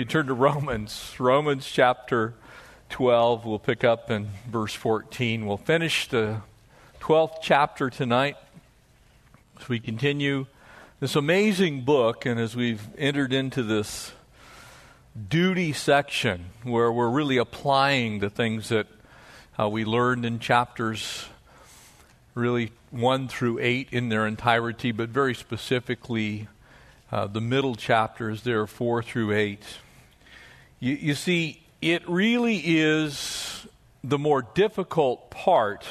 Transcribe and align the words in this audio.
you 0.00 0.06
turn 0.06 0.28
to 0.28 0.32
Romans, 0.32 1.14
Romans 1.18 1.66
chapter 1.70 2.32
12, 2.88 3.44
we'll 3.44 3.58
pick 3.58 3.84
up 3.84 4.10
in 4.10 4.30
verse 4.48 4.72
14. 4.72 5.44
We'll 5.44 5.58
finish 5.58 6.08
the 6.08 6.40
12th 7.00 7.34
chapter 7.42 7.90
tonight 7.90 8.38
as 9.60 9.68
we 9.68 9.78
continue 9.78 10.46
this 11.00 11.16
amazing 11.16 11.82
book, 11.82 12.24
and 12.24 12.40
as 12.40 12.56
we've 12.56 12.80
entered 12.96 13.34
into 13.34 13.62
this 13.62 14.12
duty 15.28 15.74
section 15.74 16.46
where 16.62 16.90
we're 16.90 17.10
really 17.10 17.36
applying 17.36 18.20
the 18.20 18.30
things 18.30 18.70
that 18.70 18.86
uh, 19.60 19.68
we 19.68 19.84
learned 19.84 20.24
in 20.24 20.38
chapters 20.38 21.26
really 22.34 22.72
1 22.90 23.28
through 23.28 23.58
8 23.58 23.88
in 23.92 24.08
their 24.08 24.26
entirety, 24.26 24.92
but 24.92 25.10
very 25.10 25.34
specifically 25.34 26.48
uh, 27.12 27.26
the 27.26 27.42
middle 27.42 27.74
chapters 27.74 28.44
there, 28.44 28.66
4 28.66 29.02
through 29.02 29.32
8. 29.32 29.62
You, 30.80 30.94
you 30.94 31.14
see, 31.14 31.62
it 31.82 32.08
really 32.08 32.56
is 32.64 33.66
the 34.02 34.18
more 34.18 34.42
difficult 34.42 35.30
part 35.30 35.86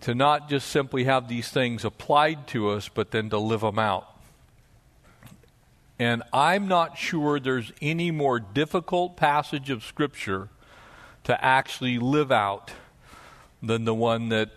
to 0.00 0.14
not 0.14 0.48
just 0.48 0.68
simply 0.68 1.04
have 1.04 1.28
these 1.28 1.50
things 1.50 1.84
applied 1.84 2.46
to 2.48 2.70
us, 2.70 2.88
but 2.88 3.10
then 3.10 3.28
to 3.30 3.38
live 3.38 3.60
them 3.60 3.78
out. 3.78 4.06
And 5.98 6.22
I'm 6.32 6.68
not 6.68 6.96
sure 6.96 7.38
there's 7.38 7.70
any 7.82 8.10
more 8.10 8.40
difficult 8.40 9.18
passage 9.18 9.68
of 9.68 9.84
Scripture 9.84 10.48
to 11.24 11.44
actually 11.44 11.98
live 11.98 12.32
out 12.32 12.70
than 13.62 13.84
the 13.84 13.92
one 13.92 14.30
that 14.30 14.48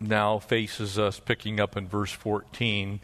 now 0.00 0.40
faces 0.40 0.98
us, 0.98 1.20
picking 1.20 1.60
up 1.60 1.76
in 1.76 1.86
verse 1.86 2.10
14 2.10 2.98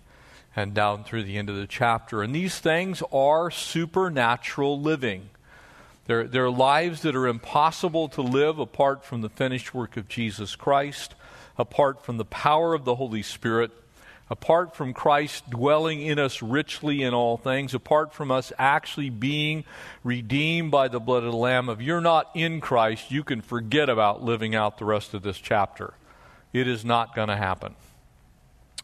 and 0.57 0.75
down 0.75 1.05
through 1.05 1.25
the 1.25 1.37
end 1.37 1.51
of 1.51 1.57
the 1.57 1.67
chapter. 1.67 2.23
And 2.23 2.35
these 2.35 2.59
things 2.59 3.03
are 3.13 3.51
supernatural 3.51 4.81
living. 4.81 5.31
They're, 6.07 6.25
they're 6.25 6.51
lives 6.51 7.03
that 7.03 7.17
are 7.17 7.27
impossible 7.27 8.09
to 8.11 8.23
live 8.23 8.59
apart 8.59 9.05
from 9.05 9.23
the 9.23 9.29
finished 9.29 9.75
work 9.75 9.97
of 9.97 10.09
Jesus 10.09 10.55
Christ, 10.55 11.15
apart 11.59 12.05
from 12.05 12.19
the 12.19 12.25
power 12.25 12.75
of 12.75 12.85
the 12.85 12.97
Holy 12.97 13.23
Spirit, 13.23 13.71
apart 14.31 14.75
from 14.75 14.93
Christ 14.93 15.49
dwelling 15.51 16.03
in 16.03 16.19
us 16.19 16.43
richly 16.43 17.03
in 17.03 17.15
all 17.15 17.37
things, 17.37 17.75
apart 17.75 18.13
from 18.13 18.31
us 18.31 18.53
actually 18.59 19.11
being 19.11 19.65
redeemed 20.03 20.71
by 20.71 20.89
the 20.89 21.01
blood 21.01 21.25
of 21.25 21.33
the 21.33 21.39
Lamb, 21.39 21.69
if 21.69 21.81
you're 21.81 22.01
not 22.01 22.31
in 22.35 22.61
Christ, 22.61 23.11
you 23.11 23.25
can 23.25 23.41
forget 23.41 23.89
about 23.89 24.23
living 24.23 24.55
out 24.55 24.79
the 24.79 24.85
rest 24.85 25.15
of 25.15 25.23
this 25.23 25.39
chapter. 25.39 25.95
It 26.53 26.69
is 26.69 26.85
not 26.85 27.15
going 27.15 27.29
to 27.29 27.37
happen. 27.37 27.75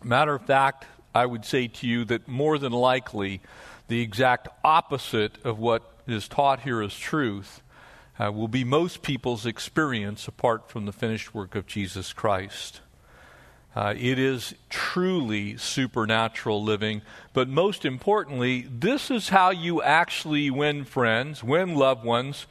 Matter 0.02 0.34
of 0.34 0.42
fact, 0.42 0.86
I 1.14 1.26
would 1.26 1.44
say 1.44 1.68
to 1.68 1.86
you 1.86 2.04
that 2.06 2.28
more 2.28 2.58
than 2.58 2.72
likely, 2.72 3.40
the 3.88 4.00
exact 4.00 4.48
opposite 4.64 5.44
of 5.44 5.58
what 5.58 5.82
is 6.06 6.28
taught 6.28 6.60
here 6.60 6.82
as 6.82 6.96
truth 6.96 7.62
uh, 8.18 8.30
will 8.30 8.48
be 8.48 8.64
most 8.64 9.02
people's 9.02 9.46
experience 9.46 10.28
apart 10.28 10.68
from 10.68 10.86
the 10.86 10.92
finished 10.92 11.34
work 11.34 11.54
of 11.54 11.66
Jesus 11.66 12.12
Christ. 12.12 12.80
Uh, 13.74 13.94
it 13.96 14.18
is 14.18 14.54
truly 14.68 15.56
supernatural 15.56 16.62
living. 16.62 17.02
But 17.32 17.48
most 17.48 17.84
importantly, 17.84 18.66
this 18.70 19.10
is 19.10 19.28
how 19.28 19.50
you 19.50 19.80
actually 19.82 20.50
win 20.50 20.84
friends, 20.84 21.44
win 21.44 21.76
loved 21.76 22.04
ones, 22.04 22.46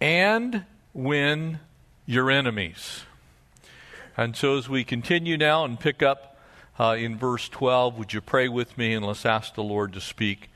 and 0.00 0.64
win 0.94 1.60
your 2.06 2.30
enemies. 2.30 3.02
And 4.16 4.34
so, 4.34 4.58
as 4.58 4.68
we 4.68 4.84
continue 4.84 5.36
now 5.36 5.64
and 5.64 5.78
pick 5.78 6.02
up 6.02 6.31
uh, 6.78 6.96
in 6.98 7.16
verse 7.16 7.48
12, 7.48 7.98
would 7.98 8.12
you 8.12 8.20
pray 8.20 8.48
with 8.48 8.78
me 8.78 8.94
and 8.94 9.04
let's 9.04 9.26
ask 9.26 9.54
the 9.54 9.62
Lord 9.62 9.92
to 9.92 10.00
speak 10.00 10.48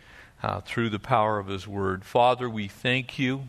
uh, 0.42 0.60
through 0.60 0.90
the 0.90 0.98
power 0.98 1.38
of 1.38 1.48
His 1.48 1.66
Word. 1.66 2.04
Father, 2.04 2.48
we 2.48 2.68
thank 2.68 3.18
you 3.18 3.44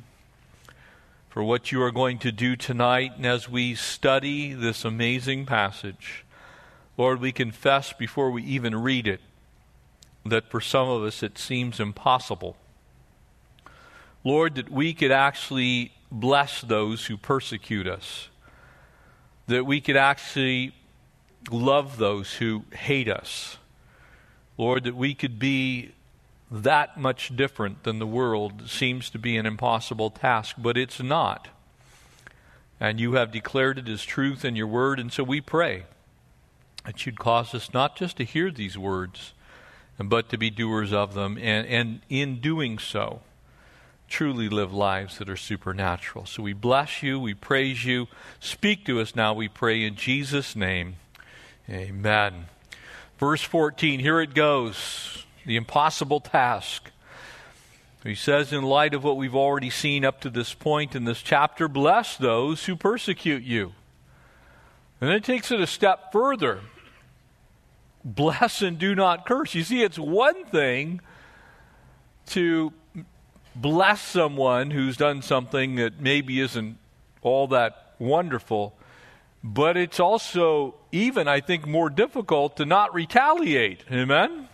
for 1.30 1.44
what 1.44 1.72
you 1.72 1.82
are 1.82 1.92
going 1.92 2.18
to 2.20 2.32
do 2.32 2.56
tonight. 2.56 3.14
And 3.18 3.26
as 3.26 3.48
we 3.48 3.76
study 3.76 4.54
this 4.54 4.84
amazing 4.84 5.46
passage, 5.46 6.26
Lord, 6.98 7.22
we 7.22 7.32
confess 7.32 7.94
before 7.94 8.32
we 8.32 8.44
even 8.44 8.76
read 8.76 9.08
it 9.08 9.22
that 10.26 10.50
for 10.50 10.60
some 10.60 10.90
of 10.90 11.04
us 11.04 11.24
it 11.24 11.38
seems 11.38 11.80
impossible. 11.80 12.58
Lord, 14.24 14.56
that 14.56 14.70
we 14.70 14.94
could 14.94 15.12
actually 15.12 15.94
bless 16.12 16.62
those 16.62 17.06
who 17.06 17.18
persecute 17.18 17.88
us, 17.88 18.30
that 19.48 19.66
we 19.66 19.80
could 19.80 19.96
actually 19.96 20.74
love 21.52 21.98
those 21.98 22.36
who 22.36 22.64
hate 22.74 23.10
us. 23.10 23.58
Lord, 24.58 24.84
that 24.86 24.96
we 24.96 25.14
could 25.14 25.40
be 25.40 25.92
that 26.50 26.98
much 26.98 27.36
different 27.36 27.84
than 27.84 28.00
the 28.00 28.08
world 28.08 28.70
seems 28.70 29.10
to 29.10 29.20
be 29.20 29.38
an 29.38 29.46
impossible 29.46 30.10
task, 30.10 30.56
but 30.58 30.78
it's 30.78 31.02
not. 31.02 31.50
And 32.80 33.00
you 33.00 33.14
have 33.14 33.32
declared 33.32 33.80
it 33.80 33.90
as 33.90 34.04
truth 34.04 34.46
in 34.46 34.56
your 34.56 34.68
word, 34.68 35.00
and 35.00 35.12
so 35.12 35.24
we 35.24 35.42
pray 35.42 35.84
that 36.86 37.06
you'd 37.06 37.20
cause 37.20 37.54
us 37.54 37.74
not 37.74 37.98
just 37.98 38.18
to 38.18 38.24
hear 38.24 38.50
these 38.50 38.78
words, 38.78 39.34
but 40.00 40.30
to 40.30 40.38
be 40.38 40.50
doers 40.50 40.94
of 40.94 41.14
them, 41.14 41.38
and, 41.38 41.68
and 41.68 42.02
in 42.08 42.40
doing 42.40 42.80
so, 42.80 43.22
truly 44.08 44.48
live 44.48 44.74
lives 44.74 45.18
that 45.18 45.30
are 45.30 45.36
supernatural. 45.36 46.26
So 46.26 46.44
we 46.44 46.54
bless 46.54 47.04
you, 47.04 47.20
we 47.20 47.34
praise 47.34 47.84
you. 47.84 48.08
Speak 48.40 48.86
to 48.86 49.02
us 49.02 49.16
now, 49.16 49.34
we 49.34 49.50
pray, 49.50 49.84
in 49.84 49.96
Jesus' 49.96 50.56
name. 50.56 50.96
Amen. 51.70 52.46
Verse 53.20 53.42
14, 53.42 54.00
here 54.00 54.22
it 54.22 54.34
goes 54.34 55.26
the 55.46 55.56
impossible 55.56 56.20
task. 56.20 56.92
He 58.04 58.16
says, 58.16 58.54
in 58.54 58.64
light 58.64 58.94
of 58.94 59.04
what 59.04 59.18
we've 59.18 59.36
already 59.36 59.70
seen 59.70 60.06
up 60.06 60.22
to 60.22 60.30
this 60.30 60.54
point 60.54 60.96
in 60.96 61.06
this 61.06 61.22
chapter, 61.22 61.68
bless 61.68 62.16
those 62.16 62.66
who 62.66 62.76
persecute 62.76 63.44
you. 63.44 63.74
And 65.02 65.10
then 65.10 65.18
it 65.18 65.24
takes 65.24 65.52
it 65.52 65.60
a 65.60 65.68
step 65.68 66.12
further 66.12 66.62
bless 68.08 68.62
and 68.62 68.80
do 68.80 68.96
not 68.96 69.26
curse. 69.26 69.54
You 69.54 69.64
see, 69.64 69.84
it's 69.84 70.00
one 70.00 70.46
thing 70.46 71.02
to 72.28 72.72
bless 73.56 74.02
someone 74.02 74.72
who's 74.72 74.98
done 74.98 75.22
something 75.22 75.76
that 75.76 76.00
maybe 76.00 76.40
isn't 76.40 76.78
all 77.22 77.48
that 77.48 77.96
wonderful, 78.00 78.77
but 79.44 79.78
it's 79.78 80.00
also 80.00 80.76
even, 80.92 81.28
I 81.28 81.40
think, 81.40 81.68
more 81.68 81.90
difficult 81.90 82.58
to 82.58 82.66
not 82.66 82.94
retaliate. 82.94 83.84
Amen? 83.92 84.50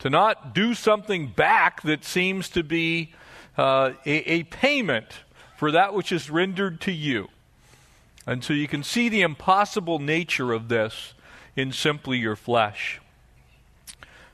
To 0.00 0.10
not 0.10 0.54
do 0.54 0.74
something 0.74 1.26
back 1.28 1.82
that 1.82 2.04
seems 2.04 2.48
to 2.50 2.62
be 2.62 3.12
uh, 3.58 3.92
a, 4.06 4.32
a 4.32 4.42
payment 4.44 5.06
for 5.56 5.72
that 5.72 5.92
which 5.92 6.12
is 6.12 6.30
rendered 6.30 6.80
to 6.82 6.92
you. 6.92 7.28
And 8.26 8.44
so 8.44 8.52
you 8.52 8.68
can 8.68 8.82
see 8.82 9.08
the 9.08 9.22
impossible 9.22 9.98
nature 9.98 10.52
of 10.52 10.68
this 10.68 11.14
in 11.56 11.72
simply 11.72 12.18
your 12.18 12.36
flesh. 12.36 12.99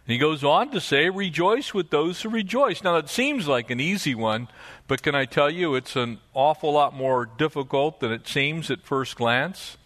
And 0.06 0.12
he 0.12 0.18
goes 0.18 0.44
on 0.44 0.70
to 0.70 0.80
say, 0.80 1.10
Rejoice 1.10 1.74
with 1.74 1.90
those 1.90 2.22
who 2.22 2.28
rejoice. 2.28 2.84
Now, 2.84 2.94
that 2.94 3.08
seems 3.08 3.48
like 3.48 3.70
an 3.70 3.80
easy 3.80 4.14
one, 4.14 4.46
but 4.86 5.02
can 5.02 5.16
I 5.16 5.24
tell 5.24 5.50
you 5.50 5.74
it's 5.74 5.96
an 5.96 6.20
awful 6.32 6.72
lot 6.72 6.94
more 6.94 7.26
difficult 7.26 7.98
than 7.98 8.12
it 8.12 8.28
seems 8.28 8.70
at 8.70 8.82
first 8.82 9.16
glance? 9.16 9.76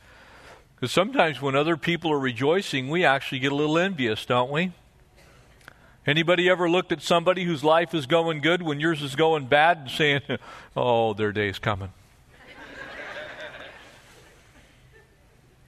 Because 0.75 0.93
sometimes 0.93 1.41
when 1.41 1.55
other 1.55 1.79
people 1.79 2.13
are 2.13 2.19
rejoicing, 2.19 2.91
we 2.91 3.03
actually 3.03 3.39
get 3.39 3.51
a 3.51 3.55
little 3.55 3.79
envious, 3.79 4.27
don't 4.27 4.51
we? 4.51 4.73
Anybody 6.07 6.51
ever 6.51 6.69
looked 6.69 6.93
at 6.93 7.01
somebody 7.01 7.45
whose 7.45 7.65
life 7.65 7.95
is 7.95 8.05
going 8.05 8.41
good 8.41 8.61
when 8.61 8.79
yours 8.79 9.03
is 9.03 9.15
going 9.15 9.47
bad 9.47 9.79
and 9.79 9.91
saying, 9.91 10.21
Oh, 10.77 11.15
their 11.15 11.33
day's 11.33 11.59
coming? 11.59 11.93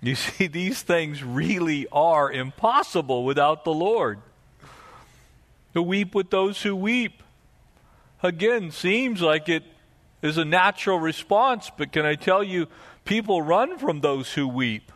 You 0.03 0.15
see, 0.17 0.47
these 0.47 0.83
things 0.83 1.23
really 1.23 1.87
are 1.91 2.31
impossible 2.31 3.25
without 3.25 3.65
the 3.65 3.73
Lord. 3.73 4.21
To 5.75 5.83
weep 5.83 6.15
with 6.15 6.31
those 6.31 6.63
who 6.63 6.77
weep, 6.77 7.23
again, 8.23 8.71
seems 8.71 9.23
like 9.23 9.49
it 9.49 9.65
is 10.21 10.39
a 10.39 10.45
natural 10.45 10.99
response, 11.01 11.71
but 11.77 11.93
can 11.93 12.05
I 12.05 12.15
tell 12.15 12.43
you, 12.43 12.69
people 13.05 13.43
run 13.43 13.79
from 13.79 14.01
those 14.01 14.33
who 14.33 14.47
weep. 14.47 14.93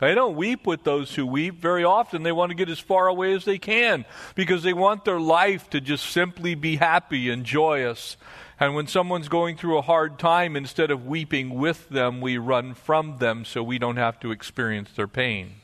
They 0.00 0.14
don't 0.14 0.34
weep 0.34 0.66
with 0.66 0.82
those 0.82 1.14
who 1.14 1.26
weep. 1.26 1.60
Very 1.60 1.84
often 1.84 2.22
they 2.22 2.32
want 2.32 2.50
to 2.50 2.56
get 2.56 2.70
as 2.70 2.78
far 2.78 3.06
away 3.06 3.34
as 3.34 3.44
they 3.44 3.58
can 3.58 4.06
because 4.34 4.62
they 4.62 4.72
want 4.72 5.04
their 5.04 5.20
life 5.20 5.68
to 5.70 5.80
just 5.80 6.06
simply 6.06 6.54
be 6.54 6.76
happy 6.76 7.28
and 7.28 7.44
joyous. 7.44 8.16
And 8.58 8.74
when 8.74 8.86
someone's 8.86 9.28
going 9.28 9.58
through 9.58 9.76
a 9.76 9.82
hard 9.82 10.18
time, 10.18 10.56
instead 10.56 10.90
of 10.90 11.06
weeping 11.06 11.50
with 11.50 11.90
them, 11.90 12.22
we 12.22 12.38
run 12.38 12.72
from 12.72 13.18
them 13.18 13.44
so 13.44 13.62
we 13.62 13.78
don't 13.78 13.96
have 13.96 14.18
to 14.20 14.30
experience 14.30 14.90
their 14.92 15.08
pain. 15.08 15.59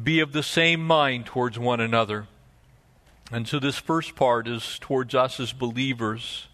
Be 0.00 0.20
of 0.20 0.32
the 0.32 0.42
same 0.42 0.86
mind 0.86 1.26
towards 1.26 1.58
one 1.58 1.80
another. 1.80 2.26
And 3.30 3.46
so 3.48 3.58
this 3.58 3.78
first 3.78 4.14
part 4.14 4.48
is 4.48 4.78
towards 4.78 5.14
us 5.14 5.40
as 5.40 5.52
believers. 5.52 6.48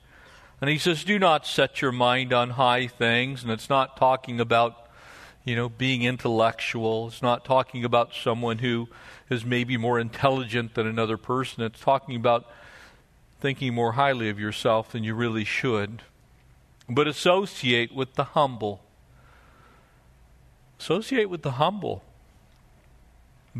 And 0.60 0.70
he 0.70 0.78
says, 0.78 1.04
Do 1.04 1.18
not 1.18 1.46
set 1.46 1.80
your 1.80 1.92
mind 1.92 2.32
on 2.32 2.50
high 2.50 2.86
things. 2.86 3.42
And 3.42 3.52
it's 3.52 3.68
not 3.68 3.96
talking 3.96 4.40
about 4.40 4.88
you 5.48 5.56
know, 5.56 5.70
being 5.70 6.02
intellectual. 6.02 7.08
It's 7.08 7.22
not 7.22 7.44
talking 7.44 7.82
about 7.82 8.12
someone 8.12 8.58
who 8.58 8.86
is 9.30 9.46
maybe 9.46 9.78
more 9.78 9.98
intelligent 9.98 10.74
than 10.74 10.86
another 10.86 11.16
person. 11.16 11.62
It's 11.62 11.80
talking 11.80 12.16
about 12.16 12.44
thinking 13.40 13.72
more 13.72 13.92
highly 13.92 14.28
of 14.28 14.38
yourself 14.38 14.92
than 14.92 15.04
you 15.04 15.14
really 15.14 15.44
should. 15.44 16.02
But 16.86 17.08
associate 17.08 17.94
with 17.94 18.14
the 18.14 18.24
humble. 18.24 18.82
Associate 20.78 21.30
with 21.30 21.42
the 21.42 21.52
humble. 21.52 22.04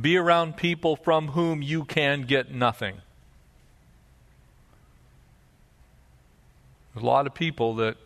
Be 0.01 0.17
around 0.17 0.57
people 0.57 0.97
from 0.97 1.29
whom 1.29 1.63
you 1.63 1.85
can 1.85 2.23
get 2.23 2.51
nothing. 2.53 2.97
There's 6.95 7.03
a 7.03 7.07
lot 7.07 7.27
of 7.27 7.35
people 7.35 7.75
that 7.77 7.97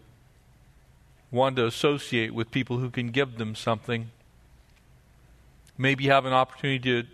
want 1.30 1.56
to 1.56 1.66
associate 1.66 2.32
with 2.34 2.50
people 2.50 2.78
who 2.78 2.90
can 2.90 3.08
give 3.08 3.38
them 3.38 3.54
something. 3.54 4.10
Maybe 5.76 6.06
have 6.06 6.26
an 6.26 6.32
opportunity 6.32 7.02
to 7.02 7.08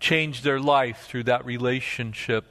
change 0.00 0.42
their 0.42 0.58
life 0.58 1.06
through 1.06 1.24
that 1.24 1.44
relationship. 1.44 2.44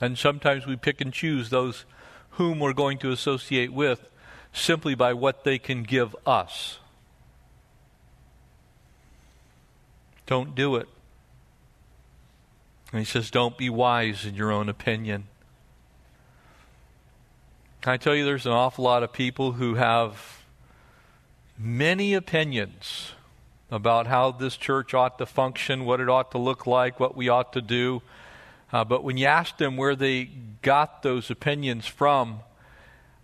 And 0.00 0.16
sometimes 0.16 0.66
we 0.66 0.76
pick 0.76 1.00
and 1.00 1.12
choose 1.12 1.50
those 1.50 1.84
whom 2.30 2.58
we're 2.58 2.72
going 2.72 2.98
to 2.98 3.12
associate 3.12 3.72
with 3.72 4.10
simply 4.52 4.94
by 4.94 5.12
what 5.12 5.44
they 5.44 5.58
can 5.58 5.82
give 5.82 6.16
us. 6.26 6.78
Don't 10.26 10.54
do 10.54 10.76
it. 10.76 10.88
And 12.92 13.00
he 13.00 13.04
says, 13.04 13.30
don't 13.30 13.58
be 13.58 13.68
wise 13.68 14.24
in 14.24 14.34
your 14.34 14.52
own 14.52 14.68
opinion. 14.68 15.24
Can 17.80 17.92
I 17.92 17.96
tell 17.96 18.14
you, 18.14 18.24
there's 18.24 18.46
an 18.46 18.52
awful 18.52 18.84
lot 18.84 19.02
of 19.02 19.12
people 19.12 19.52
who 19.52 19.74
have 19.74 20.44
many 21.58 22.14
opinions 22.14 23.12
about 23.70 24.06
how 24.06 24.30
this 24.30 24.56
church 24.56 24.94
ought 24.94 25.18
to 25.18 25.26
function, 25.26 25.84
what 25.84 26.00
it 26.00 26.08
ought 26.08 26.30
to 26.30 26.38
look 26.38 26.66
like, 26.66 27.00
what 27.00 27.16
we 27.16 27.28
ought 27.28 27.52
to 27.52 27.60
do. 27.60 28.00
Uh, 28.72 28.84
but 28.84 29.04
when 29.04 29.16
you 29.16 29.26
ask 29.26 29.58
them 29.58 29.76
where 29.76 29.96
they 29.96 30.24
got 30.62 31.02
those 31.02 31.30
opinions 31.30 31.86
from, 31.86 32.40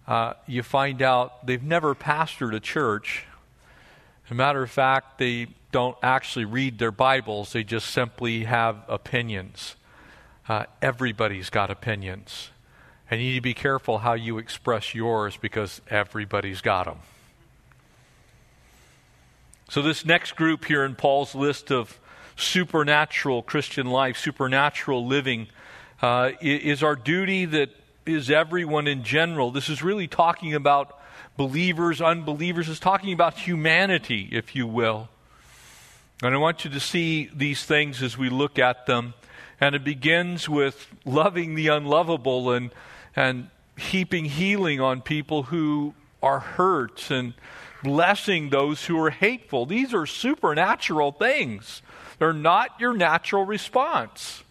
uh, 0.07 0.35
you 0.47 0.63
find 0.63 1.01
out 1.01 1.47
they've 1.47 1.63
never 1.63 1.95
pastored 1.95 2.55
a 2.55 2.61
church. 2.61 3.27
As 4.31 4.33
a 4.33 4.37
matter 4.37 4.63
of 4.63 4.71
fact, 4.71 5.19
they 5.19 5.49
don't 5.73 5.97
actually 6.05 6.45
read 6.45 6.79
their 6.79 6.93
Bibles, 6.93 7.53
they 7.53 7.65
just 7.65 7.91
simply 7.91 8.45
have 8.45 8.77
opinions. 8.87 9.75
Uh, 10.49 10.67
everybody's 10.81 11.51
got 11.51 11.69
opinions. 11.69 12.51
And 13.11 13.21
you 13.21 13.31
need 13.31 13.35
to 13.35 13.41
be 13.41 13.55
careful 13.55 13.99
how 13.99 14.13
you 14.13 14.39
express 14.39 14.95
yours 14.95 15.37
because 15.37 15.81
everybody's 15.91 16.61
got 16.61 16.85
them. 16.85 16.99
So, 19.69 19.83
this 19.83 20.05
next 20.05 20.37
group 20.37 20.65
here 20.65 20.85
in 20.85 20.95
Paul's 20.95 21.35
list 21.35 21.73
of 21.73 21.99
supernatural 22.37 23.43
Christian 23.43 23.89
life, 23.89 24.17
supernatural 24.17 25.09
living, 25.09 25.49
uh, 26.03 26.31
is 26.41 26.85
our 26.85 26.95
duty 26.95 27.47
that 27.47 27.71
is 28.07 28.31
everyone 28.31 28.87
in 28.87 29.03
general. 29.03 29.51
This 29.51 29.69
is 29.69 29.83
really 29.83 30.07
talking 30.07 30.55
about 30.55 31.00
believers, 31.41 32.03
unbelievers. 32.03 32.69
It's 32.69 32.79
talking 32.79 33.15
about 33.15 33.33
humanity, 33.33 34.29
if 34.31 34.55
you 34.55 34.67
will. 34.67 35.09
And 36.23 36.35
I 36.35 36.37
want 36.37 36.67
you 36.67 36.71
to 36.71 36.81
see 36.81 37.31
these 37.35 37.65
things 37.65 38.03
as 38.03 38.19
we 38.19 38.29
look 38.29 38.59
at 38.59 38.85
them. 38.85 39.15
And 39.59 39.75
it 39.75 39.83
begins 39.83 40.51
with 40.51 40.87
loving 41.07 41.55
the 41.55 41.69
unlovable 41.69 42.53
and 42.53 42.71
and 43.17 43.49
heaping 43.79 44.27
healing 44.27 44.83
on 44.83 45.01
people 45.01 45.45
who 45.45 45.95
are 46.23 46.41
hurt 46.41 47.11
and 47.11 47.33
blessing 47.83 48.51
those 48.51 48.85
who 48.85 49.03
are 49.03 49.09
hateful. 49.09 49.65
These 49.65 49.95
are 49.95 50.05
supernatural 50.05 51.13
things. 51.13 51.81
They're 52.19 52.35
not 52.35 52.79
your 52.79 52.93
natural 52.93 53.47
response. 53.47 54.45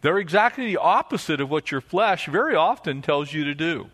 They're 0.00 0.16
exactly 0.16 0.64
the 0.64 0.78
opposite 0.78 1.38
of 1.38 1.50
what 1.50 1.70
your 1.70 1.82
flesh 1.82 2.24
very 2.28 2.54
often 2.54 3.02
tells 3.02 3.34
you 3.34 3.44
to 3.44 3.54
do. 3.54 3.90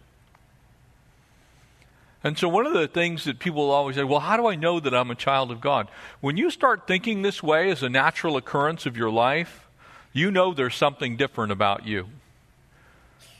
And 2.26 2.36
so, 2.36 2.48
one 2.48 2.66
of 2.66 2.72
the 2.72 2.88
things 2.88 3.22
that 3.22 3.38
people 3.38 3.70
always 3.70 3.94
say, 3.94 4.02
well, 4.02 4.18
how 4.18 4.36
do 4.36 4.48
I 4.48 4.56
know 4.56 4.80
that 4.80 4.92
I'm 4.92 5.12
a 5.12 5.14
child 5.14 5.52
of 5.52 5.60
God? 5.60 5.88
When 6.20 6.36
you 6.36 6.50
start 6.50 6.88
thinking 6.88 7.22
this 7.22 7.40
way 7.40 7.70
as 7.70 7.84
a 7.84 7.88
natural 7.88 8.36
occurrence 8.36 8.84
of 8.84 8.96
your 8.96 9.12
life, 9.12 9.68
you 10.12 10.32
know 10.32 10.52
there's 10.52 10.74
something 10.74 11.16
different 11.16 11.52
about 11.52 11.86
you. 11.86 12.08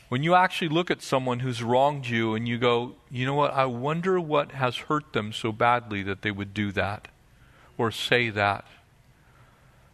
When 0.07 0.23
you 0.23 0.35
actually 0.35 0.69
look 0.69 0.89
at 0.89 1.01
someone 1.01 1.41
who's 1.41 1.61
wronged 1.61 2.07
you 2.07 2.33
and 2.33 2.47
you 2.47 2.57
go, 2.57 2.93
you 3.11 3.25
know 3.25 3.33
what, 3.33 3.53
I 3.53 3.65
wonder 3.65 4.21
what 4.21 4.53
has 4.53 4.77
hurt 4.77 5.11
them 5.11 5.33
so 5.33 5.51
badly 5.51 6.01
that 6.03 6.21
they 6.21 6.31
would 6.31 6.53
do 6.53 6.71
that 6.71 7.09
or 7.77 7.91
say 7.91 8.29
that. 8.29 8.63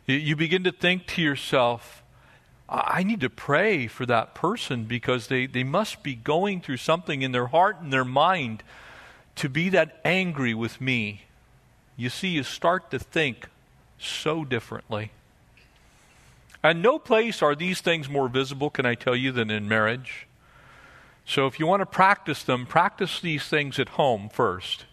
You 0.06 0.36
begin 0.36 0.64
to 0.66 0.72
think 0.72 1.08
to 1.08 1.22
yourself, 1.24 2.03
I 2.74 3.04
need 3.04 3.22
to 3.22 3.30
pray 3.30 3.86
for 3.86 4.08
that 4.08 4.34
person 4.34 4.86
because 4.86 5.28
they, 5.28 5.46
they 5.46 5.64
must 5.64 6.02
be 6.02 6.16
going 6.16 6.60
through 6.60 6.78
something 6.78 7.22
in 7.22 7.32
their 7.32 7.48
heart 7.48 7.80
and 7.80 7.94
their 7.94 8.04
mind 8.04 8.64
to 9.36 9.48
be 9.48 9.70
that 9.70 10.02
angry 10.04 10.56
with 10.56 10.82
me. 10.82 11.26
You 11.96 12.10
see, 12.10 12.30
you 12.30 12.42
start 12.42 12.90
to 12.90 12.98
think 12.98 13.48
so 14.00 14.44
differently. 14.44 15.12
And 16.64 16.82
no 16.82 16.98
place 16.98 17.44
are 17.44 17.54
these 17.54 17.80
things 17.80 18.10
more 18.10 18.28
visible, 18.28 18.72
can 18.72 18.88
I 18.88 18.96
tell 18.96 19.16
you, 19.16 19.32
than 19.32 19.52
in 19.52 19.68
marriage. 19.68 20.28
So 21.26 21.46
if 21.46 21.60
you 21.60 21.68
want 21.68 21.82
to 21.82 21.86
practice 21.86 22.42
them, 22.42 22.66
practice 22.66 23.20
these 23.20 23.48
things 23.48 23.78
at 23.78 23.90
home 23.90 24.30
first. 24.30 24.86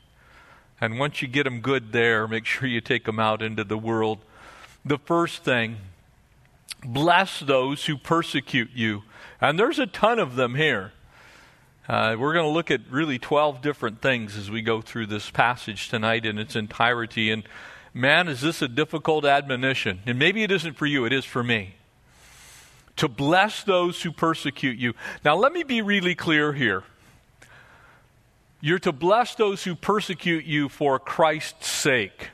And 0.82 0.98
once 0.98 1.22
you 1.22 1.28
get 1.28 1.44
them 1.44 1.60
good 1.60 1.92
there, 1.92 2.28
make 2.28 2.44
sure 2.44 2.68
you 2.68 2.80
take 2.82 3.04
them 3.04 3.18
out 3.18 3.40
into 3.40 3.64
the 3.64 3.78
world. 3.78 4.18
The 4.84 4.98
first 4.98 5.44
thing, 5.44 5.76
bless 6.84 7.40
those 7.40 7.86
who 7.86 7.96
persecute 7.96 8.70
you. 8.74 9.02
And 9.40 9.58
there's 9.58 9.78
a 9.78 9.86
ton 9.86 10.18
of 10.18 10.36
them 10.36 10.54
here. 10.54 10.92
Uh, 11.88 12.16
we're 12.18 12.34
going 12.34 12.44
to 12.44 12.50
look 12.50 12.70
at 12.70 12.80
really 12.90 13.18
12 13.18 13.62
different 13.62 14.00
things 14.00 14.36
as 14.36 14.50
we 14.50 14.62
go 14.62 14.80
through 14.80 15.06
this 15.06 15.30
passage 15.30 15.88
tonight 15.88 16.24
in 16.24 16.38
its 16.38 16.54
entirety. 16.54 17.30
And 17.30 17.42
Man, 17.92 18.28
is 18.28 18.40
this 18.40 18.62
a 18.62 18.68
difficult 18.68 19.24
admonition? 19.24 20.00
And 20.06 20.18
maybe 20.18 20.42
it 20.42 20.50
isn't 20.50 20.74
for 20.74 20.86
you, 20.86 21.04
it 21.04 21.12
is 21.12 21.24
for 21.24 21.42
me. 21.42 21.74
To 22.96 23.08
bless 23.08 23.62
those 23.64 24.02
who 24.02 24.12
persecute 24.12 24.78
you. 24.78 24.94
Now, 25.24 25.36
let 25.36 25.52
me 25.52 25.62
be 25.62 25.82
really 25.82 26.14
clear 26.14 26.52
here. 26.52 26.84
You're 28.60 28.78
to 28.80 28.92
bless 28.92 29.34
those 29.34 29.64
who 29.64 29.74
persecute 29.74 30.44
you 30.44 30.68
for 30.68 30.98
Christ's 30.98 31.66
sake. 31.66 32.28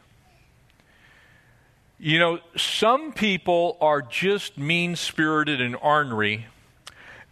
You 1.99 2.19
know, 2.19 2.41
some 2.57 3.13
people 3.13 3.79
are 3.81 4.03
just 4.03 4.59
mean 4.59 4.97
spirited 4.97 5.63
and 5.63 5.75
ornery, 5.77 6.47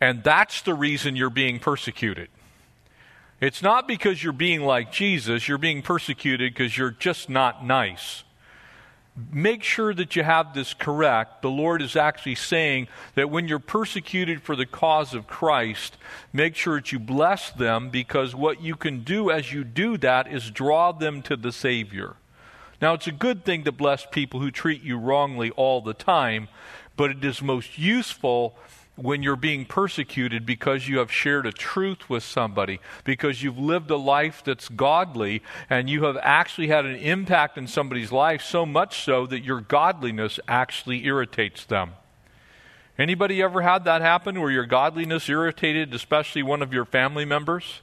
and 0.00 0.24
that's 0.24 0.62
the 0.62 0.72
reason 0.72 1.16
you're 1.16 1.28
being 1.28 1.58
persecuted. 1.58 2.28
It's 3.42 3.60
not 3.60 3.86
because 3.86 4.24
you're 4.24 4.32
being 4.32 4.62
like 4.62 4.90
Jesus, 4.90 5.48
you're 5.48 5.58
being 5.58 5.82
persecuted 5.82 6.54
because 6.54 6.78
you're 6.78 6.92
just 6.92 7.28
not 7.28 7.62
nice. 7.62 8.24
Make 9.30 9.62
sure 9.62 9.92
that 9.92 10.16
you 10.16 10.22
have 10.22 10.54
this 10.54 10.72
correct. 10.72 11.42
The 11.42 11.50
Lord 11.50 11.82
is 11.82 11.94
actually 11.94 12.34
saying 12.34 12.88
that 13.16 13.28
when 13.28 13.46
you're 13.46 13.58
persecuted 13.58 14.42
for 14.42 14.56
the 14.56 14.66
cause 14.66 15.12
of 15.12 15.26
Christ, 15.26 15.98
make 16.32 16.56
sure 16.56 16.76
that 16.76 16.90
you 16.90 16.98
bless 16.98 17.50
them 17.50 17.90
because 17.90 18.34
what 18.34 18.62
you 18.62 18.76
can 18.76 19.04
do 19.04 19.30
as 19.30 19.52
you 19.52 19.62
do 19.62 19.98
that 19.98 20.26
is 20.32 20.50
draw 20.50 20.90
them 20.90 21.20
to 21.22 21.36
the 21.36 21.52
Savior. 21.52 22.16
Now, 22.80 22.94
it's 22.94 23.06
a 23.06 23.12
good 23.12 23.44
thing 23.44 23.64
to 23.64 23.72
bless 23.72 24.06
people 24.06 24.40
who 24.40 24.50
treat 24.50 24.82
you 24.82 24.98
wrongly 24.98 25.50
all 25.52 25.80
the 25.80 25.94
time, 25.94 26.48
but 26.96 27.10
it 27.10 27.24
is 27.24 27.42
most 27.42 27.78
useful 27.78 28.56
when 28.96 29.22
you're 29.22 29.36
being 29.36 29.64
persecuted 29.64 30.46
because 30.46 30.88
you 30.88 30.98
have 30.98 31.10
shared 31.10 31.46
a 31.46 31.52
truth 31.52 32.08
with 32.08 32.22
somebody, 32.22 32.78
because 33.02 33.42
you've 33.42 33.58
lived 33.58 33.90
a 33.90 33.96
life 33.96 34.42
that's 34.44 34.68
godly, 34.68 35.42
and 35.68 35.90
you 35.90 36.04
have 36.04 36.16
actually 36.22 36.68
had 36.68 36.86
an 36.86 36.96
impact 36.96 37.58
in 37.58 37.66
somebody's 37.66 38.12
life 38.12 38.42
so 38.42 38.64
much 38.64 39.02
so 39.02 39.26
that 39.26 39.42
your 39.42 39.60
godliness 39.60 40.38
actually 40.46 41.04
irritates 41.06 41.64
them. 41.64 41.92
Anybody 42.96 43.42
ever 43.42 43.62
had 43.62 43.84
that 43.84 44.02
happen 44.02 44.40
where 44.40 44.52
your 44.52 44.66
godliness 44.66 45.28
irritated, 45.28 45.92
especially 45.92 46.44
one 46.44 46.62
of 46.62 46.72
your 46.72 46.84
family 46.84 47.24
members? 47.24 47.80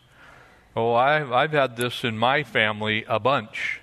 Oh, 0.73 0.93
I've, 0.93 1.33
I've 1.33 1.51
had 1.51 1.75
this 1.75 2.05
in 2.05 2.17
my 2.17 2.43
family 2.43 3.03
a 3.09 3.19
bunch. 3.19 3.80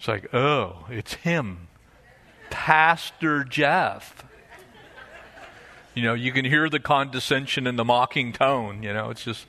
It's 0.00 0.08
like, 0.08 0.34
oh, 0.34 0.86
it's 0.90 1.14
him, 1.14 1.68
Pastor 2.50 3.44
Jeff 3.44 4.24
you 5.94 6.02
know, 6.02 6.14
you 6.14 6.32
can 6.32 6.44
hear 6.44 6.68
the 6.68 6.80
condescension 6.80 7.66
and 7.66 7.78
the 7.78 7.84
mocking 7.84 8.32
tone. 8.32 8.82
You 8.82 8.92
know, 8.92 9.10
it's 9.10 9.24
just, 9.24 9.46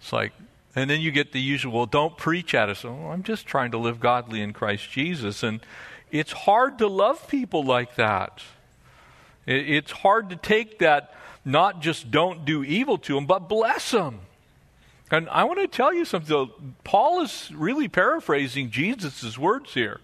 it's 0.00 0.12
like, 0.12 0.32
and 0.76 0.88
then 0.88 1.00
you 1.00 1.10
get 1.10 1.32
the 1.32 1.40
usual, 1.40 1.86
don't 1.86 2.16
preach 2.16 2.54
at 2.54 2.68
us. 2.68 2.84
Oh, 2.84 3.08
I'm 3.10 3.22
just 3.22 3.46
trying 3.46 3.70
to 3.72 3.78
live 3.78 3.98
godly 3.98 4.40
in 4.40 4.52
Christ 4.52 4.90
Jesus. 4.90 5.42
And 5.42 5.60
it's 6.10 6.32
hard 6.32 6.78
to 6.78 6.86
love 6.86 7.26
people 7.28 7.64
like 7.64 7.96
that. 7.96 8.42
It's 9.46 9.90
hard 9.90 10.30
to 10.30 10.36
take 10.36 10.78
that, 10.80 11.14
not 11.44 11.80
just 11.80 12.10
don't 12.10 12.44
do 12.44 12.62
evil 12.62 12.98
to 12.98 13.14
them, 13.14 13.26
but 13.26 13.48
bless 13.48 13.90
them. 13.90 14.20
And 15.10 15.28
I 15.30 15.44
want 15.44 15.58
to 15.58 15.66
tell 15.66 15.92
you 15.92 16.04
something. 16.04 16.74
Paul 16.84 17.20
is 17.20 17.50
really 17.52 17.88
paraphrasing 17.88 18.70
Jesus' 18.70 19.36
words 19.36 19.74
here. 19.74 20.00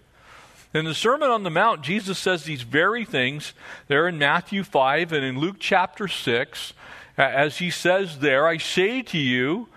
In 0.73 0.85
the 0.85 0.93
Sermon 0.93 1.29
on 1.29 1.43
the 1.43 1.49
Mount, 1.49 1.81
Jesus 1.81 2.19
says 2.19 2.43
these 2.43 2.63
very 2.63 3.05
things 3.05 3.53
there 3.87 4.07
in 4.07 4.17
Matthew 4.17 4.63
5 4.63 5.13
and 5.13 5.23
in 5.23 5.39
Luke 5.39 5.55
chapter 5.59 6.07
6. 6.07 6.73
As 7.17 7.57
he 7.57 7.71
says 7.71 8.19
there, 8.19 8.45
I 8.45 8.57
say 8.57 9.01
to 9.01 9.17
you, 9.17 9.69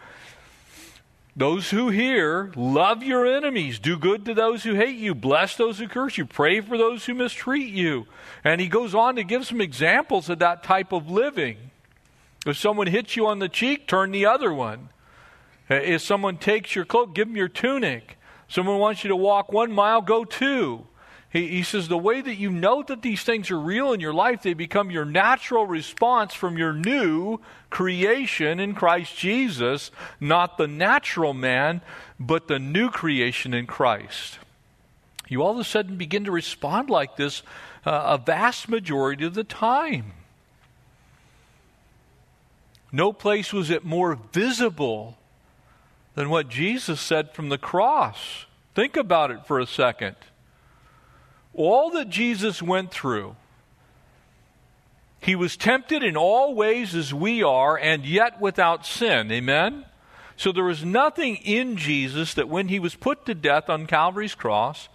those 1.37 1.70
who 1.70 1.88
hear, 1.88 2.52
love 2.56 3.02
your 3.04 3.25
enemies, 3.25 3.78
do 3.78 3.96
good 3.96 4.25
to 4.26 4.34
those 4.34 4.64
who 4.64 4.75
hate 4.75 4.99
you, 4.99 5.14
bless 5.14 5.56
those 5.56 5.78
who 5.78 5.87
curse 5.87 6.18
you, 6.18 6.26
pray 6.26 6.60
for 6.60 6.76
those 6.76 7.06
who 7.06 7.14
mistreat 7.14 7.72
you. 7.72 8.06
And 8.42 8.60
he 8.60 8.66
goes 8.66 8.94
on 8.94 9.14
to 9.14 9.25
give 9.25 9.46
some 9.46 9.60
examples 9.60 10.28
of 10.28 10.40
that 10.40 10.64
type 10.64 10.92
of 10.92 11.08
living. 11.08 11.56
If 12.44 12.58
someone 12.58 12.88
hits 12.88 13.16
you 13.16 13.26
on 13.26 13.38
the 13.38 13.49
cheek, 13.49 13.87
turn 13.87 14.10
the 14.10 14.26
other 14.26 14.52
one. 14.52 14.88
If 15.70 16.02
someone 16.02 16.36
takes 16.36 16.74
your 16.74 16.84
cloak, 16.84 17.14
give 17.14 17.28
them 17.28 17.36
your 17.36 17.48
tunic. 17.48 18.18
Someone 18.48 18.78
wants 18.78 19.04
you 19.04 19.08
to 19.08 19.16
walk 19.16 19.52
one 19.52 19.70
mile, 19.70 20.02
go 20.02 20.24
two. 20.24 20.86
He, 21.32 21.46
he, 21.46 21.62
says 21.62 21.86
the 21.86 21.96
way 21.96 22.20
that 22.20 22.34
you 22.34 22.50
know 22.50 22.82
that 22.82 23.02
these 23.02 23.22
things 23.22 23.52
are 23.52 23.58
real 23.58 23.92
in 23.92 24.00
your 24.00 24.12
life, 24.12 24.42
they 24.42 24.52
become 24.52 24.90
your 24.90 25.04
natural 25.04 25.64
response 25.64 26.34
from 26.34 26.58
your 26.58 26.72
new 26.72 27.38
creation 27.70 28.58
in 28.58 28.74
Christ 28.74 29.16
Jesus, 29.16 29.92
not 30.18 30.58
the 30.58 30.66
natural 30.66 31.32
man, 31.32 31.82
but 32.18 32.48
the 32.48 32.58
new 32.58 32.90
creation 32.90 33.54
in 33.54 33.68
Christ. 33.68 34.40
You 35.28 35.44
all 35.44 35.52
of 35.52 35.58
a 35.58 35.64
sudden 35.64 35.96
begin 35.96 36.24
to 36.24 36.32
respond 36.32 36.90
like 36.90 37.14
this 37.14 37.44
uh, 37.86 38.02
a 38.06 38.18
vast 38.18 38.68
majority 38.68 39.24
of 39.24 39.34
the 39.34 39.44
time. 39.44 40.12
No 42.90 43.12
place 43.12 43.52
was 43.52 43.70
it 43.70 43.84
more 43.84 44.18
visible 44.32 45.16
than 46.14 46.31
what 46.31 46.49
Jesus 46.49 47.00
said 47.00 47.33
from 47.33 47.49
the 47.49 47.59
cross. 47.59 48.47
Think 48.75 48.97
about 48.97 49.31
it 49.31 49.47
for 49.47 49.59
a 49.59 49.67
second. 49.67 50.17
All 51.55 51.90
that 51.90 52.09
Jesus 52.09 52.62
went 52.62 52.90
through, 52.90 53.37
he 55.21 55.35
was 55.35 55.57
tempted 55.57 56.02
in 56.02 56.17
all 56.17 56.55
ways 56.55 56.95
as 56.95 57.12
we 57.12 57.43
are, 57.43 57.76
and 57.76 58.07
yet 58.07 58.40
without 58.40 58.87
sin. 58.87 59.31
Amen? 59.31 59.85
So 60.37 60.52
there 60.52 60.64
was 60.64 60.85
nothing 60.85 61.37
in 61.37 61.76
Jesus 61.76 62.33
that 62.33 62.49
when 62.49 62.69
he 62.69 62.79
was 62.79 62.95
put 62.95 63.26
to 63.26 63.35
death 63.35 63.69
on 63.69 63.87
Calvary's 63.87 64.35
cross, 64.35 64.88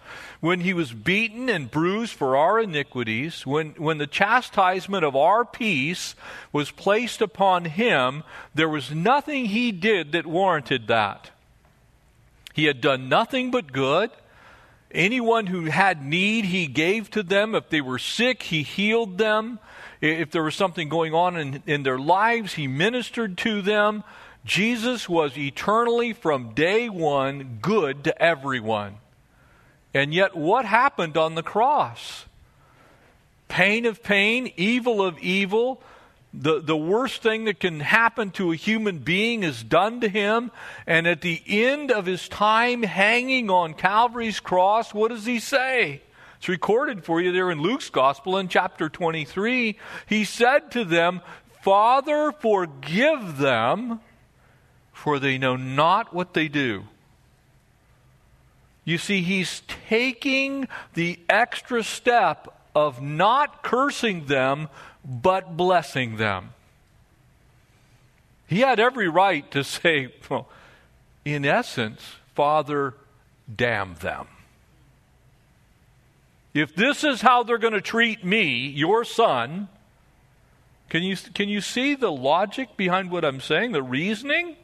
when 0.46 0.60
he 0.60 0.72
was 0.72 0.92
beaten 0.92 1.48
and 1.48 1.72
bruised 1.72 2.12
for 2.12 2.36
our 2.36 2.60
iniquities, 2.60 3.44
when, 3.44 3.70
when 3.70 3.98
the 3.98 4.06
chastisement 4.06 5.04
of 5.04 5.16
our 5.16 5.44
peace 5.44 6.14
was 6.52 6.70
placed 6.70 7.20
upon 7.20 7.64
him, 7.64 8.22
there 8.54 8.68
was 8.68 8.92
nothing 8.92 9.46
he 9.46 9.72
did 9.72 10.12
that 10.12 10.24
warranted 10.24 10.86
that. 10.86 11.30
He 12.54 12.66
had 12.66 12.80
done 12.80 13.08
nothing 13.08 13.50
but 13.50 13.72
good. 13.72 14.08
Anyone 14.92 15.46
who 15.46 15.64
had 15.64 16.06
need, 16.06 16.44
he 16.44 16.68
gave 16.68 17.10
to 17.10 17.24
them. 17.24 17.56
If 17.56 17.68
they 17.68 17.80
were 17.80 17.98
sick, 17.98 18.44
he 18.44 18.62
healed 18.62 19.18
them. 19.18 19.58
If 20.00 20.30
there 20.30 20.44
was 20.44 20.54
something 20.54 20.88
going 20.88 21.12
on 21.12 21.36
in, 21.36 21.62
in 21.66 21.82
their 21.82 21.98
lives, 21.98 22.54
he 22.54 22.68
ministered 22.68 23.36
to 23.38 23.62
them. 23.62 24.04
Jesus 24.44 25.08
was 25.08 25.36
eternally, 25.36 26.12
from 26.12 26.54
day 26.54 26.88
one, 26.88 27.58
good 27.60 28.04
to 28.04 28.22
everyone. 28.22 28.98
And 29.96 30.12
yet, 30.12 30.36
what 30.36 30.66
happened 30.66 31.16
on 31.16 31.36
the 31.36 31.42
cross? 31.42 32.26
Pain 33.48 33.86
of 33.86 34.02
pain, 34.02 34.52
evil 34.54 35.00
of 35.00 35.18
evil. 35.20 35.80
The, 36.34 36.60
the 36.60 36.76
worst 36.76 37.22
thing 37.22 37.46
that 37.46 37.60
can 37.60 37.80
happen 37.80 38.30
to 38.32 38.52
a 38.52 38.56
human 38.56 38.98
being 38.98 39.42
is 39.42 39.64
done 39.64 40.02
to 40.02 40.08
him. 40.10 40.50
And 40.86 41.06
at 41.06 41.22
the 41.22 41.40
end 41.46 41.90
of 41.90 42.04
his 42.04 42.28
time 42.28 42.82
hanging 42.82 43.48
on 43.48 43.72
Calvary's 43.72 44.38
cross, 44.38 44.92
what 44.92 45.08
does 45.08 45.24
he 45.24 45.40
say? 45.40 46.02
It's 46.36 46.48
recorded 46.50 47.02
for 47.02 47.22
you 47.22 47.32
there 47.32 47.50
in 47.50 47.62
Luke's 47.62 47.88
Gospel 47.88 48.36
in 48.36 48.48
chapter 48.48 48.90
23. 48.90 49.78
He 50.04 50.24
said 50.24 50.72
to 50.72 50.84
them, 50.84 51.22
Father, 51.62 52.32
forgive 52.32 53.38
them 53.38 54.00
for 54.92 55.18
they 55.18 55.38
know 55.38 55.56
not 55.56 56.12
what 56.12 56.34
they 56.34 56.48
do. 56.48 56.84
You 58.86 58.98
see, 58.98 59.20
he's 59.20 59.62
taking 59.88 60.68
the 60.94 61.18
extra 61.28 61.82
step 61.82 62.46
of 62.72 63.02
not 63.02 63.64
cursing 63.64 64.26
them, 64.26 64.68
but 65.04 65.56
blessing 65.56 66.16
them. 66.18 66.50
He 68.46 68.60
had 68.60 68.78
every 68.78 69.08
right 69.08 69.50
to 69.50 69.64
say, 69.64 70.14
well, 70.30 70.48
in 71.24 71.44
essence, 71.44 72.00
Father, 72.36 72.94
damn 73.52 73.96
them. 73.96 74.28
If 76.54 76.72
this 76.76 77.02
is 77.02 77.20
how 77.20 77.42
they're 77.42 77.58
going 77.58 77.72
to 77.72 77.80
treat 77.80 78.24
me, 78.24 78.68
your 78.68 79.04
son, 79.04 79.68
can 80.88 81.02
you, 81.02 81.16
can 81.16 81.48
you 81.48 81.60
see 81.60 81.96
the 81.96 82.12
logic 82.12 82.76
behind 82.76 83.10
what 83.10 83.24
I'm 83.24 83.40
saying, 83.40 83.72
the 83.72 83.82
reasoning? 83.82 84.56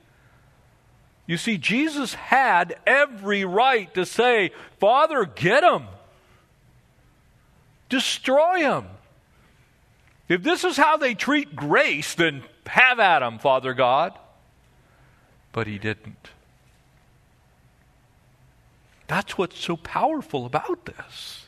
You 1.33 1.39
see, 1.39 1.57
Jesus 1.57 2.12
had 2.12 2.79
every 2.87 3.47
right 3.47 3.95
to 3.95 4.05
say, 4.05 4.51
Father, 4.79 5.25
get 5.25 5.65
him. 5.65 5.85
Destroy 7.89 8.59
him. 8.59 8.85
If 10.29 10.43
this 10.43 10.62
is 10.62 10.77
how 10.77 10.99
they 10.99 11.15
treat 11.15 11.57
grace, 11.57 12.15
then 12.15 12.43
have 12.67 13.01
at 13.01 13.23
him, 13.23 13.39
Father 13.39 13.73
God. 13.73 14.12
But 15.53 15.67
he 15.67 15.79
didn't. 15.79 16.29
That's 19.07 19.39
what's 19.39 19.59
so 19.59 19.79
powerful 19.79 20.45
about 20.45 20.85
this. 20.85 21.47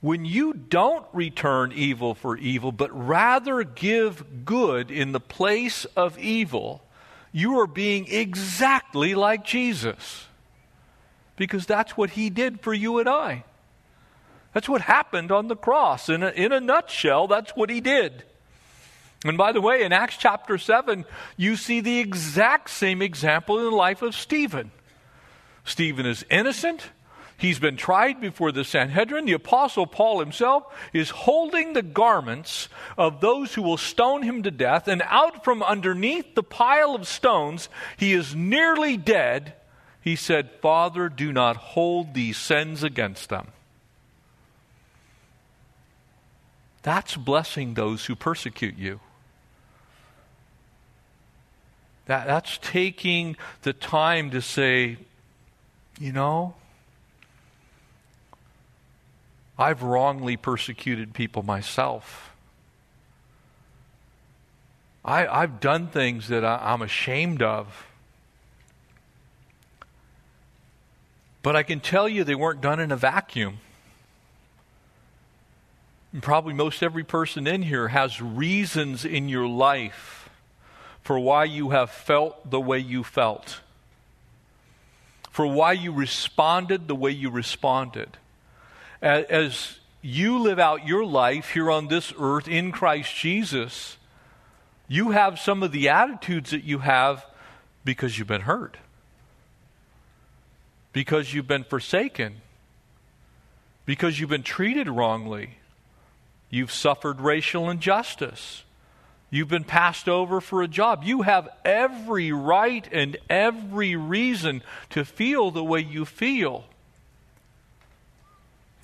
When 0.00 0.24
you 0.24 0.54
don't 0.54 1.04
return 1.12 1.72
evil 1.72 2.14
for 2.14 2.38
evil, 2.38 2.72
but 2.72 2.90
rather 2.90 3.64
give 3.64 4.46
good 4.46 4.90
in 4.90 5.12
the 5.12 5.20
place 5.20 5.84
of 5.94 6.18
evil, 6.18 6.80
you 7.36 7.58
are 7.58 7.66
being 7.66 8.06
exactly 8.06 9.16
like 9.16 9.44
Jesus. 9.44 10.28
Because 11.34 11.66
that's 11.66 11.96
what 11.96 12.10
he 12.10 12.30
did 12.30 12.60
for 12.60 12.72
you 12.72 13.00
and 13.00 13.08
I. 13.08 13.42
That's 14.52 14.68
what 14.68 14.82
happened 14.82 15.32
on 15.32 15.48
the 15.48 15.56
cross. 15.56 16.08
In 16.08 16.22
a, 16.22 16.28
in 16.28 16.52
a 16.52 16.60
nutshell, 16.60 17.26
that's 17.26 17.50
what 17.56 17.70
he 17.70 17.80
did. 17.80 18.22
And 19.24 19.36
by 19.36 19.50
the 19.50 19.60
way, 19.60 19.82
in 19.82 19.92
Acts 19.92 20.16
chapter 20.16 20.58
7, 20.58 21.04
you 21.36 21.56
see 21.56 21.80
the 21.80 21.98
exact 21.98 22.70
same 22.70 23.02
example 23.02 23.58
in 23.58 23.64
the 23.64 23.70
life 23.72 24.00
of 24.00 24.14
Stephen. 24.14 24.70
Stephen 25.64 26.06
is 26.06 26.24
innocent. 26.30 26.82
He's 27.36 27.58
been 27.58 27.76
tried 27.76 28.20
before 28.20 28.52
the 28.52 28.64
Sanhedrin. 28.64 29.26
The 29.26 29.32
Apostle 29.32 29.86
Paul 29.86 30.20
himself 30.20 30.64
is 30.92 31.10
holding 31.10 31.72
the 31.72 31.82
garments 31.82 32.68
of 32.96 33.20
those 33.20 33.54
who 33.54 33.62
will 33.62 33.76
stone 33.76 34.22
him 34.22 34.42
to 34.44 34.50
death, 34.50 34.88
and 34.88 35.02
out 35.06 35.44
from 35.44 35.62
underneath 35.62 36.34
the 36.34 36.42
pile 36.42 36.94
of 36.94 37.08
stones, 37.08 37.68
he 37.96 38.12
is 38.12 38.34
nearly 38.34 38.96
dead. 38.96 39.54
He 40.00 40.16
said, 40.16 40.50
Father, 40.62 41.08
do 41.08 41.32
not 41.32 41.56
hold 41.56 42.14
these 42.14 42.36
sins 42.36 42.82
against 42.82 43.30
them. 43.30 43.48
That's 46.82 47.16
blessing 47.16 47.74
those 47.74 48.04
who 48.04 48.14
persecute 48.14 48.76
you. 48.76 49.00
That, 52.06 52.26
that's 52.26 52.58
taking 52.58 53.36
the 53.62 53.72
time 53.72 54.30
to 54.32 54.42
say, 54.42 54.98
you 55.98 56.12
know, 56.12 56.54
I've 59.58 59.82
wrongly 59.82 60.36
persecuted 60.36 61.14
people 61.14 61.42
myself. 61.42 62.32
I, 65.04 65.40
have 65.42 65.60
done 65.60 65.88
things 65.88 66.28
that 66.28 66.44
I, 66.44 66.58
I'm 66.62 66.82
ashamed 66.82 67.42
of. 67.42 67.86
But 71.42 71.54
I 71.54 71.62
can 71.62 71.80
tell 71.80 72.08
you 72.08 72.24
they 72.24 72.34
weren't 72.34 72.62
done 72.62 72.80
in 72.80 72.90
a 72.90 72.96
vacuum. 72.96 73.58
And 76.12 76.22
probably 76.22 76.54
most 76.54 76.82
every 76.82 77.04
person 77.04 77.46
in 77.46 77.62
here 77.62 77.88
has 77.88 78.20
reasons 78.20 79.04
in 79.04 79.28
your 79.28 79.46
life 79.46 80.30
for 81.02 81.18
why 81.18 81.44
you 81.44 81.70
have 81.70 81.90
felt 81.90 82.50
the 82.50 82.60
way 82.60 82.78
you 82.78 83.04
felt, 83.04 83.60
for 85.30 85.46
why 85.46 85.72
you 85.72 85.92
responded 85.92 86.88
the 86.88 86.94
way 86.94 87.10
you 87.10 87.30
responded 87.30 88.16
as 89.04 89.78
you 90.02 90.38
live 90.38 90.58
out 90.58 90.86
your 90.86 91.04
life 91.04 91.50
here 91.50 91.70
on 91.70 91.88
this 91.88 92.12
earth 92.18 92.48
in 92.48 92.72
Christ 92.72 93.14
Jesus, 93.14 93.96
you 94.88 95.10
have 95.10 95.38
some 95.38 95.62
of 95.62 95.72
the 95.72 95.88
attitudes 95.88 96.50
that 96.50 96.64
you 96.64 96.78
have 96.78 97.24
because 97.84 98.18
you've 98.18 98.28
been 98.28 98.42
hurt, 98.42 98.76
because 100.92 101.32
you've 101.32 101.48
been 101.48 101.64
forsaken, 101.64 102.36
because 103.86 104.18
you've 104.18 104.30
been 104.30 104.42
treated 104.42 104.88
wrongly, 104.88 105.58
you've 106.50 106.72
suffered 106.72 107.20
racial 107.20 107.68
injustice, 107.70 108.64
You've 109.34 109.48
been 109.48 109.64
passed 109.64 110.08
over 110.08 110.40
for 110.40 110.62
a 110.62 110.68
job. 110.68 111.02
You 111.02 111.22
have 111.22 111.48
every 111.64 112.30
right 112.30 112.88
and 112.92 113.16
every 113.28 113.96
reason 113.96 114.62
to 114.90 115.04
feel 115.04 115.50
the 115.50 115.64
way 115.64 115.80
you 115.80 116.04
feel. 116.04 116.66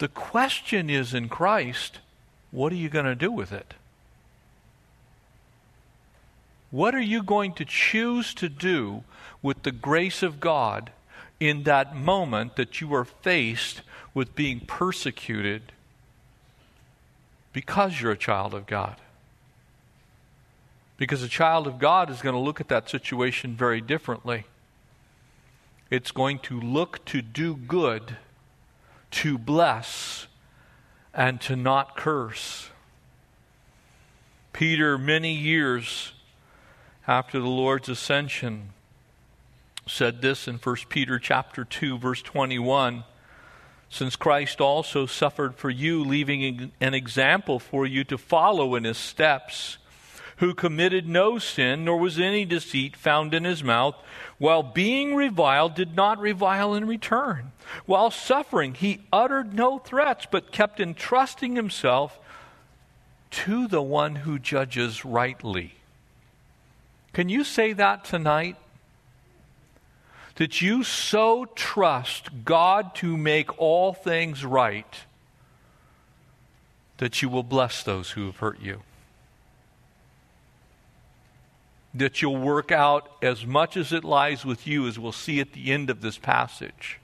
The 0.01 0.09
question 0.09 0.89
is 0.89 1.13
in 1.13 1.29
Christ, 1.29 1.99
what 2.51 2.73
are 2.73 2.77
you 2.77 2.89
going 2.89 3.05
to 3.05 3.15
do 3.15 3.31
with 3.31 3.53
it? 3.53 3.75
What 6.71 6.95
are 6.95 7.03
you 7.03 7.23
going 7.23 7.53
to 7.55 7.67
choose 7.67 8.33
to 8.35 8.49
do 8.49 9.05
with 9.43 9.63
the 9.63 9.73
grace 9.73 10.23
of 10.23 10.41
God 10.41 10.91
in 11.39 11.65
that 11.65 11.95
moment 11.95 12.57
that 12.57 12.81
you 12.81 12.95
are 12.95 13.05
faced 13.05 13.83
with 14.15 14.35
being 14.35 14.61
persecuted 14.61 15.71
because 17.53 18.01
you're 18.01 18.13
a 18.13 18.17
child 18.17 18.55
of 18.55 18.67
God? 18.67 18.97
Because 20.97 21.23
a 21.23 21.29
child 21.29 21.67
of 21.67 21.79
God 21.79 22.09
is 22.09 22.23
going 22.23 22.35
to 22.35 22.41
look 22.41 22.59
at 22.59 22.69
that 22.69 22.89
situation 22.89 23.55
very 23.55 23.83
differently. 23.83 24.45
It's 25.91 26.11
going 26.11 26.39
to 26.39 26.59
look 26.59 27.05
to 27.07 27.21
do 27.21 27.55
good, 27.55 28.17
to 29.11 29.39
bless, 29.39 30.27
and 31.13 31.41
to 31.43 31.57
not 31.57 31.97
curse. 31.97 32.71
Peter, 34.53 34.99
many 34.99 35.35
years 35.35 36.13
after 37.07 37.39
the 37.39 37.47
Lord's 37.49 37.89
ascension, 37.89 38.71
said 39.87 40.23
this 40.23 40.47
in 40.47 40.57
1 40.57 40.77
Peter 40.89 41.19
chapter 41.19 41.65
2 41.65 41.99
verse 41.99 42.23
21 42.23 43.03
since 43.89 44.15
Christ 44.15 44.61
also 44.61 45.05
suffered 45.05 45.57
for 45.57 45.69
you 45.69 46.05
leaving 46.05 46.71
an 46.81 46.95
example 46.95 47.59
for 47.59 47.85
you 47.85 48.05
to 48.05 48.17
follow 48.17 48.77
in 48.77 48.85
his 48.85 48.97
steps 48.97 49.79
who 50.41 50.53
committed 50.53 51.09
no 51.09 51.39
sin 51.39 51.85
nor 51.85 51.99
was 51.99 52.19
any 52.19 52.45
deceit 52.45 52.97
found 52.97 53.33
in 53.33 53.45
his 53.45 53.65
mouth 53.65 53.95
while 54.37 54.63
being 54.63 55.15
reviled 55.15 55.75
did 55.75 55.95
not 55.95 56.19
revile 56.19 56.75
in 56.75 56.87
return 56.87 57.53
while 57.87 58.11
suffering 58.11 58.75
he 58.75 59.01
uttered 59.13 59.55
no 59.55 59.79
threats 59.79 60.27
but 60.31 60.53
kept 60.53 60.81
entrusting 60.81 61.57
himself 61.57 62.19
to 63.31 63.69
the 63.69 63.83
one 63.83 64.17
who 64.17 64.39
judges 64.39 65.05
rightly 65.05 65.75
can 67.13 67.29
you 67.29 67.45
say 67.45 67.73
that 67.73 68.05
tonight? 68.05 68.57
That 70.37 70.61
you 70.61 70.85
so 70.85 71.47
trust 71.55 72.45
God 72.45 72.95
to 72.97 73.17
make 73.17 73.59
all 73.59 73.93
things 73.93 74.45
right 74.45 75.03
that 76.99 77.23
you 77.23 77.29
will 77.29 77.43
bless 77.43 77.83
those 77.83 78.11
who 78.11 78.27
have 78.27 78.37
hurt 78.37 78.61
you. 78.61 78.83
That 81.93 82.23
you'll 82.23 82.37
work 82.37 82.71
out 82.71 83.11
as 83.21 83.45
much 83.45 83.77
as 83.77 83.93
it 83.93 84.05
lies 84.05 84.45
with 84.45 84.67
you, 84.67 84.87
as 84.87 84.99
we'll 84.99 85.13
see 85.13 85.41
at 85.41 85.53
the 85.53 85.73
end 85.73 85.91
of 85.91 86.01
this 86.01 86.19
passage, 86.19 86.99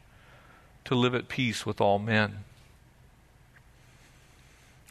to 0.85 0.95
live 0.95 1.14
at 1.14 1.28
peace 1.28 1.66
with 1.66 1.81
all 1.81 1.99
men. 1.99 2.45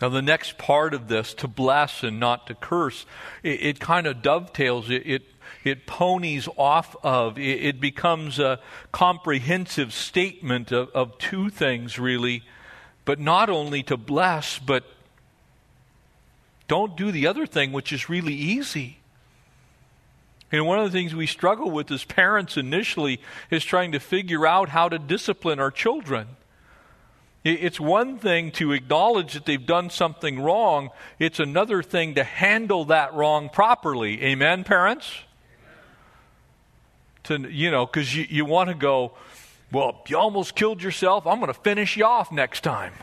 Now, 0.02 0.10
the 0.10 0.22
next 0.22 0.58
part 0.58 0.94
of 0.94 1.08
this, 1.08 1.34
to 1.36 1.48
bless 1.48 2.04
and 2.04 2.20
not 2.20 2.48
to 2.48 2.56
curse, 2.56 3.06
it, 3.44 3.62
it 3.62 3.80
kind 3.80 4.06
of 4.08 4.22
dovetails, 4.22 4.90
it, 4.90 5.04
it, 5.06 5.24
it 5.64 5.86
ponies 5.86 6.50
off 6.58 6.98
of, 7.02 7.38
it, 7.38 7.64
it, 7.64 7.80
becomes 7.80 8.38
a 8.38 8.60
comprehensive 8.92 9.94
statement 9.94 10.74
of, 10.74 10.90
of 10.90 11.18
two 11.18 11.50
things, 11.50 11.98
really. 11.98 12.44
But 13.06 13.20
not 13.20 13.50
only 13.50 13.84
to 13.84 13.96
bless, 13.96 14.60
but 14.60 14.84
don't 16.68 16.98
do 16.98 17.12
the 17.12 17.28
other 17.28 17.46
thing, 17.46 17.72
which 17.72 17.94
is 17.94 18.10
really 18.10 18.34
easy. 18.34 18.98
And 20.52 20.66
one 20.66 20.80
of 20.80 20.86
the 20.86 20.98
things 20.98 21.16
we 21.16 21.28
struggle 21.28 21.72
with 21.72 21.92
as 21.92 22.04
parents 22.04 22.56
initially 22.56 23.20
is 23.50 23.66
trying 23.66 23.92
to 23.94 24.00
figure 24.00 24.46
out 24.46 24.70
how 24.70 24.90
to 24.90 25.00
discipline 25.00 25.60
our 25.60 25.72
children. 25.72 26.28
It's 27.44 27.80
one 27.80 28.18
thing 28.18 28.52
to 28.54 28.72
acknowledge 28.72 29.34
that 29.34 29.46
they've 29.46 29.64
done 29.64 29.92
something 29.92 30.42
wrong, 30.42 30.90
it's 31.20 31.40
another 31.40 31.84
thing 31.84 32.16
to 32.16 32.24
handle 32.24 32.86
that 32.86 33.14
wrong 33.14 33.50
properly. 33.50 34.24
Amen, 34.24 34.64
parents? 34.64 35.12
To, 37.26 37.40
you 37.52 37.70
know, 37.70 37.86
because 37.86 38.16
you, 38.16 38.26
you 38.30 38.46
want 38.46 38.70
to 38.70 38.76
go, 38.76 39.14
well, 39.72 40.04
you 40.08 40.18
almost 40.18 40.56
killed 40.56 40.82
yourself. 40.82 41.28
I'm 41.28 41.40
going 41.40 41.54
to 41.54 41.60
finish 41.60 41.98
you 41.98 42.06
off 42.06 42.32
next 42.32 42.62
time. 42.62 42.94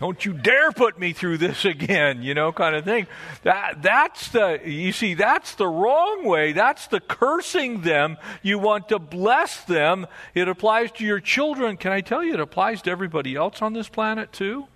Don't 0.00 0.24
you 0.24 0.32
dare 0.32 0.72
put 0.72 0.98
me 0.98 1.12
through 1.12 1.36
this 1.36 1.64
again, 1.66 2.22
you 2.22 2.32
know, 2.32 2.52
kind 2.52 2.74
of 2.74 2.84
thing. 2.86 3.06
That, 3.42 3.82
that's 3.82 4.28
the, 4.30 4.58
you 4.64 4.92
see, 4.92 5.12
that's 5.12 5.54
the 5.56 5.68
wrong 5.68 6.24
way. 6.24 6.52
That's 6.52 6.86
the 6.86 7.00
cursing 7.00 7.82
them. 7.82 8.16
You 8.42 8.58
want 8.58 8.88
to 8.88 8.98
bless 8.98 9.62
them. 9.64 10.06
It 10.34 10.48
applies 10.48 10.90
to 10.92 11.04
your 11.04 11.20
children. 11.20 11.76
Can 11.76 11.92
I 11.92 12.00
tell 12.00 12.24
you, 12.24 12.32
it 12.32 12.40
applies 12.40 12.80
to 12.82 12.90
everybody 12.90 13.36
else 13.36 13.60
on 13.60 13.74
this 13.74 13.90
planet 13.90 14.32
too? 14.32 14.66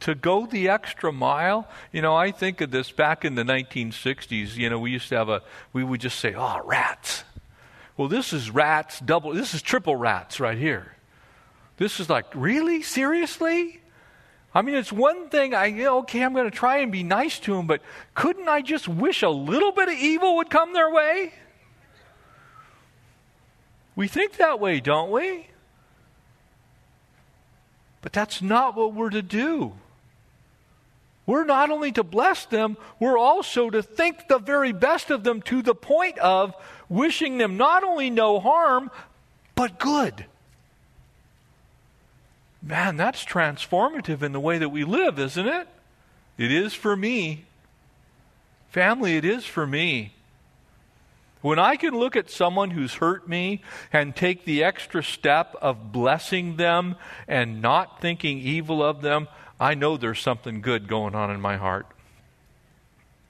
To 0.00 0.14
go 0.14 0.46
the 0.46 0.68
extra 0.68 1.10
mile, 1.10 1.66
you 1.90 2.02
know, 2.02 2.14
I 2.14 2.30
think 2.30 2.60
of 2.60 2.70
this 2.70 2.92
back 2.92 3.24
in 3.24 3.34
the 3.34 3.42
1960s. 3.42 4.54
You 4.54 4.70
know, 4.70 4.78
we 4.78 4.92
used 4.92 5.08
to 5.08 5.16
have 5.16 5.28
a, 5.28 5.42
we 5.72 5.82
would 5.82 6.00
just 6.00 6.20
say, 6.20 6.34
oh, 6.34 6.60
rats. 6.64 7.24
Well, 7.96 8.06
this 8.06 8.32
is 8.32 8.48
rats, 8.48 9.00
double, 9.00 9.32
this 9.32 9.54
is 9.54 9.62
triple 9.62 9.96
rats 9.96 10.38
right 10.38 10.58
here. 10.58 10.95
This 11.76 12.00
is 12.00 12.08
like, 12.08 12.26
really? 12.34 12.82
Seriously? 12.82 13.80
I 14.54 14.62
mean, 14.62 14.76
it's 14.76 14.92
one 14.92 15.28
thing, 15.28 15.54
I, 15.54 15.84
okay, 15.84 16.22
I'm 16.22 16.32
going 16.32 16.50
to 16.50 16.56
try 16.56 16.78
and 16.78 16.90
be 16.90 17.02
nice 17.02 17.38
to 17.40 17.54
them, 17.54 17.66
but 17.66 17.82
couldn't 18.14 18.48
I 18.48 18.62
just 18.62 18.88
wish 18.88 19.22
a 19.22 19.28
little 19.28 19.72
bit 19.72 19.88
of 19.88 19.94
evil 19.94 20.36
would 20.36 20.48
come 20.48 20.72
their 20.72 20.90
way? 20.90 21.34
We 23.94 24.08
think 24.08 24.36
that 24.36 24.58
way, 24.58 24.80
don't 24.80 25.10
we? 25.10 25.48
But 28.00 28.14
that's 28.14 28.40
not 28.40 28.76
what 28.76 28.94
we're 28.94 29.10
to 29.10 29.20
do. 29.20 29.74
We're 31.26 31.44
not 31.44 31.70
only 31.70 31.92
to 31.92 32.04
bless 32.04 32.46
them, 32.46 32.78
we're 33.00 33.18
also 33.18 33.68
to 33.68 33.82
think 33.82 34.28
the 34.28 34.38
very 34.38 34.72
best 34.72 35.10
of 35.10 35.24
them 35.24 35.42
to 35.42 35.60
the 35.60 35.74
point 35.74 36.16
of 36.18 36.54
wishing 36.88 37.36
them 37.36 37.56
not 37.56 37.84
only 37.84 38.08
no 38.08 38.38
harm, 38.38 38.90
but 39.54 39.78
good. 39.78 40.24
Man, 42.66 42.96
that's 42.96 43.24
transformative 43.24 44.22
in 44.22 44.32
the 44.32 44.40
way 44.40 44.58
that 44.58 44.70
we 44.70 44.82
live, 44.82 45.20
isn't 45.20 45.46
it? 45.46 45.68
It 46.36 46.50
is 46.50 46.74
for 46.74 46.96
me. 46.96 47.44
Family, 48.70 49.16
it 49.16 49.24
is 49.24 49.46
for 49.46 49.66
me. 49.68 50.12
When 51.42 51.60
I 51.60 51.76
can 51.76 51.94
look 51.94 52.16
at 52.16 52.28
someone 52.28 52.70
who's 52.72 52.94
hurt 52.94 53.28
me 53.28 53.62
and 53.92 54.16
take 54.16 54.44
the 54.44 54.64
extra 54.64 55.04
step 55.04 55.54
of 55.62 55.92
blessing 55.92 56.56
them 56.56 56.96
and 57.28 57.62
not 57.62 58.00
thinking 58.00 58.38
evil 58.38 58.82
of 58.82 59.00
them, 59.00 59.28
I 59.60 59.74
know 59.74 59.96
there's 59.96 60.20
something 60.20 60.60
good 60.60 60.88
going 60.88 61.14
on 61.14 61.30
in 61.30 61.40
my 61.40 61.58
heart. 61.58 61.86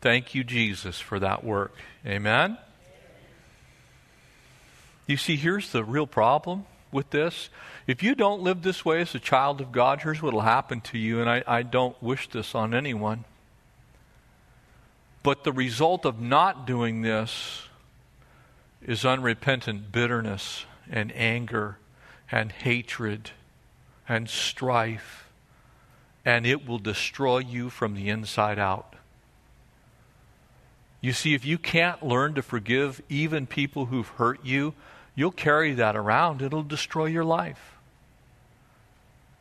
Thank 0.01 0.35
you, 0.35 0.45
Jesus, 0.45 0.99
for 0.99 1.19
that 1.19 1.45
work. 1.45 1.75
Amen? 2.07 2.57
You 5.07 5.19
see, 5.19 5.37
here's 5.37 5.73
the 5.73 5.85
real 5.85 6.07
problem 6.07 6.65
with 6.91 7.11
this. 7.11 7.51
If 7.87 8.03
you 8.03 8.17
don't 8.17 8.43
live 8.43 8.63
this 8.63 8.85
way 8.85 9.01
as 9.01 9.15
a 9.15 9.21
child 9.21 9.61
of 9.61 9.71
God, 9.71 10.03
here's 10.03 10.21
what 10.21 10.33
will 10.33 10.41
happen 10.41 10.81
to 10.83 10.99
you, 10.99 11.21
and 11.21 11.31
I, 11.31 11.45
I 11.47 11.63
don't 11.63 12.01
wish 12.03 12.29
this 12.29 12.55
on 12.55 12.75
anyone. 12.75 13.25
But 15.23 15.45
the 15.45 15.53
result 15.53 16.05
of 16.05 16.21
not 16.21 16.67
doing 16.67 17.03
this 17.03 17.63
is 18.83 19.05
unrepentant 19.05 19.93
bitterness 19.93 20.65
and 20.91 21.13
anger 21.15 21.79
and 22.31 22.51
hatred 22.51 23.31
and 24.09 24.29
strife, 24.29 25.29
and 26.25 26.45
it 26.45 26.67
will 26.67 26.79
destroy 26.79 27.39
you 27.39 27.71
from 27.71 27.95
the 27.95 28.09
inside 28.09 28.59
out. 28.59 28.95
You 31.01 31.13
see, 31.13 31.35
if 31.35 31.45
you 31.45 31.57
can't 31.57 32.03
learn 32.03 32.35
to 32.35 32.43
forgive 32.43 33.01
even 33.09 33.47
people 33.47 33.87
who've 33.87 34.09
hurt 34.09 34.45
you, 34.45 34.75
you'll 35.15 35.31
carry 35.31 35.73
that 35.75 35.95
around. 35.95 36.43
It'll 36.43 36.65
destroy 36.65 37.07
your 37.07 37.25
life. 37.25 37.76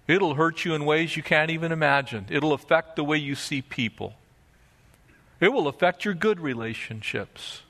It'll 0.08 0.36
hurt 0.36 0.66
you 0.66 0.76
in 0.76 0.86
ways 0.86 1.18
you 1.18 1.24
can't 1.24 1.50
even 1.50 1.72
imagine. 1.72 2.28
It'll 2.30 2.54
affect 2.54 2.96
the 2.96 3.04
way 3.04 3.18
you 3.18 3.36
see 3.36 3.62
people. 3.62 4.14
It 5.40 5.52
will 5.52 5.68
affect 5.68 6.06
your 6.06 6.14
good 6.14 6.40
relationships, 6.40 7.62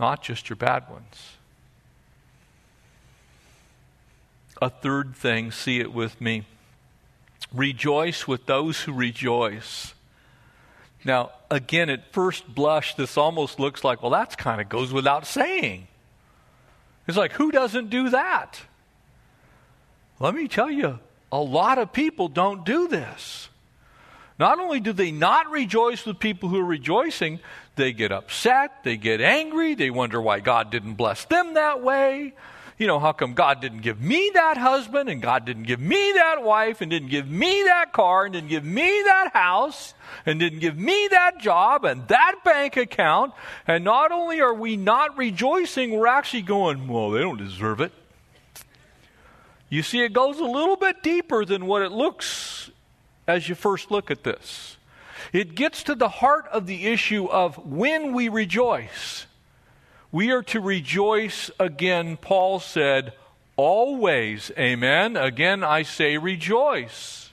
not 0.00 0.22
just 0.22 0.48
your 0.48 0.56
bad 0.56 0.88
ones. 0.90 1.36
A 4.62 4.70
third 4.70 5.14
thing, 5.14 5.52
see 5.52 5.80
it 5.80 5.92
with 5.92 6.20
me. 6.20 6.44
Rejoice 7.52 8.26
with 8.26 8.46
those 8.46 8.82
who 8.82 8.92
rejoice. 8.92 9.94
Now, 11.04 11.32
again, 11.50 11.90
at 11.90 12.12
first 12.12 12.52
blush, 12.52 12.94
this 12.94 13.18
almost 13.18 13.60
looks 13.60 13.84
like, 13.84 14.00
well, 14.02 14.12
that 14.12 14.38
kind 14.38 14.60
of 14.60 14.68
goes 14.68 14.92
without 14.92 15.26
saying. 15.26 15.86
It's 17.06 17.16
like, 17.16 17.32
who 17.32 17.52
doesn't 17.52 17.90
do 17.90 18.08
that? 18.10 18.60
Let 20.20 20.34
me 20.34 20.48
tell 20.48 20.70
you, 20.70 21.00
a 21.32 21.40
lot 21.40 21.78
of 21.78 21.92
people 21.92 22.28
don't 22.28 22.64
do 22.64 22.88
this. 22.88 23.48
Not 24.38 24.58
only 24.58 24.80
do 24.80 24.92
they 24.92 25.12
not 25.12 25.50
rejoice 25.50 26.04
with 26.04 26.18
people 26.18 26.48
who 26.48 26.58
are 26.60 26.64
rejoicing, 26.64 27.40
they 27.76 27.92
get 27.92 28.12
upset, 28.12 28.82
they 28.84 28.96
get 28.96 29.20
angry, 29.20 29.74
they 29.74 29.90
wonder 29.90 30.20
why 30.20 30.40
God 30.40 30.70
didn't 30.70 30.94
bless 30.94 31.24
them 31.24 31.54
that 31.54 31.82
way. 31.82 32.34
You 32.76 32.88
know, 32.88 32.98
how 32.98 33.12
come 33.12 33.34
God 33.34 33.60
didn't 33.60 33.82
give 33.82 34.00
me 34.00 34.32
that 34.34 34.56
husband 34.56 35.08
and 35.08 35.22
God 35.22 35.44
didn't 35.44 35.62
give 35.64 35.78
me 35.78 36.12
that 36.16 36.42
wife 36.42 36.80
and 36.80 36.90
didn't 36.90 37.10
give 37.10 37.28
me 37.28 37.62
that 37.64 37.92
car 37.92 38.24
and 38.24 38.32
didn't 38.32 38.48
give 38.48 38.64
me 38.64 39.02
that 39.04 39.30
house 39.32 39.94
and 40.26 40.40
didn't 40.40 40.58
give 40.58 40.76
me 40.76 41.08
that 41.12 41.38
job 41.38 41.84
and 41.84 42.08
that 42.08 42.36
bank 42.44 42.76
account? 42.76 43.32
And 43.68 43.84
not 43.84 44.10
only 44.10 44.40
are 44.40 44.54
we 44.54 44.76
not 44.76 45.16
rejoicing, 45.16 45.92
we're 45.92 46.08
actually 46.08 46.42
going, 46.42 46.88
well, 46.88 47.10
they 47.10 47.20
don't 47.20 47.38
deserve 47.38 47.80
it. 47.80 47.92
You 49.74 49.82
see, 49.82 50.02
it 50.02 50.12
goes 50.12 50.38
a 50.38 50.44
little 50.44 50.76
bit 50.76 51.02
deeper 51.02 51.44
than 51.44 51.66
what 51.66 51.82
it 51.82 51.90
looks 51.90 52.70
as 53.26 53.48
you 53.48 53.56
first 53.56 53.90
look 53.90 54.08
at 54.08 54.22
this. 54.22 54.76
It 55.32 55.56
gets 55.56 55.82
to 55.82 55.96
the 55.96 56.08
heart 56.08 56.46
of 56.52 56.68
the 56.68 56.86
issue 56.86 57.26
of 57.26 57.56
when 57.66 58.12
we 58.12 58.28
rejoice. 58.28 59.26
We 60.12 60.30
are 60.30 60.44
to 60.44 60.60
rejoice 60.60 61.50
again, 61.58 62.18
Paul 62.18 62.60
said, 62.60 63.14
always. 63.56 64.52
Amen. 64.56 65.16
Again, 65.16 65.64
I 65.64 65.82
say 65.82 66.18
rejoice. 66.18 67.32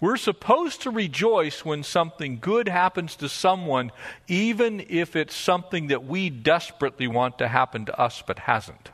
We're 0.00 0.16
supposed 0.16 0.82
to 0.82 0.90
rejoice 0.90 1.64
when 1.64 1.84
something 1.84 2.40
good 2.40 2.66
happens 2.66 3.14
to 3.16 3.28
someone, 3.28 3.92
even 4.26 4.84
if 4.88 5.14
it's 5.14 5.36
something 5.36 5.86
that 5.86 6.04
we 6.04 6.28
desperately 6.28 7.06
want 7.06 7.38
to 7.38 7.46
happen 7.46 7.84
to 7.84 8.00
us 8.00 8.20
but 8.26 8.40
hasn't. 8.40 8.90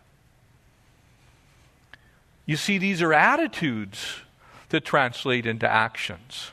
You 2.53 2.59
see, 2.59 2.77
these 2.77 3.01
are 3.01 3.15
attitudes 3.15 4.21
that 4.69 4.85
translate 4.85 5.47
into 5.47 5.67
actions. 5.67 6.51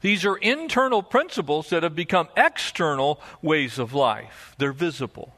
These 0.00 0.24
are 0.24 0.38
internal 0.38 1.02
principles 1.02 1.68
that 1.68 1.82
have 1.82 1.94
become 1.94 2.30
external 2.38 3.20
ways 3.42 3.78
of 3.78 3.92
life. 3.92 4.54
They're 4.56 4.72
visible. 4.72 5.34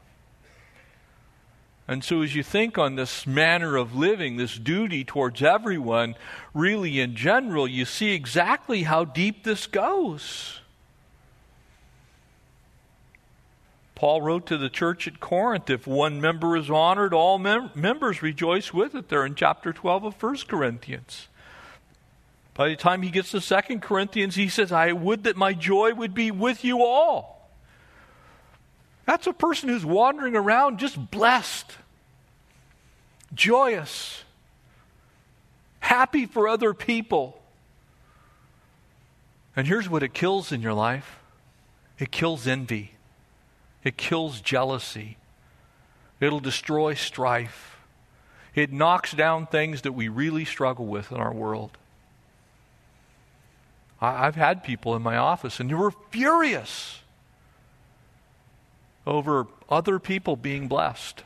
And 1.85 2.01
so, 2.01 2.21
as 2.21 2.33
you 2.33 2.43
think 2.43 2.77
on 2.77 2.95
this 2.95 3.27
manner 3.27 3.75
of 3.75 3.93
living, 3.93 4.37
this 4.37 4.57
duty 4.57 5.03
towards 5.03 5.41
everyone, 5.41 6.15
really 6.53 7.01
in 7.01 7.17
general, 7.17 7.67
you 7.67 7.83
see 7.83 8.13
exactly 8.13 8.83
how 8.83 9.03
deep 9.03 9.43
this 9.43 9.67
goes. 9.67 10.60
Paul 14.01 14.23
wrote 14.23 14.47
to 14.47 14.57
the 14.57 14.67
church 14.67 15.07
at 15.07 15.19
Corinth 15.19 15.69
if 15.69 15.85
one 15.85 16.19
member 16.19 16.57
is 16.57 16.71
honored, 16.71 17.13
all 17.13 17.37
mem- 17.37 17.69
members 17.75 18.23
rejoice 18.23 18.73
with 18.73 18.95
it. 18.95 19.09
There 19.09 19.23
in 19.23 19.35
chapter 19.35 19.71
12 19.71 20.05
of 20.05 20.23
1 20.23 20.37
Corinthians. 20.47 21.27
By 22.55 22.69
the 22.69 22.75
time 22.75 23.03
he 23.03 23.11
gets 23.11 23.29
to 23.29 23.39
2 23.39 23.77
Corinthians, 23.77 24.33
he 24.33 24.49
says, 24.49 24.71
I 24.71 24.91
would 24.91 25.25
that 25.25 25.37
my 25.37 25.53
joy 25.53 25.93
would 25.93 26.15
be 26.15 26.31
with 26.31 26.63
you 26.63 26.83
all. 26.83 27.47
That's 29.05 29.27
a 29.27 29.33
person 29.33 29.69
who's 29.69 29.85
wandering 29.85 30.35
around 30.35 30.79
just 30.79 31.11
blessed, 31.11 31.71
joyous, 33.35 34.23
happy 35.79 36.25
for 36.25 36.47
other 36.47 36.73
people. 36.73 37.39
And 39.55 39.67
here's 39.67 39.87
what 39.87 40.01
it 40.01 40.15
kills 40.15 40.51
in 40.51 40.63
your 40.63 40.73
life 40.73 41.19
it 41.99 42.11
kills 42.11 42.47
envy. 42.47 42.95
It 43.83 43.97
kills 43.97 44.41
jealousy. 44.41 45.17
It'll 46.19 46.39
destroy 46.39 46.93
strife. 46.93 47.77
It 48.53 48.71
knocks 48.71 49.13
down 49.13 49.47
things 49.47 49.81
that 49.81 49.93
we 49.93 50.07
really 50.07 50.45
struggle 50.45 50.85
with 50.85 51.11
in 51.11 51.17
our 51.17 51.33
world. 51.33 51.77
I, 54.01 54.25
have 54.25 54.35
had 54.35 54.63
people 54.63 54.95
in 54.95 55.01
my 55.01 55.15
office 55.15 55.59
and 55.59 55.69
they 55.69 55.75
were 55.75 55.91
furious 56.09 56.99
over 59.05 59.47
other 59.69 59.99
people 59.99 60.35
being 60.35 60.67
blessed. 60.67 61.23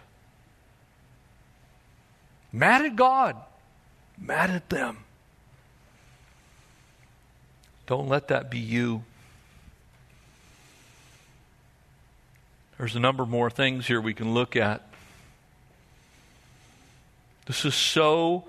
Mad 2.51 2.85
at 2.85 2.95
God, 2.95 3.35
mad 4.17 4.49
at 4.49 4.69
them. 4.69 4.99
Don't 7.87 8.07
let 8.07 8.29
that 8.29 8.49
be 8.49 8.59
you. 8.59 9.03
There's 12.77 12.95
a 12.95 12.99
number 12.99 13.25
more 13.25 13.49
things 13.49 13.87
here 13.87 14.01
we 14.01 14.13
can 14.13 14.33
look 14.33 14.55
at. 14.55 14.87
This 17.45 17.63
is 17.63 17.75
so 17.75 18.45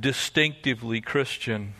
distinctively 0.00 1.00
Christian. 1.00 1.74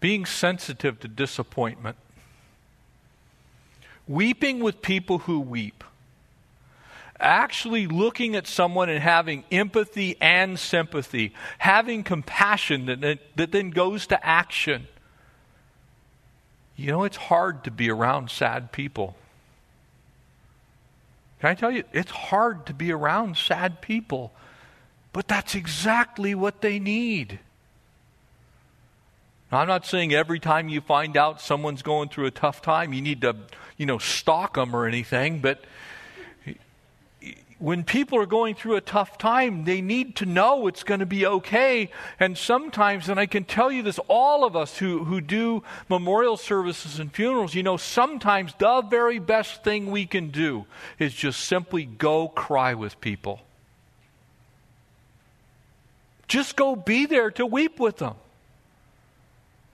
Being 0.00 0.26
sensitive 0.26 1.00
to 1.00 1.08
disappointment, 1.08 1.96
weeping 4.06 4.60
with 4.60 4.82
people 4.82 5.20
who 5.20 5.40
weep, 5.40 5.82
actually 7.18 7.86
looking 7.86 8.36
at 8.36 8.46
someone 8.46 8.90
and 8.90 9.02
having 9.02 9.44
empathy 9.50 10.16
and 10.20 10.58
sympathy, 10.58 11.32
having 11.58 12.02
compassion 12.02 12.84
that, 12.86 13.20
that 13.36 13.52
then 13.52 13.70
goes 13.70 14.06
to 14.08 14.26
action. 14.26 14.88
You 16.76 16.90
know, 16.90 17.04
it's 17.04 17.16
hard 17.16 17.64
to 17.64 17.70
be 17.70 17.88
around 17.88 18.30
sad 18.30 18.72
people. 18.72 19.16
Can 21.44 21.50
I 21.50 21.54
tell 21.56 21.70
you, 21.70 21.84
it's 21.92 22.10
hard 22.10 22.64
to 22.64 22.72
be 22.72 22.90
around 22.90 23.36
sad 23.36 23.82
people, 23.82 24.32
but 25.12 25.28
that's 25.28 25.54
exactly 25.54 26.34
what 26.34 26.62
they 26.62 26.78
need. 26.78 27.38
Now, 29.52 29.58
I'm 29.58 29.68
not 29.68 29.84
saying 29.84 30.14
every 30.14 30.40
time 30.40 30.70
you 30.70 30.80
find 30.80 31.18
out 31.18 31.42
someone's 31.42 31.82
going 31.82 32.08
through 32.08 32.24
a 32.24 32.30
tough 32.30 32.62
time, 32.62 32.94
you 32.94 33.02
need 33.02 33.20
to, 33.20 33.36
you 33.76 33.84
know, 33.84 33.98
stalk 33.98 34.54
them 34.54 34.74
or 34.74 34.86
anything, 34.86 35.40
but 35.40 35.62
when 37.58 37.84
people 37.84 38.18
are 38.18 38.26
going 38.26 38.54
through 38.54 38.76
a 38.76 38.80
tough 38.80 39.16
time, 39.16 39.64
they 39.64 39.80
need 39.80 40.16
to 40.16 40.26
know 40.26 40.66
it's 40.66 40.82
going 40.82 41.00
to 41.00 41.06
be 41.06 41.24
okay. 41.24 41.90
And 42.18 42.36
sometimes, 42.36 43.08
and 43.08 43.18
I 43.20 43.26
can 43.26 43.44
tell 43.44 43.70
you 43.70 43.82
this, 43.82 44.00
all 44.08 44.44
of 44.44 44.56
us 44.56 44.78
who, 44.78 45.04
who 45.04 45.20
do 45.20 45.62
memorial 45.88 46.36
services 46.36 46.98
and 46.98 47.12
funerals, 47.12 47.54
you 47.54 47.62
know, 47.62 47.76
sometimes 47.76 48.54
the 48.58 48.82
very 48.82 49.18
best 49.18 49.62
thing 49.62 49.90
we 49.90 50.04
can 50.04 50.30
do 50.30 50.66
is 50.98 51.14
just 51.14 51.40
simply 51.40 51.84
go 51.84 52.28
cry 52.28 52.74
with 52.74 53.00
people. 53.00 53.40
Just 56.26 56.56
go 56.56 56.74
be 56.74 57.06
there 57.06 57.30
to 57.32 57.46
weep 57.46 57.78
with 57.78 57.98
them. 57.98 58.14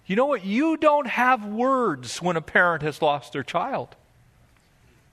You 0.07 0.17
know 0.17 0.27
what? 0.27 0.45
You 0.45 0.77
don't 0.77 1.07
have 1.07 1.47
words 1.47 2.21
when 2.21 2.37
a 2.37 2.43
parent 2.43 2.83
has 2.83 3.01
lost 3.01 3.33
their 3.33 3.45
child. 3.45 3.95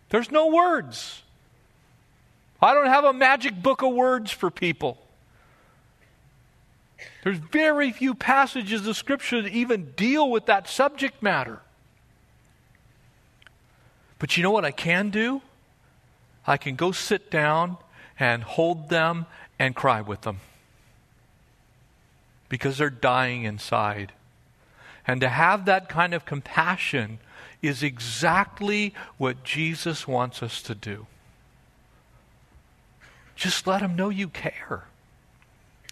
There's 0.10 0.32
no 0.32 0.48
words. 0.48 1.22
I 2.62 2.74
don't 2.74 2.88
have 2.88 3.04
a 3.04 3.14
magic 3.14 3.62
book 3.62 3.82
of 3.82 3.94
words 3.94 4.32
for 4.32 4.50
people. 4.50 4.98
There's 7.24 7.38
very 7.38 7.92
few 7.92 8.16
passages 8.16 8.88
of 8.88 8.98
Scripture 8.98 9.42
that 9.42 9.52
even 9.52 9.92
deal 9.92 10.30
with 10.30 10.46
that 10.48 10.68
subject 10.68 11.22
matter. 11.22 11.60
But 14.20 14.36
you 14.36 14.44
know 14.44 14.52
what 14.52 14.66
I 14.66 14.72
can 14.72 15.10
do? 15.10 15.42
I 16.48 16.58
can 16.58 16.76
go 16.76 16.92
sit 16.92 17.30
down 17.30 17.78
and 18.20 18.44
hold 18.44 18.90
them 18.90 19.26
and 19.60 19.76
cry 19.76 20.02
with 20.02 20.22
them 20.22 20.40
because 22.50 22.78
they're 22.78 22.90
dying 22.90 23.44
inside. 23.44 24.14
And 25.06 25.22
to 25.22 25.30
have 25.30 25.66
that 25.66 25.90
kind 25.90 26.14
of 26.14 26.26
compassion 26.26 27.20
is 27.62 27.84
exactly 27.84 28.94
what 29.18 29.44
Jesus 29.44 30.08
wants 30.08 30.42
us 30.42 30.62
to 30.64 30.76
do. 30.76 31.08
Just 33.38 33.68
let 33.68 33.82
them 33.82 33.96
know 33.96 34.10
you 34.10 34.28
care. 34.28 34.86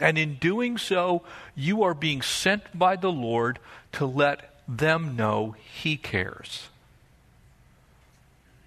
And 0.02 0.18
in 0.18 0.36
doing 0.36 0.78
so, 0.78 1.22
you 1.56 1.84
are 1.84 1.94
being 1.94 2.22
sent 2.22 2.78
by 2.78 2.98
the 2.98 3.12
Lord 3.12 3.60
to 3.94 4.06
let 4.06 4.60
them 4.68 5.16
know 5.16 5.56
He 5.58 5.96
cares. 5.96 6.68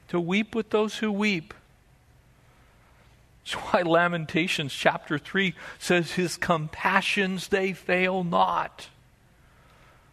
To 0.08 0.20
weep 0.20 0.54
with 0.54 0.70
those 0.70 0.98
who 0.98 1.12
weep. 1.12 1.52
That's 3.44 3.54
why 3.54 3.82
Lamentations 3.82 4.72
chapter 4.72 5.18
3 5.18 5.54
says, 5.78 6.12
His 6.12 6.36
compassions 6.36 7.48
they 7.48 7.72
fail 7.72 8.22
not. 8.22 8.88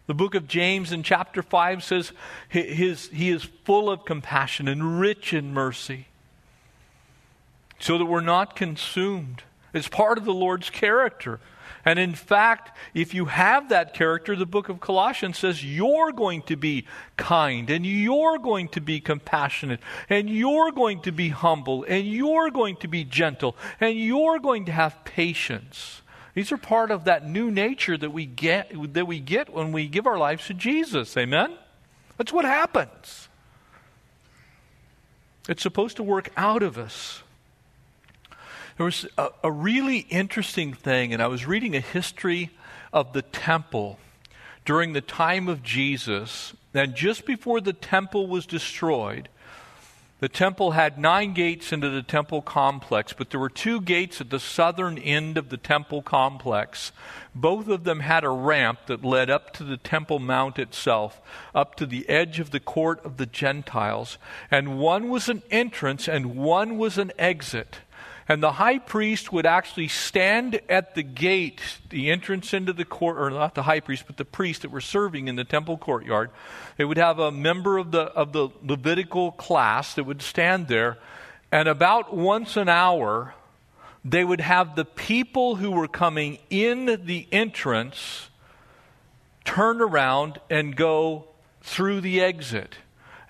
The 0.06 0.14
book 0.14 0.34
of 0.34 0.48
James 0.48 0.92
in 0.92 1.02
chapter 1.02 1.42
5 1.42 1.82
says, 1.82 2.12
his, 2.48 3.08
He 3.08 3.30
is 3.30 3.44
full 3.64 3.90
of 3.90 4.04
compassion 4.04 4.68
and 4.68 5.00
rich 5.00 5.32
in 5.32 5.54
mercy 5.54 6.06
so 7.78 7.98
that 7.98 8.06
we're 8.06 8.20
not 8.20 8.56
consumed. 8.56 9.42
It's 9.72 9.88
part 9.88 10.18
of 10.18 10.24
the 10.24 10.34
Lord's 10.34 10.70
character. 10.70 11.40
And 11.84 12.00
in 12.00 12.16
fact, 12.16 12.76
if 12.94 13.14
you 13.14 13.26
have 13.26 13.68
that 13.68 13.94
character, 13.94 14.34
the 14.34 14.44
book 14.44 14.68
of 14.68 14.80
Colossians 14.80 15.38
says 15.38 15.64
you're 15.64 16.10
going 16.10 16.42
to 16.42 16.56
be 16.56 16.84
kind 17.16 17.70
and 17.70 17.86
you're 17.86 18.38
going 18.38 18.66
to 18.70 18.80
be 18.80 18.98
compassionate 18.98 19.78
and 20.08 20.28
you're 20.28 20.72
going 20.72 21.00
to 21.02 21.12
be 21.12 21.28
humble 21.28 21.84
and 21.86 22.04
you're 22.04 22.50
going 22.50 22.74
to 22.78 22.88
be 22.88 23.04
gentle 23.04 23.56
and 23.80 23.96
you're 23.96 24.40
going 24.40 24.64
to 24.64 24.72
have 24.72 25.04
patience 25.04 26.02
These 26.34 26.50
are 26.50 26.58
part 26.58 26.90
of 26.90 27.04
that 27.04 27.26
new 27.26 27.52
nature 27.52 27.96
that 27.96 28.10
we 28.10 28.26
get 28.26 28.72
that 28.94 29.06
we 29.06 29.20
get 29.20 29.54
when 29.54 29.70
we 29.70 29.86
give 29.86 30.08
our 30.08 30.18
lives 30.18 30.46
to 30.48 30.54
Jesus. 30.54 31.16
Amen. 31.16 31.56
That's 32.18 32.32
what 32.32 32.44
happens. 32.44 33.28
It's 35.48 35.62
supposed 35.62 35.96
to 35.98 36.02
work 36.02 36.30
out 36.36 36.62
of 36.62 36.76
us. 36.76 37.22
There 38.76 38.84
was 38.84 39.06
a, 39.16 39.30
a 39.42 39.50
really 39.50 40.00
interesting 40.10 40.74
thing, 40.74 41.14
and 41.14 41.22
I 41.22 41.28
was 41.28 41.46
reading 41.46 41.74
a 41.74 41.80
history 41.80 42.50
of 42.92 43.14
the 43.14 43.22
temple 43.22 43.98
during 44.66 44.92
the 44.92 45.00
time 45.00 45.48
of 45.48 45.62
Jesus, 45.62 46.52
and 46.74 46.94
just 46.94 47.24
before 47.24 47.60
the 47.60 47.72
temple 47.72 48.26
was 48.26 48.44
destroyed, 48.44 49.28
the 50.18 50.28
temple 50.28 50.72
had 50.72 50.98
nine 50.98 51.34
gates 51.34 51.72
into 51.72 51.90
the 51.90 52.02
temple 52.02 52.40
complex, 52.40 53.12
but 53.12 53.30
there 53.30 53.40
were 53.40 53.50
two 53.50 53.82
gates 53.82 54.20
at 54.20 54.30
the 54.30 54.40
southern 54.40 54.96
end 54.98 55.36
of 55.36 55.50
the 55.50 55.58
temple 55.58 56.00
complex. 56.00 56.90
Both 57.34 57.68
of 57.68 57.84
them 57.84 58.00
had 58.00 58.24
a 58.24 58.30
ramp 58.30 58.80
that 58.86 59.04
led 59.04 59.28
up 59.28 59.52
to 59.54 59.64
the 59.64 59.76
Temple 59.76 60.18
Mount 60.18 60.58
itself, 60.58 61.20
up 61.54 61.74
to 61.76 61.84
the 61.84 62.08
edge 62.08 62.40
of 62.40 62.50
the 62.50 62.60
court 62.60 63.04
of 63.04 63.18
the 63.18 63.26
Gentiles. 63.26 64.16
And 64.50 64.78
one 64.78 65.10
was 65.10 65.28
an 65.28 65.42
entrance 65.50 66.08
and 66.08 66.34
one 66.34 66.78
was 66.78 66.96
an 66.96 67.12
exit. 67.18 67.80
And 68.28 68.42
the 68.42 68.52
high 68.52 68.78
priest 68.78 69.32
would 69.32 69.46
actually 69.46 69.86
stand 69.86 70.60
at 70.68 70.96
the 70.96 71.04
gate, 71.04 71.60
the 71.90 72.10
entrance 72.10 72.52
into 72.52 72.72
the 72.72 72.84
court, 72.84 73.18
or 73.18 73.30
not 73.30 73.54
the 73.54 73.62
high 73.62 73.80
priest, 73.80 74.04
but 74.06 74.16
the 74.16 74.24
priest 74.24 74.62
that 74.62 74.72
were 74.72 74.80
serving 74.80 75.28
in 75.28 75.36
the 75.36 75.44
temple 75.44 75.78
courtyard. 75.78 76.30
They 76.76 76.84
would 76.84 76.98
have 76.98 77.20
a 77.20 77.30
member 77.30 77.78
of 77.78 77.92
the, 77.92 78.02
of 78.02 78.32
the 78.32 78.48
Levitical 78.62 79.30
class 79.32 79.94
that 79.94 80.04
would 80.04 80.22
stand 80.22 80.66
there. 80.66 80.98
And 81.52 81.68
about 81.68 82.16
once 82.16 82.56
an 82.56 82.68
hour, 82.68 83.34
they 84.04 84.24
would 84.24 84.40
have 84.40 84.74
the 84.74 84.84
people 84.84 85.56
who 85.56 85.70
were 85.70 85.88
coming 85.88 86.38
in 86.50 87.00
the 87.04 87.28
entrance 87.30 88.28
turn 89.44 89.80
around 89.80 90.40
and 90.50 90.74
go 90.74 91.28
through 91.60 92.00
the 92.00 92.20
exit. 92.20 92.74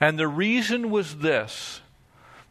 And 0.01 0.19
the 0.19 0.29
reason 0.29 0.91
was 0.91 1.19
this 1.19 1.81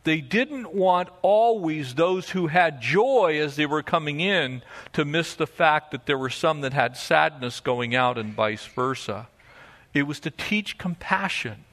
they 0.06 0.22
didn't 0.22 0.72
want 0.72 1.10
always 1.24 1.96
those 1.96 2.30
who 2.30 2.48
had 2.48 2.80
joy 2.80 3.40
as 3.42 3.56
they 3.56 3.66
were 3.66 3.82
coming 3.82 4.20
in 4.20 4.62
to 4.94 5.04
miss 5.04 5.34
the 5.34 5.48
fact 5.48 5.92
that 5.92 6.06
there 6.06 6.18
were 6.18 6.30
some 6.30 6.62
that 6.62 6.74
had 6.74 6.96
sadness 6.96 7.60
going 7.60 7.96
out 7.96 8.18
and 8.18 8.34
vice 8.34 8.66
versa. 8.68 9.28
It 9.96 10.04
was 10.04 10.20
to 10.22 10.30
teach 10.30 10.78
compassion. 10.78 11.66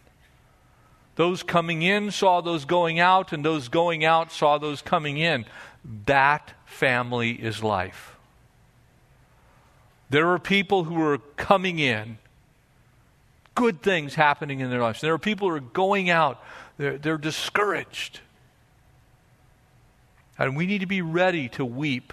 Those 1.17 1.43
coming 1.43 1.83
in 1.83 2.11
saw 2.11 2.41
those 2.41 2.65
going 2.65 2.99
out, 2.99 3.35
and 3.35 3.45
those 3.45 3.69
going 3.69 4.03
out 4.03 4.33
saw 4.33 4.57
those 4.57 4.81
coming 4.81 5.19
in. 5.19 5.45
That 6.07 6.55
family 6.65 7.33
is 7.33 7.63
life. 7.63 8.17
There 10.09 10.31
are 10.31 10.39
people 10.39 10.85
who 10.85 11.03
are 11.03 11.19
coming 11.37 11.79
in, 11.79 12.17
good 13.55 13.83
things 13.83 14.15
happening 14.15 14.61
in 14.61 14.71
their 14.71 14.81
lives. 14.81 15.03
There 15.03 15.13
are 15.13 15.19
people 15.19 15.51
who 15.51 15.57
are 15.57 15.61
going 15.61 16.09
out 16.09 16.43
they're, 16.79 16.99
they're 16.99 17.19
discouraged. 17.19 18.21
And 20.43 20.57
we 20.57 20.67
need 20.67 20.81
to 20.81 20.87
be 20.87 21.03
ready 21.03 21.49
to 21.51 21.65
weep, 21.65 22.13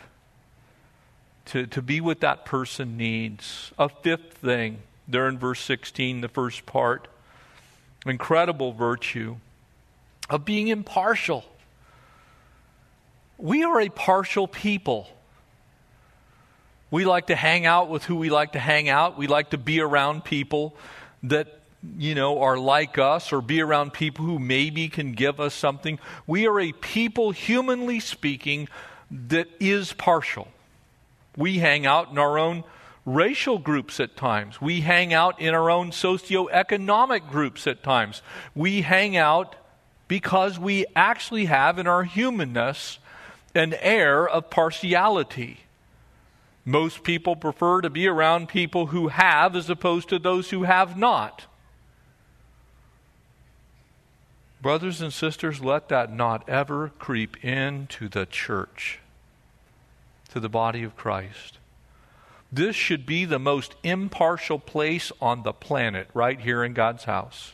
to, 1.45 1.65
to 1.65 1.81
be 1.81 1.99
what 1.99 2.19
that 2.19 2.45
person 2.45 2.95
needs. 2.95 3.71
A 3.79 3.89
fifth 3.89 4.33
thing, 4.33 4.83
there 5.07 5.27
in 5.27 5.39
verse 5.39 5.59
16, 5.61 6.21
the 6.21 6.27
first 6.27 6.67
part 6.67 7.07
incredible 8.05 8.71
virtue 8.71 9.37
of 10.29 10.45
being 10.45 10.67
impartial. 10.67 11.43
We 13.39 13.63
are 13.63 13.81
a 13.81 13.89
partial 13.89 14.47
people. 14.47 15.07
We 16.91 17.05
like 17.05 17.27
to 17.27 17.35
hang 17.35 17.65
out 17.65 17.89
with 17.89 18.03
who 18.03 18.15
we 18.15 18.29
like 18.29 18.51
to 18.51 18.59
hang 18.59 18.89
out. 18.89 19.17
We 19.17 19.25
like 19.25 19.49
to 19.49 19.57
be 19.57 19.81
around 19.81 20.23
people 20.23 20.75
that 21.23 21.58
you 21.97 22.15
know, 22.15 22.41
are 22.41 22.57
like 22.57 22.97
us 22.97 23.31
or 23.31 23.41
be 23.41 23.61
around 23.61 23.93
people 23.93 24.25
who 24.25 24.39
maybe 24.39 24.89
can 24.89 25.13
give 25.13 25.39
us 25.39 25.53
something. 25.53 25.99
We 26.27 26.47
are 26.47 26.59
a 26.59 26.71
people, 26.73 27.31
humanly 27.31 27.99
speaking, 27.99 28.67
that 29.09 29.47
is 29.59 29.93
partial. 29.93 30.47
We 31.37 31.59
hang 31.59 31.85
out 31.85 32.11
in 32.11 32.17
our 32.17 32.37
own 32.37 32.63
racial 33.05 33.57
groups 33.57 33.99
at 33.99 34.15
times. 34.15 34.61
We 34.61 34.81
hang 34.81 35.13
out 35.13 35.39
in 35.39 35.53
our 35.53 35.69
own 35.69 35.91
socioeconomic 35.91 37.29
groups 37.29 37.65
at 37.65 37.81
times. 37.81 38.21
We 38.53 38.81
hang 38.81 39.15
out 39.17 39.55
because 40.07 40.59
we 40.59 40.85
actually 40.95 41.45
have 41.45 41.79
in 41.79 41.87
our 41.87 42.03
humanness 42.03 42.99
an 43.55 43.73
air 43.75 44.27
of 44.27 44.49
partiality. 44.49 45.61
Most 46.65 47.03
people 47.03 47.35
prefer 47.35 47.81
to 47.81 47.89
be 47.89 48.07
around 48.07 48.49
people 48.49 48.87
who 48.87 49.07
have 49.07 49.55
as 49.55 49.69
opposed 49.69 50.09
to 50.09 50.19
those 50.19 50.49
who 50.49 50.63
have 50.63 50.97
not. 50.97 51.45
Brothers 54.61 55.01
and 55.01 55.13
sisters, 55.13 55.61
let 55.61 55.87
that 55.87 56.13
not 56.13 56.47
ever 56.49 56.91
creep 56.99 57.43
into 57.43 58.09
the 58.09 58.25
church, 58.25 58.99
to 60.29 60.39
the 60.39 60.49
body 60.49 60.83
of 60.83 60.97
Christ. 60.97 61.57
This 62.51 62.75
should 62.75 63.05
be 63.05 63.25
the 63.25 63.39
most 63.39 63.75
impartial 63.83 64.59
place 64.59 65.11
on 65.21 65.43
the 65.43 65.53
planet, 65.53 66.09
right 66.13 66.39
here 66.39 66.63
in 66.63 66.73
God's 66.73 67.05
house. 67.05 67.53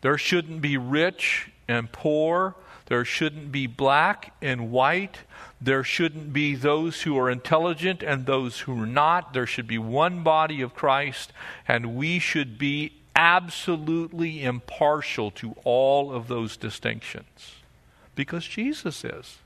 There 0.00 0.18
shouldn't 0.18 0.60
be 0.60 0.76
rich 0.76 1.50
and 1.66 1.90
poor. 1.90 2.54
There 2.86 3.04
shouldn't 3.04 3.50
be 3.50 3.66
black 3.66 4.34
and 4.42 4.70
white. 4.70 5.20
There 5.60 5.82
shouldn't 5.82 6.34
be 6.34 6.54
those 6.54 7.02
who 7.02 7.18
are 7.18 7.30
intelligent 7.30 8.02
and 8.02 8.26
those 8.26 8.60
who 8.60 8.82
are 8.82 8.86
not. 8.86 9.32
There 9.32 9.46
should 9.46 9.66
be 9.66 9.78
one 9.78 10.22
body 10.22 10.60
of 10.60 10.74
Christ, 10.74 11.32
and 11.66 11.96
we 11.96 12.18
should 12.18 12.58
be 12.58 12.92
absolutely 13.14 14.42
impartial 14.42 15.30
to 15.32 15.54
all 15.64 16.12
of 16.12 16.28
those 16.28 16.56
distinctions 16.56 17.54
because 18.14 18.46
Jesus 18.46 19.04
is. 19.04 19.38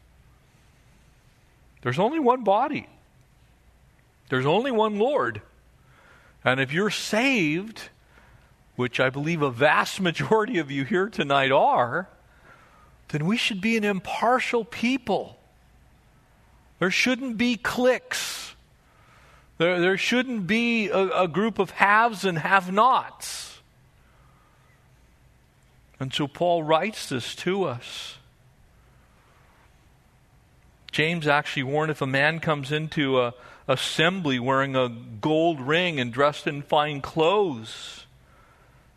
There's 1.83 1.99
only 1.99 2.19
one 2.19 2.45
body, 2.45 2.89
there's 4.29 4.47
only 4.47 4.71
one 4.71 4.99
Lord. 4.99 5.43
And 6.45 6.61
if 6.61 6.73
you're 6.73 6.91
saved, 6.91 7.89
which 8.77 9.01
I 9.01 9.11
believe 9.11 9.43
a 9.43 9.51
vast 9.51 10.01
majority 10.09 10.59
of 10.59 10.71
you 10.71 10.85
here 10.85 11.09
tonight 11.09 11.51
are, 11.51 12.09
then 13.09 13.27
we 13.27 13.37
should 13.37 13.61
be 13.61 13.77
an 13.77 13.85
impartial 13.85 14.65
people. 14.65 15.39
There 16.79 16.91
shouldn't 16.91 17.37
be 17.37 17.57
cliques. 17.57 18.55
There, 19.57 19.81
there 19.81 19.99
shouldn't 19.99 20.47
be 20.47 20.89
a, 20.89 21.23
a 21.23 21.29
group 21.29 21.59
of 21.59 21.71
haves 21.71 22.25
and 22.25 22.39
have 22.39 22.71
nots. 22.71 23.48
And 26.01 26.13
so 26.13 26.29
Paul 26.29 26.63
writes 26.63 27.09
this 27.09 27.35
to 27.37 27.65
us. 27.65 28.19
James 30.93 31.27
actually 31.27 31.65
warned 31.65 31.91
if 31.91 32.01
a 32.01 32.07
man 32.07 32.41
comes 32.41 32.73
into 32.73 33.21
a 33.21 33.35
assembly 33.69 34.39
wearing 34.39 34.75
a 34.75 34.89
gold 34.89 35.61
ring 35.61 36.01
and 36.01 36.13
dressed 36.13 36.47
in 36.47 36.63
fine 36.63 37.01
clothes, 37.03 38.07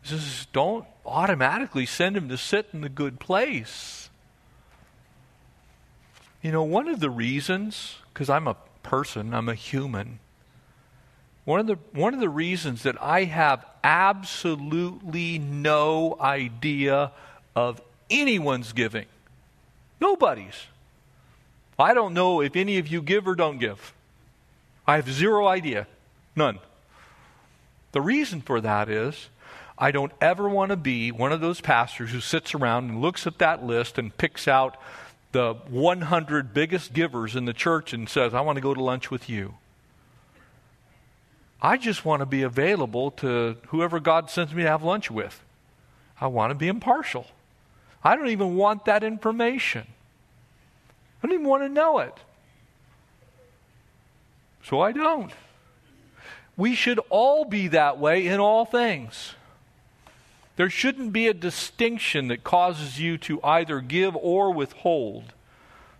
he 0.00 0.08
says, 0.08 0.46
don't 0.52 0.86
automatically 1.04 1.86
send 1.86 2.16
him 2.16 2.28
to 2.28 2.38
sit 2.38 2.68
in 2.72 2.80
the 2.80 2.88
good 2.88 3.20
place. 3.20 4.08
You 6.40 6.50
know, 6.50 6.64
one 6.64 6.88
of 6.88 7.00
the 7.00 7.10
reasons, 7.10 7.96
because 8.12 8.30
I'm 8.30 8.48
a 8.48 8.56
person, 8.82 9.34
I'm 9.34 9.48
a 9.48 9.54
human, 9.54 10.18
one 11.44 11.60
of 11.60 11.66
the, 11.66 11.78
one 11.92 12.14
of 12.14 12.20
the 12.20 12.28
reasons 12.28 12.82
that 12.82 13.00
I 13.00 13.24
have 13.24 13.64
absolutely 13.84 15.38
no 15.38 16.16
idea 16.20 17.12
of 17.54 17.80
anyone's 18.10 18.72
giving, 18.72 19.06
nobody's. 20.00 20.66
I 21.78 21.94
don't 21.94 22.14
know 22.14 22.40
if 22.40 22.54
any 22.54 22.78
of 22.78 22.88
you 22.88 23.02
give 23.02 23.26
or 23.26 23.34
don't 23.34 23.58
give. 23.58 23.92
I 24.86 24.96
have 24.96 25.10
zero 25.10 25.46
idea. 25.46 25.86
None. 26.36 26.58
The 27.92 28.00
reason 28.00 28.40
for 28.40 28.60
that 28.60 28.88
is 28.88 29.28
I 29.78 29.90
don't 29.90 30.12
ever 30.20 30.48
want 30.48 30.70
to 30.70 30.76
be 30.76 31.10
one 31.10 31.32
of 31.32 31.40
those 31.40 31.60
pastors 31.60 32.10
who 32.10 32.20
sits 32.20 32.54
around 32.54 32.90
and 32.90 33.02
looks 33.02 33.26
at 33.26 33.38
that 33.38 33.64
list 33.64 33.98
and 33.98 34.16
picks 34.16 34.46
out 34.46 34.76
the 35.32 35.54
100 35.68 36.54
biggest 36.54 36.92
givers 36.92 37.34
in 37.34 37.46
the 37.46 37.52
church 37.52 37.92
and 37.92 38.08
says, 38.08 38.34
I 38.34 38.42
want 38.42 38.56
to 38.56 38.62
go 38.62 38.74
to 38.74 38.82
lunch 38.82 39.10
with 39.10 39.28
you. 39.28 39.54
I 41.64 41.76
just 41.76 42.04
want 42.04 42.20
to 42.20 42.26
be 42.26 42.42
available 42.42 43.12
to 43.12 43.56
whoever 43.68 44.00
God 44.00 44.28
sends 44.28 44.52
me 44.52 44.64
to 44.64 44.68
have 44.68 44.82
lunch 44.82 45.12
with. 45.12 45.40
I 46.20 46.26
want 46.26 46.50
to 46.50 46.56
be 46.56 46.66
impartial. 46.66 47.28
I 48.02 48.16
don't 48.16 48.28
even 48.28 48.56
want 48.56 48.84
that 48.86 49.04
information. 49.04 49.86
I 51.22 51.26
don't 51.26 51.34
even 51.34 51.46
want 51.46 51.62
to 51.62 51.68
know 51.68 52.00
it. 52.00 52.14
So 54.64 54.80
I 54.80 54.90
don't. 54.90 55.32
We 56.56 56.74
should 56.74 57.00
all 57.10 57.44
be 57.44 57.68
that 57.68 57.96
way 57.98 58.26
in 58.26 58.40
all 58.40 58.64
things. 58.64 59.34
There 60.56 60.68
shouldn't 60.68 61.12
be 61.12 61.28
a 61.28 61.34
distinction 61.34 62.28
that 62.28 62.44
causes 62.44 63.00
you 63.00 63.18
to 63.18 63.42
either 63.42 63.80
give 63.80 64.16
or 64.16 64.52
withhold. 64.52 65.32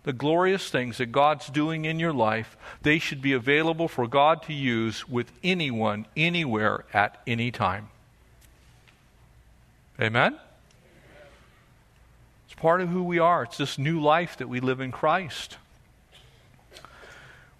The 0.03 0.13
glorious 0.13 0.69
things 0.69 0.97
that 0.97 1.11
God's 1.11 1.47
doing 1.47 1.85
in 1.85 1.99
your 1.99 2.13
life, 2.13 2.57
they 2.81 2.99
should 2.99 3.21
be 3.21 3.33
available 3.33 3.87
for 3.87 4.07
God 4.07 4.43
to 4.43 4.53
use 4.53 5.07
with 5.07 5.31
anyone, 5.43 6.05
anywhere, 6.15 6.85
at 6.93 7.21
any 7.25 7.51
time. 7.51 7.89
Amen? 9.99 10.37
It's 12.45 12.55
part 12.55 12.81
of 12.81 12.89
who 12.89 13.03
we 13.03 13.19
are. 13.19 13.43
It's 13.43 13.57
this 13.57 13.77
new 13.77 14.01
life 14.01 14.37
that 14.37 14.49
we 14.49 14.59
live 14.59 14.81
in 14.81 14.91
Christ. 14.91 15.57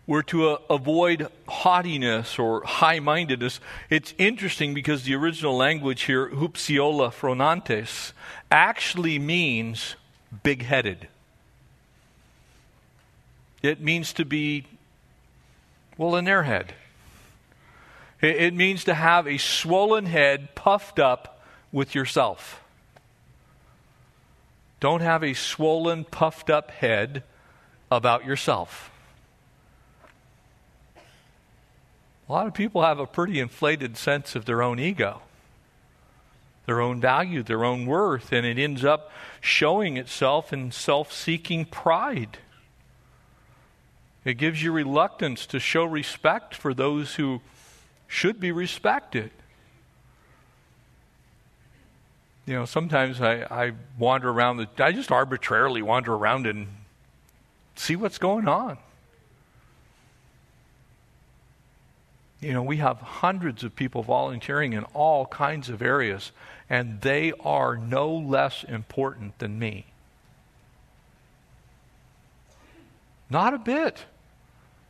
We're 0.05 0.23
to 0.23 0.49
uh, 0.49 0.57
avoid 0.69 1.29
haughtiness 1.47 2.37
or 2.37 2.61
high 2.65 2.99
mindedness. 2.99 3.61
It's 3.89 4.13
interesting 4.17 4.73
because 4.73 5.03
the 5.03 5.15
original 5.15 5.55
language 5.55 6.03
here, 6.03 6.29
hupsiola 6.29 7.13
phronantes, 7.13 8.11
actually 8.51 9.17
means 9.17 9.95
big 10.43 10.63
headed. 10.63 11.07
It 13.63 13.79
means 13.79 14.11
to 14.13 14.25
be, 14.25 14.65
well, 15.97 16.15
an 16.15 16.25
airhead. 16.25 16.71
It, 18.21 18.35
it 18.35 18.53
means 18.53 18.83
to 18.83 18.93
have 18.93 19.25
a 19.25 19.37
swollen 19.37 20.05
head 20.05 20.53
puffed 20.53 20.99
up 20.99 21.41
with 21.71 21.95
yourself. 21.95 22.61
Don't 24.81 25.01
have 25.01 25.23
a 25.23 25.33
swollen, 25.33 26.03
puffed 26.03 26.49
up 26.49 26.69
head 26.69 27.23
about 27.89 28.25
yourself. 28.25 28.91
A 32.27 32.33
lot 32.33 32.47
of 32.47 32.53
people 32.53 32.81
have 32.81 32.99
a 32.99 33.05
pretty 33.05 33.39
inflated 33.39 33.95
sense 33.95 34.35
of 34.35 34.43
their 34.43 34.61
own 34.61 34.79
ego, 34.79 35.21
their 36.65 36.81
own 36.81 36.99
value, 36.99 37.43
their 37.43 37.63
own 37.63 37.85
worth, 37.85 38.33
and 38.33 38.45
it 38.45 38.57
ends 38.57 38.83
up 38.83 39.09
showing 39.39 39.95
itself 39.95 40.51
in 40.51 40.71
self 40.71 41.13
seeking 41.13 41.63
pride. 41.63 42.39
It 44.25 44.35
gives 44.35 44.63
you 44.63 44.71
reluctance 44.71 45.45
to 45.47 45.59
show 45.59 45.83
respect 45.83 46.55
for 46.55 46.73
those 46.73 47.15
who 47.15 47.41
should 48.07 48.39
be 48.39 48.51
respected. 48.51 49.31
You 52.45 52.55
know, 52.55 52.65
sometimes 52.65 53.21
I, 53.21 53.43
I 53.43 53.71
wander 53.97 54.29
around, 54.29 54.57
the, 54.57 54.67
I 54.77 54.91
just 54.91 55.11
arbitrarily 55.11 55.81
wander 55.81 56.13
around 56.13 56.45
and 56.45 56.67
see 57.75 57.95
what's 57.95 58.17
going 58.17 58.47
on. 58.47 58.77
You 62.39 62.51
know, 62.51 62.63
we 62.63 62.77
have 62.77 62.97
hundreds 62.97 63.63
of 63.63 63.75
people 63.75 64.03
volunteering 64.03 64.73
in 64.73 64.83
all 64.93 65.25
kinds 65.25 65.69
of 65.69 65.81
areas, 65.81 66.33
and 66.69 66.99
they 66.99 67.31
are 67.39 67.77
no 67.77 68.13
less 68.13 68.65
important 68.65 69.39
than 69.39 69.57
me. 69.57 69.85
Not 73.29 73.53
a 73.53 73.57
bit. 73.57 74.05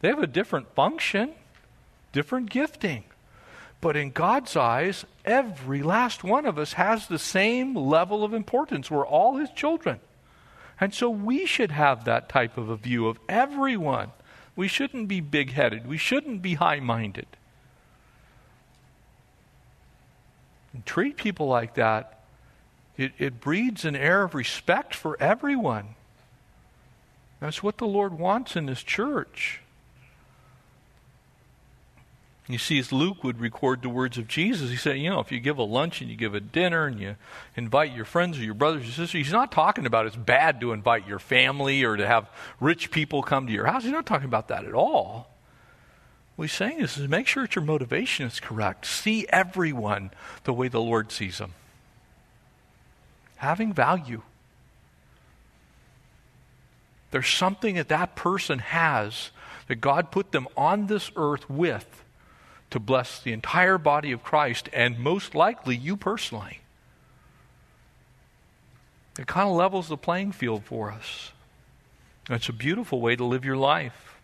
They 0.03 0.09
have 0.09 0.19
a 0.19 0.27
different 0.27 0.75
function, 0.75 1.31
different 2.11 2.49
gifting. 2.49 3.05
But 3.79 3.95
in 3.95 4.11
God's 4.11 4.57
eyes, 4.57 5.05
every 5.23 5.81
last 5.81 6.25
one 6.25 6.45
of 6.45 6.59
us 6.59 6.73
has 6.73 7.07
the 7.07 7.17
same 7.17 7.73
level 7.73 8.25
of 8.25 8.33
importance. 8.33 8.91
We're 8.91 9.07
all 9.07 9.37
His 9.37 9.49
children. 9.51 10.01
And 10.77 10.93
so 10.93 11.09
we 11.09 11.45
should 11.45 11.71
have 11.71 12.03
that 12.03 12.27
type 12.27 12.57
of 12.57 12.67
a 12.67 12.75
view 12.75 13.07
of 13.07 13.17
everyone. 13.29 14.09
We 14.57 14.67
shouldn't 14.67 15.07
be 15.07 15.21
big 15.21 15.53
headed, 15.53 15.87
we 15.87 15.97
shouldn't 15.97 16.41
be 16.41 16.55
high 16.55 16.81
minded. 16.81 17.27
Treat 20.85 21.15
people 21.15 21.47
like 21.47 21.75
that, 21.75 22.19
it, 22.97 23.13
it 23.17 23.39
breeds 23.39 23.85
an 23.85 23.95
air 23.95 24.23
of 24.23 24.35
respect 24.35 24.95
for 24.95 25.15
everyone. 25.21 25.95
That's 27.39 27.63
what 27.63 27.77
the 27.77 27.87
Lord 27.87 28.19
wants 28.19 28.57
in 28.57 28.67
His 28.67 28.83
church. 28.83 29.61
You 32.47 32.57
see, 32.57 32.77
as 32.77 32.91
Luke 32.91 33.23
would 33.23 33.39
record 33.39 33.81
the 33.81 33.89
words 33.89 34.17
of 34.17 34.27
Jesus, 34.27 34.69
he 34.69 34.75
said, 34.75 34.99
you 34.99 35.09
know, 35.09 35.21
if 35.21 35.31
you 35.31 35.39
give 35.39 35.57
a 35.57 35.63
lunch 35.63 36.01
and 36.01 36.09
you 36.09 36.17
give 36.17 36.35
a 36.35 36.41
dinner 36.41 36.85
and 36.85 36.99
you 36.99 37.15
invite 37.55 37.95
your 37.95 38.03
friends 38.03 38.37
or 38.37 38.43
your 38.43 38.53
brothers 38.53 38.83
or 38.83 38.91
sisters, 38.91 39.11
he's 39.11 39.31
not 39.31 39.51
talking 39.51 39.85
about 39.85 40.07
it's 40.07 40.17
bad 40.17 40.59
to 40.59 40.73
invite 40.73 41.07
your 41.07 41.19
family 41.19 41.85
or 41.85 41.95
to 41.95 42.05
have 42.05 42.29
rich 42.59 42.91
people 42.91 43.23
come 43.23 43.47
to 43.47 43.53
your 43.53 43.65
house. 43.65 43.83
He's 43.83 43.93
not 43.93 44.05
talking 44.05 44.25
about 44.25 44.49
that 44.49 44.65
at 44.65 44.73
all. 44.73 45.29
What 46.35 46.45
he's 46.45 46.53
saying 46.53 46.81
is, 46.81 46.97
is 46.97 47.07
make 47.07 47.27
sure 47.27 47.43
that 47.43 47.55
your 47.55 47.63
motivation 47.63 48.25
is 48.25 48.41
correct. 48.41 48.85
See 48.87 49.25
everyone 49.29 50.11
the 50.43 50.53
way 50.53 50.67
the 50.67 50.81
Lord 50.81 51.13
sees 51.13 51.37
them. 51.37 51.53
Having 53.37 53.71
value. 53.71 54.21
There's 57.11 57.29
something 57.29 57.75
that 57.75 57.87
that 57.87 58.15
person 58.15 58.59
has 58.59 59.29
that 59.67 59.75
God 59.75 60.11
put 60.11 60.33
them 60.33 60.47
on 60.57 60.87
this 60.87 61.09
earth 61.15 61.49
with 61.49 62.03
to 62.73 62.79
bless 62.79 63.19
the 63.19 63.31
entire 63.31 63.77
body 63.77 64.11
of 64.11 64.23
Christ 64.23 64.67
and 64.73 64.97
most 64.97 65.35
likely 65.35 65.75
you 65.75 65.95
personally. 65.95 66.61
It 69.19 69.27
kind 69.27 69.47
of 69.47 69.55
levels 69.55 69.89
the 69.89 69.95
playing 69.95 70.31
field 70.31 70.63
for 70.65 70.91
us. 70.91 71.33
It's 72.31 72.49
a 72.49 72.53
beautiful 72.53 72.99
way 72.99 73.15
to 73.15 73.23
live 73.23 73.45
your 73.45 73.57
life. 73.57 74.15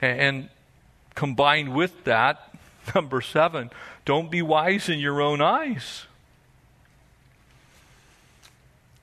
And 0.00 0.48
combined 1.16 1.74
with 1.74 2.04
that, 2.04 2.54
number 2.94 3.20
seven, 3.20 3.70
don't 4.04 4.30
be 4.30 4.42
wise 4.42 4.88
in 4.88 5.00
your 5.00 5.20
own 5.20 5.40
eyes. 5.40 6.06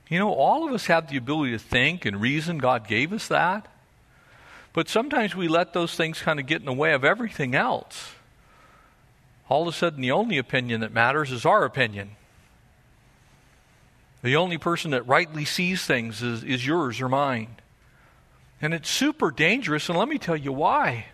You 0.08 0.18
know, 0.18 0.32
all 0.32 0.66
of 0.66 0.72
us 0.72 0.86
have 0.86 1.10
the 1.10 1.18
ability 1.18 1.52
to 1.52 1.58
think 1.58 2.06
and 2.06 2.18
reason. 2.18 2.56
God 2.56 2.88
gave 2.88 3.12
us 3.12 3.28
that. 3.28 3.66
But 4.74 4.88
sometimes 4.88 5.34
we 5.36 5.48
let 5.48 5.72
those 5.72 5.94
things 5.94 6.20
kind 6.20 6.38
of 6.38 6.46
get 6.46 6.60
in 6.60 6.66
the 6.66 6.72
way 6.72 6.92
of 6.92 7.04
everything 7.04 7.54
else. 7.54 8.12
All 9.48 9.62
of 9.62 9.68
a 9.68 9.76
sudden, 9.76 10.02
the 10.02 10.10
only 10.10 10.36
opinion 10.36 10.80
that 10.80 10.92
matters 10.92 11.30
is 11.30 11.46
our 11.46 11.64
opinion. 11.64 12.10
The 14.22 14.36
only 14.36 14.58
person 14.58 14.90
that 14.90 15.06
rightly 15.06 15.44
sees 15.44 15.84
things 15.86 16.22
is, 16.22 16.42
is 16.42 16.66
yours 16.66 17.00
or 17.00 17.08
mine. 17.08 17.56
And 18.60 18.74
it's 18.74 18.90
super 18.90 19.30
dangerous, 19.30 19.88
and 19.88 19.96
let 19.96 20.08
me 20.08 20.18
tell 20.18 20.36
you 20.36 20.52
why. 20.52 21.06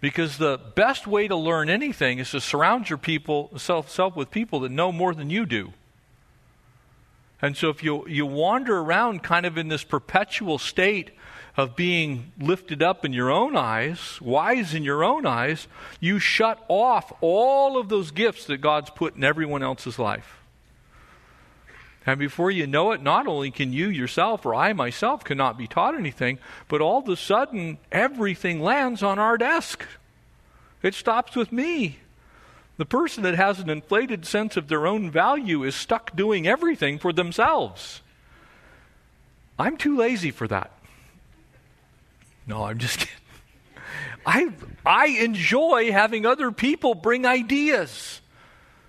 Because 0.00 0.36
the 0.36 0.60
best 0.74 1.06
way 1.06 1.28
to 1.28 1.36
learn 1.36 1.70
anything 1.70 2.18
is 2.18 2.32
to 2.32 2.40
surround 2.40 2.90
your 2.90 2.98
people 2.98 3.52
self, 3.56 3.90
self 3.90 4.16
with 4.16 4.30
people 4.30 4.60
that 4.60 4.70
know 4.70 4.92
more 4.92 5.14
than 5.14 5.30
you 5.30 5.46
do. 5.46 5.72
And 7.40 7.56
so 7.56 7.70
if 7.70 7.82
you, 7.82 8.06
you 8.06 8.26
wander 8.26 8.78
around 8.78 9.22
kind 9.22 9.46
of 9.46 9.56
in 9.56 9.68
this 9.68 9.84
perpetual 9.84 10.58
state 10.58 11.12
of 11.56 11.76
being 11.76 12.32
lifted 12.38 12.82
up 12.82 13.04
in 13.04 13.12
your 13.12 13.30
own 13.30 13.56
eyes, 13.56 14.18
wise 14.20 14.74
in 14.74 14.84
your 14.84 15.04
own 15.04 15.26
eyes, 15.26 15.66
you 16.00 16.18
shut 16.18 16.64
off 16.68 17.12
all 17.20 17.76
of 17.76 17.88
those 17.88 18.10
gifts 18.10 18.46
that 18.46 18.58
God's 18.58 18.90
put 18.90 19.16
in 19.16 19.24
everyone 19.24 19.62
else's 19.62 19.98
life. 19.98 20.38
And 22.04 22.18
before 22.18 22.50
you 22.50 22.66
know 22.66 22.92
it, 22.92 23.02
not 23.02 23.26
only 23.26 23.50
can 23.50 23.72
you 23.72 23.88
yourself 23.88 24.44
or 24.44 24.54
I 24.54 24.72
myself 24.72 25.22
cannot 25.24 25.58
be 25.58 25.68
taught 25.68 25.94
anything, 25.94 26.38
but 26.68 26.80
all 26.80 26.98
of 26.98 27.08
a 27.08 27.16
sudden 27.16 27.78
everything 27.92 28.60
lands 28.60 29.02
on 29.02 29.18
our 29.18 29.38
desk. 29.38 29.86
It 30.82 30.94
stops 30.94 31.36
with 31.36 31.52
me. 31.52 31.98
The 32.76 32.86
person 32.86 33.22
that 33.22 33.36
has 33.36 33.60
an 33.60 33.70
inflated 33.70 34.26
sense 34.26 34.56
of 34.56 34.66
their 34.66 34.86
own 34.86 35.10
value 35.10 35.62
is 35.62 35.76
stuck 35.76 36.16
doing 36.16 36.46
everything 36.46 36.98
for 36.98 37.12
themselves. 37.12 38.00
I'm 39.58 39.76
too 39.76 39.96
lazy 39.96 40.32
for 40.32 40.48
that. 40.48 40.72
No, 42.46 42.64
I'm 42.64 42.78
just 42.78 42.98
kidding. 42.98 43.14
I, 44.24 44.52
I 44.86 45.06
enjoy 45.06 45.90
having 45.90 46.26
other 46.26 46.52
people 46.52 46.94
bring 46.94 47.26
ideas 47.26 48.20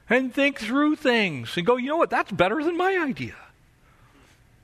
and 0.10 0.34
think 0.34 0.60
through 0.60 0.96
things 0.96 1.56
and 1.58 1.66
go, 1.66 1.78
you 1.78 1.90
know 1.90 1.98
what, 1.98 2.10
that's 2.10 2.32
better 2.32 2.64
than 2.64 2.78
my 2.78 2.98
idea. 2.98 3.36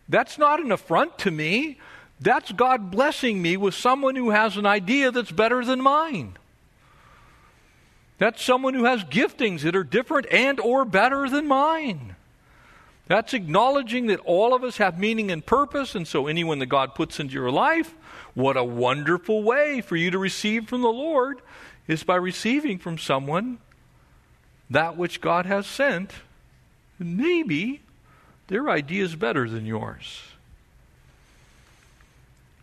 That's 0.08 0.38
not 0.38 0.60
an 0.60 0.72
affront 0.72 1.18
to 1.20 1.32
me. 1.32 1.80
That's 2.20 2.52
God 2.52 2.92
blessing 2.92 3.42
me 3.42 3.58
with 3.58 3.74
someone 3.74 4.16
who 4.16 4.32
has 4.32 4.58
an 4.58 4.66
idea 4.66 5.12
that's 5.12 5.32
better 5.32 5.64
than 5.64 5.82
mine. 5.82 6.38
That's 8.18 8.44
someone 8.44 8.74
who 8.74 8.84
has 8.84 9.04
giftings 9.06 9.62
that 9.62 9.76
are 9.76 9.84
different 9.84 10.28
and 10.32 10.60
or 10.60 10.84
better 10.84 11.30
than 11.30 11.48
mine. 11.48 12.16
That's 13.10 13.34
acknowledging 13.34 14.06
that 14.06 14.20
all 14.20 14.54
of 14.54 14.64
us 14.64 14.78
have 14.78 15.00
meaning 15.00 15.32
and 15.32 15.44
purpose, 15.44 15.96
and 15.96 16.08
so 16.08 16.28
anyone 16.28 16.60
that 16.60 16.68
God 16.68 16.94
puts 16.94 17.20
into 17.20 17.34
your 17.34 17.50
life, 17.50 17.96
what 18.36 18.56
a 18.56 18.64
wonderful 18.64 19.42
way 19.42 19.82
for 19.82 19.96
you 19.96 20.12
to 20.12 20.20
receive 20.20 20.70
from 20.70 20.84
the 20.84 20.90
Lord 20.90 21.42
is 21.88 22.04
by 22.04 22.18
receiving 22.18 22.78
from 22.78 23.00
someone 23.00 23.58
that 24.70 24.96
which 24.96 25.22
God 25.22 25.48
has 25.48 25.66
sent, 25.66 26.12
maybe 27.00 27.82
their 28.46 28.70
idea 28.70 29.04
is 29.04 29.16
better 29.16 29.50
than 29.50 29.66
yours. 29.66 30.22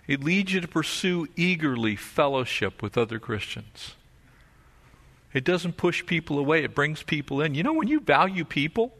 It 0.07 0.23
leads 0.23 0.53
you 0.53 0.61
to 0.61 0.69
pursue 0.69 1.27
eagerly 1.35 1.97
fellowship 1.97 2.83
with 2.83 2.97
other 2.97 3.19
Christians. 3.19 3.97
It 5.33 5.43
doesn't 5.43 5.77
push 5.77 6.07
people 6.07 6.39
away, 6.39 6.63
it 6.63 6.73
brings 6.73 7.03
people 7.03 7.41
in. 7.41 7.57
You 7.57 7.65
know, 7.65 7.73
when 7.73 7.89
you 7.89 7.99
value 7.99 8.45
people, 8.45 8.93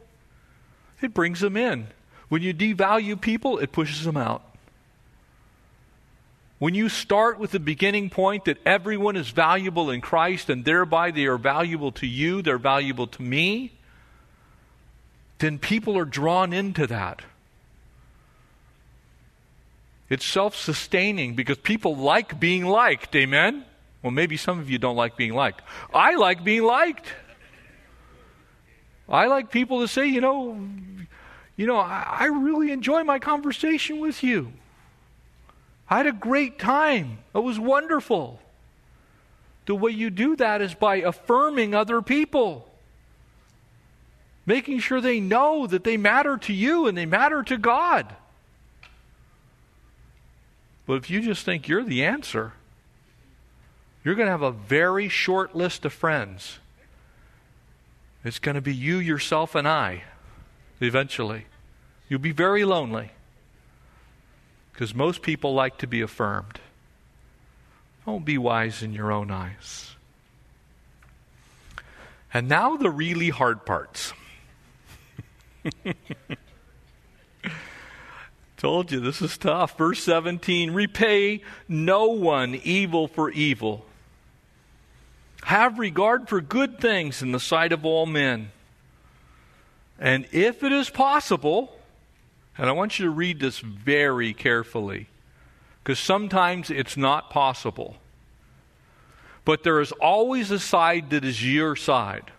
it 1.01 1.13
brings 1.13 1.39
them 1.39 1.57
in. 1.57 1.87
When 2.29 2.41
you 2.41 2.53
devalue 2.53 3.19
people, 3.19 3.59
it 3.59 3.71
pushes 3.71 4.03
them 4.03 4.17
out. 4.17 4.43
When 6.59 6.73
you 6.73 6.89
start 6.89 7.37
with 7.37 7.51
the 7.51 7.59
beginning 7.59 8.09
point 8.09 8.45
that 8.45 8.57
everyone 8.65 9.15
is 9.15 9.29
valuable 9.29 9.91
in 9.91 10.01
Christ 10.01 10.49
and 10.49 10.65
thereby 10.65 11.11
they 11.11 11.25
are 11.25 11.37
valuable 11.37 11.91
to 11.93 12.07
you, 12.07 12.41
they're 12.41 12.57
valuable 12.57 13.07
to 13.07 13.21
me, 13.21 13.73
then 15.37 15.59
people 15.59 15.97
are 15.97 16.05
drawn 16.05 16.53
into 16.53 16.87
that. 16.87 17.21
It's 20.09 20.25
self 20.25 20.55
sustaining 20.55 21.35
because 21.35 21.57
people 21.57 21.95
like 21.95 22.39
being 22.39 22.65
liked. 22.65 23.15
Amen? 23.15 23.63
Well, 24.01 24.11
maybe 24.11 24.37
some 24.37 24.59
of 24.59 24.69
you 24.69 24.77
don't 24.77 24.95
like 24.95 25.17
being 25.17 25.33
liked. 25.33 25.61
I 25.93 26.15
like 26.15 26.43
being 26.43 26.63
liked. 26.63 27.07
I 29.09 29.27
like 29.27 29.51
people 29.51 29.81
to 29.81 29.87
say, 29.87 30.07
you 30.07 30.21
know, 30.21 30.59
you 31.55 31.65
know, 31.65 31.77
I, 31.77 32.17
I 32.19 32.25
really 32.25 32.71
enjoy 32.71 33.03
my 33.03 33.19
conversation 33.19 33.99
with 33.99 34.23
you. 34.23 34.51
I 35.89 35.97
had 35.97 36.07
a 36.07 36.11
great 36.11 36.59
time. 36.59 37.19
It 37.33 37.43
was 37.43 37.59
wonderful. 37.59 38.39
The 39.65 39.75
way 39.75 39.91
you 39.91 40.09
do 40.09 40.35
that 40.35 40.61
is 40.61 40.73
by 40.73 40.97
affirming 40.97 41.73
other 41.73 42.01
people, 42.01 42.69
making 44.45 44.79
sure 44.79 45.01
they 45.01 45.19
know 45.19 45.67
that 45.67 45.83
they 45.83 45.97
matter 45.97 46.37
to 46.37 46.53
you 46.53 46.87
and 46.87 46.97
they 46.97 47.05
matter 47.05 47.43
to 47.43 47.57
God. 47.57 48.15
But 50.85 50.95
if 50.95 51.09
you 51.09 51.21
just 51.21 51.43
think 51.43 51.67
you're 51.67 51.83
the 51.83 52.05
answer, 52.05 52.53
you're 54.03 54.15
going 54.15 54.27
to 54.27 54.31
have 54.31 54.41
a 54.41 54.51
very 54.51 55.09
short 55.09 55.53
list 55.53 55.83
of 55.83 55.91
friends. 55.91 56.59
It's 58.23 58.39
going 58.39 58.55
to 58.55 58.61
be 58.61 58.73
you, 58.73 58.97
yourself, 58.97 59.55
and 59.55 59.67
I 59.67 60.03
eventually. 60.79 61.45
You'll 62.07 62.19
be 62.19 62.31
very 62.31 62.63
lonely 62.63 63.11
because 64.71 64.93
most 64.93 65.21
people 65.21 65.53
like 65.55 65.77
to 65.79 65.87
be 65.87 66.01
affirmed. 66.01 66.59
Don't 68.05 68.23
be 68.23 68.37
wise 68.37 68.83
in 68.83 68.93
your 68.93 69.11
own 69.11 69.31
eyes. 69.31 69.95
And 72.33 72.47
now 72.47 72.77
the 72.77 72.91
really 72.91 73.29
hard 73.29 73.65
parts. 73.65 74.13
Told 78.57 78.91
you 78.91 78.99
this 78.99 79.21
is 79.21 79.37
tough. 79.37 79.77
Verse 79.77 80.03
17 80.03 80.71
Repay 80.71 81.41
no 81.67 82.05
one 82.05 82.55
evil 82.63 83.07
for 83.07 83.31
evil. 83.31 83.86
Have 85.47 85.79
regard 85.79 86.27
for 86.27 86.41
good 86.41 86.81
things 86.81 87.21
in 87.21 87.31
the 87.31 87.39
sight 87.39 87.71
of 87.71 87.85
all 87.85 88.05
men. 88.05 88.51
And 89.97 90.27
if 90.33 90.61
it 90.61 90.73
is 90.73 90.89
possible, 90.89 91.73
and 92.57 92.67
I 92.67 92.73
want 92.73 92.99
you 92.99 93.05
to 93.05 93.11
read 93.11 93.39
this 93.39 93.59
very 93.59 94.33
carefully, 94.33 95.07
because 95.81 95.99
sometimes 95.99 96.69
it's 96.69 96.97
not 96.97 97.29
possible. 97.29 97.95
But 99.45 99.63
there 99.63 99.79
is 99.79 99.93
always 99.93 100.51
a 100.51 100.59
side 100.59 101.11
that 101.11 101.23
is 101.23 101.41
your 101.41 101.77
side. 101.77 102.29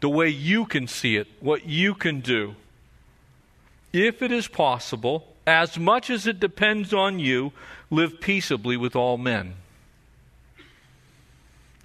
The 0.00 0.08
way 0.08 0.30
you 0.30 0.66
can 0.66 0.88
see 0.88 1.14
it, 1.14 1.28
what 1.38 1.64
you 1.64 1.94
can 1.94 2.22
do 2.22 2.56
if 3.92 4.20
it 4.20 4.32
is 4.32 4.48
possible, 4.48 5.28
as 5.46 5.78
much 5.78 6.10
as 6.10 6.26
it 6.26 6.40
depends 6.40 6.92
on 6.92 7.20
you, 7.20 7.52
live 7.88 8.20
peaceably 8.20 8.76
with 8.76 8.96
all 8.96 9.16
men. 9.16 9.54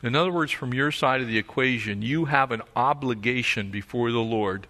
In 0.06 0.16
other 0.16 0.32
words, 0.32 0.52
from 0.52 0.72
your 0.72 0.92
side 0.92 1.22
of 1.22 1.28
the 1.28 1.40
equation, 1.40 2.04
you 2.04 2.26
have 2.26 2.52
an 2.52 2.62
obligation 2.76 3.72
before 3.72 4.12
the 4.12 4.20
Lord 4.20 4.68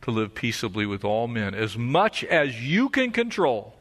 to 0.00 0.10
live 0.10 0.34
peaceably 0.34 0.86
with 0.86 1.04
all 1.04 1.28
men, 1.28 1.54
as 1.54 1.76
much 1.76 2.24
as 2.24 2.62
you 2.62 2.88
can 2.88 3.10
control. 3.10 3.74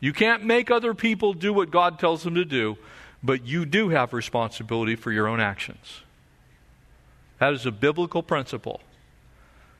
You 0.00 0.14
can't 0.14 0.42
make 0.42 0.70
other 0.70 0.94
people 0.94 1.34
do 1.34 1.52
what 1.52 1.70
God 1.70 1.98
tells 1.98 2.22
them 2.22 2.34
to 2.34 2.46
do, 2.46 2.78
but 3.22 3.44
you 3.44 3.66
do 3.66 3.90
have 3.90 4.14
responsibility 4.14 4.96
for 4.96 5.12
your 5.12 5.28
own 5.28 5.40
actions. 5.40 6.00
That 7.38 7.52
is 7.52 7.66
a 7.66 7.72
biblical 7.72 8.22
principle. 8.22 8.80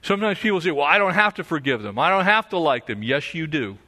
Sometimes 0.03 0.39
people 0.39 0.61
say, 0.61 0.71
Well, 0.71 0.85
I 0.85 0.99
don't 0.99 1.15
have 1.15 1.33
to 1.35 1.45
forgive 1.45 1.83
them. 1.83 1.99
I 1.99 2.11
don't 2.11 2.27
have 2.27 2.51
to 2.51 2.59
like 2.59 2.87
them. 2.87 3.03
Yes, 3.03 3.33
you 3.33 3.47
do. 3.47 3.79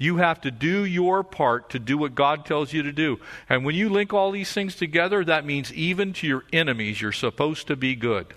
You 0.00 0.16
have 0.16 0.40
to 0.40 0.50
do 0.50 0.86
your 0.86 1.22
part 1.22 1.68
to 1.70 1.78
do 1.78 1.98
what 1.98 2.14
God 2.14 2.46
tells 2.46 2.72
you 2.72 2.82
to 2.82 2.90
do. 2.90 3.20
And 3.50 3.66
when 3.66 3.74
you 3.74 3.90
link 3.90 4.14
all 4.14 4.30
these 4.30 4.50
things 4.50 4.74
together, 4.74 5.22
that 5.26 5.44
means 5.44 5.70
even 5.74 6.14
to 6.14 6.26
your 6.26 6.44
enemies, 6.54 7.02
you're 7.02 7.12
supposed 7.12 7.66
to 7.66 7.76
be 7.76 7.94
good. 7.94 8.32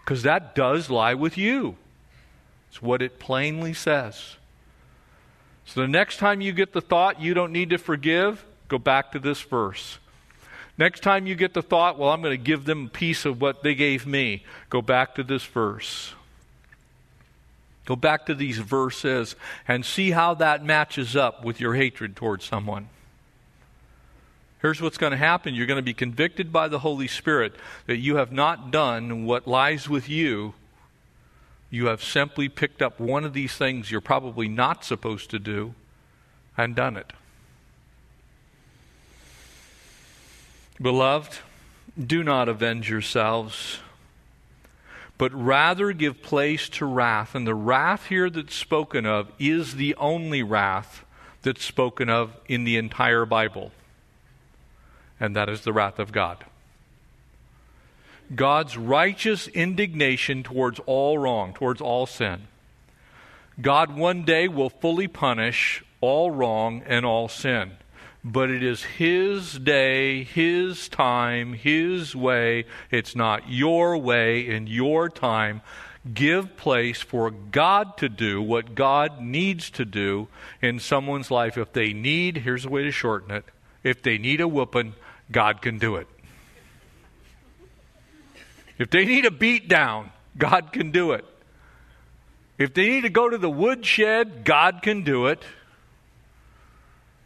Because 0.00 0.24
that 0.24 0.56
does 0.56 0.90
lie 0.90 1.14
with 1.14 1.38
you. 1.38 1.76
It's 2.68 2.82
what 2.82 3.00
it 3.00 3.20
plainly 3.20 3.74
says. 3.74 4.34
So 5.66 5.82
the 5.82 5.86
next 5.88 6.16
time 6.16 6.40
you 6.40 6.50
get 6.50 6.72
the 6.72 6.80
thought 6.80 7.20
you 7.20 7.32
don't 7.32 7.52
need 7.52 7.70
to 7.70 7.78
forgive, 7.78 8.44
go 8.66 8.76
back 8.76 9.12
to 9.12 9.20
this 9.20 9.40
verse. 9.40 9.98
Next 10.76 11.04
time 11.04 11.28
you 11.28 11.36
get 11.36 11.54
the 11.54 11.62
thought, 11.62 11.96
well, 11.96 12.10
I'm 12.10 12.22
going 12.22 12.36
to 12.36 12.44
give 12.44 12.64
them 12.64 12.86
a 12.86 12.90
piece 12.90 13.24
of 13.24 13.40
what 13.40 13.62
they 13.62 13.76
gave 13.76 14.04
me, 14.04 14.42
go 14.68 14.82
back 14.82 15.14
to 15.14 15.22
this 15.22 15.44
verse. 15.44 16.12
Go 17.84 17.96
back 17.96 18.26
to 18.26 18.34
these 18.34 18.58
verses 18.58 19.36
and 19.68 19.84
see 19.84 20.12
how 20.12 20.34
that 20.34 20.64
matches 20.64 21.14
up 21.14 21.44
with 21.44 21.60
your 21.60 21.74
hatred 21.74 22.16
towards 22.16 22.44
someone. 22.44 22.88
Here's 24.62 24.80
what's 24.80 24.96
going 24.96 25.10
to 25.10 25.18
happen 25.18 25.54
you're 25.54 25.66
going 25.66 25.76
to 25.76 25.82
be 25.82 25.92
convicted 25.92 26.50
by 26.50 26.68
the 26.68 26.78
Holy 26.78 27.06
Spirit 27.06 27.54
that 27.86 27.98
you 27.98 28.16
have 28.16 28.32
not 28.32 28.70
done 28.70 29.26
what 29.26 29.46
lies 29.46 29.90
with 29.90 30.08
you. 30.08 30.54
You 31.68 31.86
have 31.86 32.02
simply 32.02 32.48
picked 32.48 32.80
up 32.80 32.98
one 32.98 33.24
of 33.24 33.34
these 33.34 33.56
things 33.56 33.90
you're 33.90 34.00
probably 34.00 34.48
not 34.48 34.82
supposed 34.82 35.28
to 35.30 35.38
do 35.38 35.74
and 36.56 36.74
done 36.74 36.96
it. 36.96 37.12
Beloved, 40.80 41.38
do 42.02 42.24
not 42.24 42.48
avenge 42.48 42.88
yourselves, 42.88 43.80
but 45.18 45.32
rather 45.32 45.92
give 45.92 46.22
place 46.22 46.68
to 46.68 46.84
wrath. 46.84 47.34
And 47.34 47.46
the 47.46 47.54
wrath 47.54 48.06
here 48.06 48.30
that's 48.30 48.54
spoken 48.54 49.06
of 49.06 49.30
is 49.38 49.76
the 49.76 49.94
only 49.96 50.42
wrath 50.42 51.04
that's 51.42 51.64
spoken 51.64 52.08
of 52.08 52.36
in 52.48 52.64
the 52.64 52.76
entire 52.76 53.26
Bible, 53.26 53.72
and 55.20 55.36
that 55.36 55.48
is 55.48 55.60
the 55.60 55.72
wrath 55.72 55.98
of 55.98 56.10
God. 56.10 56.44
God's 58.34 58.76
righteous 58.76 59.48
indignation 59.48 60.42
towards 60.42 60.80
all 60.86 61.18
wrong, 61.18 61.52
towards 61.52 61.80
all 61.80 62.06
sin. 62.06 62.48
God 63.60 63.94
one 63.94 64.24
day 64.24 64.48
will 64.48 64.70
fully 64.70 65.06
punish 65.06 65.84
all 66.00 66.30
wrong 66.30 66.82
and 66.86 67.04
all 67.04 67.28
sin 67.28 67.72
but 68.24 68.50
it 68.50 68.62
is 68.62 68.82
His 68.82 69.58
day, 69.58 70.24
His 70.24 70.88
time, 70.88 71.52
His 71.52 72.16
way. 72.16 72.64
It's 72.90 73.14
not 73.14 73.50
your 73.50 73.98
way 73.98 74.48
and 74.48 74.68
your 74.68 75.10
time. 75.10 75.60
Give 76.12 76.56
place 76.56 77.00
for 77.00 77.30
God 77.30 77.96
to 77.98 78.08
do 78.08 78.40
what 78.40 78.74
God 78.74 79.20
needs 79.20 79.70
to 79.70 79.84
do 79.84 80.28
in 80.60 80.78
someone's 80.78 81.30
life. 81.30 81.58
If 81.58 81.72
they 81.72 81.92
need, 81.92 82.38
here's 82.38 82.64
a 82.64 82.70
way 82.70 82.82
to 82.84 82.90
shorten 82.90 83.30
it 83.30 83.44
if 83.82 84.02
they 84.02 84.16
need 84.16 84.40
a 84.40 84.48
whooping, 84.48 84.94
God 85.30 85.60
can 85.60 85.78
do 85.78 85.96
it. 85.96 86.08
If 88.78 88.90
they 88.90 89.04
need 89.04 89.26
a 89.26 89.30
beat 89.30 89.68
down, 89.68 90.10
God 90.36 90.72
can 90.72 90.90
do 90.90 91.12
it. 91.12 91.24
If 92.58 92.72
they 92.72 92.88
need 92.88 93.02
to 93.02 93.10
go 93.10 93.28
to 93.28 93.38
the 93.38 93.50
woodshed, 93.50 94.44
God 94.44 94.80
can 94.82 95.04
do 95.04 95.26
it. 95.26 95.42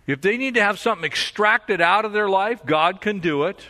If 0.09 0.23
they 0.23 0.39
need 0.39 0.55
to 0.55 0.63
have 0.63 0.79
something 0.79 1.05
extracted 1.05 1.83
out 1.83 2.07
of 2.07 2.15
their 2.15 2.31
life, 2.31 2.65
God 2.65 3.03
can 3.03 3.21
do 3.21 3.45
it. 3.45 3.61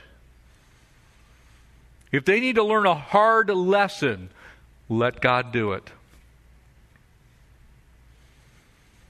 If 2.12 2.24
they 2.24 2.39
need 2.39 2.55
to 2.55 2.62
learn 2.62 2.86
a 2.86 2.95
hard 2.95 3.51
lesson, 3.51 4.30
let 4.89 5.20
God 5.20 5.53
do 5.53 5.72
it. 5.72 5.91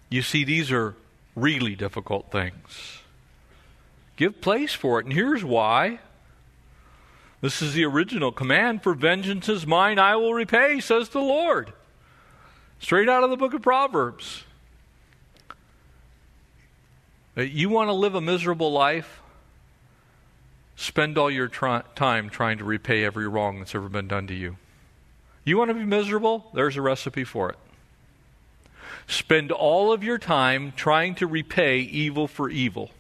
You 0.09 0.23
see, 0.23 0.43
these 0.43 0.73
are 0.73 0.95
really 1.37 1.75
difficult 1.75 2.33
things. 2.33 3.03
Give 4.17 4.41
place 4.41 4.73
for 4.73 4.99
it. 4.99 5.05
And 5.05 5.13
here's 5.13 5.45
why. 5.45 6.01
This 7.43 7.61
is 7.61 7.75
the 7.75 7.85
original 7.85 8.33
command 8.33 8.83
for 8.83 8.95
vengeance 8.95 9.51
is 9.51 9.67
mine, 9.67 9.99
I 9.99 10.17
will 10.17 10.33
repay, 10.33 10.81
says 10.81 11.11
the 11.11 11.21
Lord. 11.21 11.75
Straight 12.81 13.09
out 13.11 13.23
of 13.23 13.29
the 13.29 13.37
book 13.37 13.53
of 13.53 13.61
Proverbs. 13.61 14.45
Uh, 17.39 17.43
you 17.43 17.69
want 17.69 17.89
to 17.89 17.93
live 17.93 18.17
a 18.17 18.21
miserable 18.21 18.73
life? 18.73 19.21
Spend 20.75 21.17
all 21.17 21.31
your 21.31 21.47
time 21.49 22.31
trying 22.31 22.59
to 22.59 22.65
repay 22.65 23.05
every 23.05 23.29
wrong 23.29 23.59
that's 23.59 23.75
ever 23.75 23.89
been 23.89 24.09
done 24.09 24.27
to 24.27 24.35
you. 24.35 24.57
You 25.45 25.57
want 25.57 25.69
to 25.69 25.75
be 25.75 25.85
miserable? 25.85 26.51
There's 26.53 26.77
a 26.77 26.83
recipe 26.83 27.23
for 27.23 27.51
it. 27.51 27.57
Spend 29.07 29.53
all 29.53 29.93
of 29.93 30.03
your 30.03 30.19
time 30.19 30.73
trying 30.77 31.15
to 31.17 31.27
repay 31.27 31.79
evil 31.79 32.27
for 32.27 32.51
evil, 32.51 32.91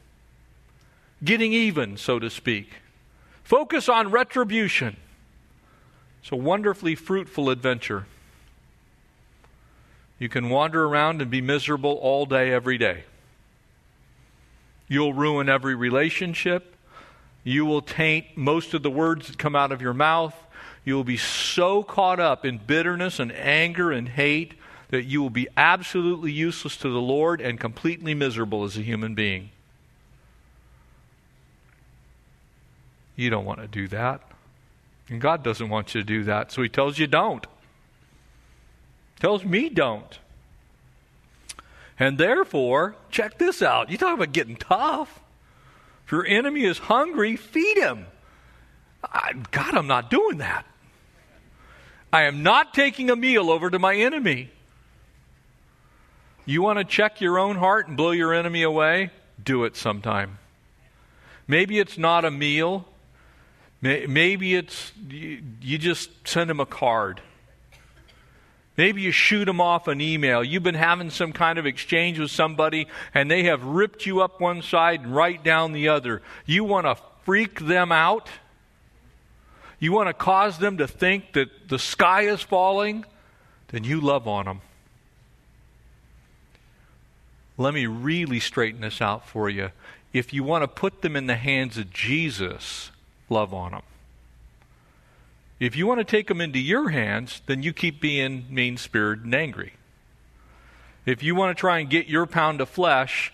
getting 1.22 1.52
even, 1.52 1.96
so 1.96 2.18
to 2.18 2.30
speak. 2.30 2.76
Focus 3.42 3.88
on 3.88 4.10
retribution. 4.10 4.96
It's 6.22 6.32
a 6.32 6.36
wonderfully 6.36 6.94
fruitful 6.94 7.50
adventure. 7.50 8.06
You 10.18 10.28
can 10.28 10.48
wander 10.48 10.84
around 10.84 11.20
and 11.22 11.30
be 11.30 11.40
miserable 11.40 11.94
all 11.94 12.24
day, 12.24 12.52
every 12.52 12.78
day. 12.78 13.04
You'll 14.88 15.12
ruin 15.12 15.48
every 15.48 15.74
relationship. 15.74 16.74
You 17.44 17.64
will 17.66 17.82
taint 17.82 18.36
most 18.36 18.74
of 18.74 18.82
the 18.82 18.90
words 18.90 19.28
that 19.28 19.38
come 19.38 19.54
out 19.54 19.70
of 19.70 19.82
your 19.82 19.94
mouth. 19.94 20.34
You 20.84 20.94
will 20.94 21.04
be 21.04 21.18
so 21.18 21.82
caught 21.82 22.18
up 22.18 22.44
in 22.44 22.58
bitterness 22.58 23.18
and 23.18 23.30
anger 23.32 23.92
and 23.92 24.08
hate 24.08 24.54
that 24.88 25.04
you 25.04 25.20
will 25.20 25.30
be 25.30 25.48
absolutely 25.56 26.32
useless 26.32 26.76
to 26.78 26.88
the 26.88 27.00
Lord 27.00 27.40
and 27.40 27.60
completely 27.60 28.14
miserable 28.14 28.64
as 28.64 28.76
a 28.76 28.82
human 28.82 29.14
being. 29.14 29.50
You 33.16 33.30
don't 33.30 33.44
want 33.44 33.60
to 33.60 33.68
do 33.68 33.88
that. 33.88 34.22
And 35.08 35.20
God 35.20 35.42
doesn't 35.42 35.68
want 35.68 35.94
you 35.94 36.00
to 36.00 36.06
do 36.06 36.24
that, 36.24 36.52
so 36.52 36.62
He 36.62 36.68
tells 36.68 36.98
you 36.98 37.06
don't. 37.06 37.46
Tells 39.20 39.44
me 39.44 39.68
don't. 39.68 40.18
And 41.98 42.16
therefore, 42.16 42.96
check 43.10 43.38
this 43.38 43.60
out. 43.60 43.90
You 43.90 43.98
talk 43.98 44.14
about 44.14 44.32
getting 44.32 44.56
tough. 44.56 45.20
If 46.06 46.12
your 46.12 46.26
enemy 46.26 46.64
is 46.64 46.78
hungry, 46.78 47.36
feed 47.36 47.76
him. 47.76 48.06
I, 49.02 49.34
God, 49.50 49.76
I'm 49.76 49.86
not 49.86 50.10
doing 50.10 50.38
that. 50.38 50.64
I 52.12 52.22
am 52.22 52.42
not 52.42 52.72
taking 52.72 53.10
a 53.10 53.16
meal 53.16 53.50
over 53.50 53.68
to 53.68 53.78
my 53.78 53.94
enemy. 53.94 54.50
You 56.46 56.62
want 56.62 56.78
to 56.78 56.84
check 56.84 57.20
your 57.20 57.38
own 57.38 57.56
heart 57.56 57.88
and 57.88 57.96
blow 57.96 58.12
your 58.12 58.32
enemy 58.32 58.62
away? 58.62 59.10
Do 59.42 59.64
it 59.64 59.76
sometime. 59.76 60.38
Maybe 61.46 61.78
it's 61.78 61.98
not 61.98 62.24
a 62.24 62.30
meal. 62.30 62.86
Maybe 63.82 64.54
it's 64.54 64.92
you 65.08 65.78
just 65.78 66.10
send 66.26 66.50
him 66.50 66.58
a 66.58 66.66
card. 66.66 67.20
Maybe 68.78 69.02
you 69.02 69.10
shoot 69.10 69.46
them 69.46 69.60
off 69.60 69.88
an 69.88 70.00
email. 70.00 70.44
You've 70.44 70.62
been 70.62 70.76
having 70.76 71.10
some 71.10 71.32
kind 71.32 71.58
of 71.58 71.66
exchange 71.66 72.20
with 72.20 72.30
somebody 72.30 72.86
and 73.12 73.28
they 73.28 73.42
have 73.42 73.64
ripped 73.64 74.06
you 74.06 74.22
up 74.22 74.40
one 74.40 74.62
side 74.62 75.00
and 75.00 75.14
right 75.14 75.42
down 75.42 75.72
the 75.72 75.88
other. 75.88 76.22
You 76.46 76.62
want 76.62 76.86
to 76.86 76.96
freak 77.24 77.58
them 77.58 77.90
out? 77.90 78.28
You 79.80 79.90
want 79.90 80.08
to 80.08 80.14
cause 80.14 80.58
them 80.58 80.78
to 80.78 80.86
think 80.86 81.32
that 81.32 81.68
the 81.68 81.78
sky 81.78 82.22
is 82.22 82.40
falling? 82.40 83.04
Then 83.66 83.82
you 83.82 84.00
love 84.00 84.28
on 84.28 84.44
them. 84.44 84.60
Let 87.56 87.74
me 87.74 87.86
really 87.86 88.38
straighten 88.38 88.82
this 88.82 89.02
out 89.02 89.26
for 89.28 89.50
you. 89.50 89.72
If 90.12 90.32
you 90.32 90.44
want 90.44 90.62
to 90.62 90.68
put 90.68 91.02
them 91.02 91.16
in 91.16 91.26
the 91.26 91.34
hands 91.34 91.78
of 91.78 91.90
Jesus, 91.92 92.92
love 93.28 93.52
on 93.52 93.72
them. 93.72 93.82
If 95.60 95.74
you 95.74 95.86
want 95.86 95.98
to 95.98 96.04
take 96.04 96.28
them 96.28 96.40
into 96.40 96.60
your 96.60 96.90
hands, 96.90 97.42
then 97.46 97.62
you 97.62 97.72
keep 97.72 98.00
being 98.00 98.46
mean 98.48 98.76
spirited 98.76 99.24
and 99.24 99.34
angry. 99.34 99.72
If 101.04 101.22
you 101.22 101.34
want 101.34 101.56
to 101.56 101.60
try 101.60 101.78
and 101.78 101.90
get 101.90 102.06
your 102.06 102.26
pound 102.26 102.60
of 102.60 102.68
flesh, 102.68 103.32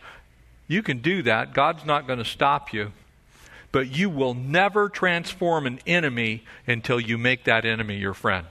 you 0.68 0.82
can 0.82 0.98
do 0.98 1.22
that. 1.22 1.52
God's 1.52 1.84
not 1.84 2.06
going 2.06 2.18
to 2.18 2.24
stop 2.24 2.72
you. 2.72 2.92
But 3.72 3.88
you 3.88 4.08
will 4.08 4.34
never 4.34 4.88
transform 4.88 5.66
an 5.66 5.80
enemy 5.86 6.44
until 6.66 7.00
you 7.00 7.18
make 7.18 7.44
that 7.44 7.64
enemy 7.64 7.96
your 7.96 8.14
friend. 8.14 8.46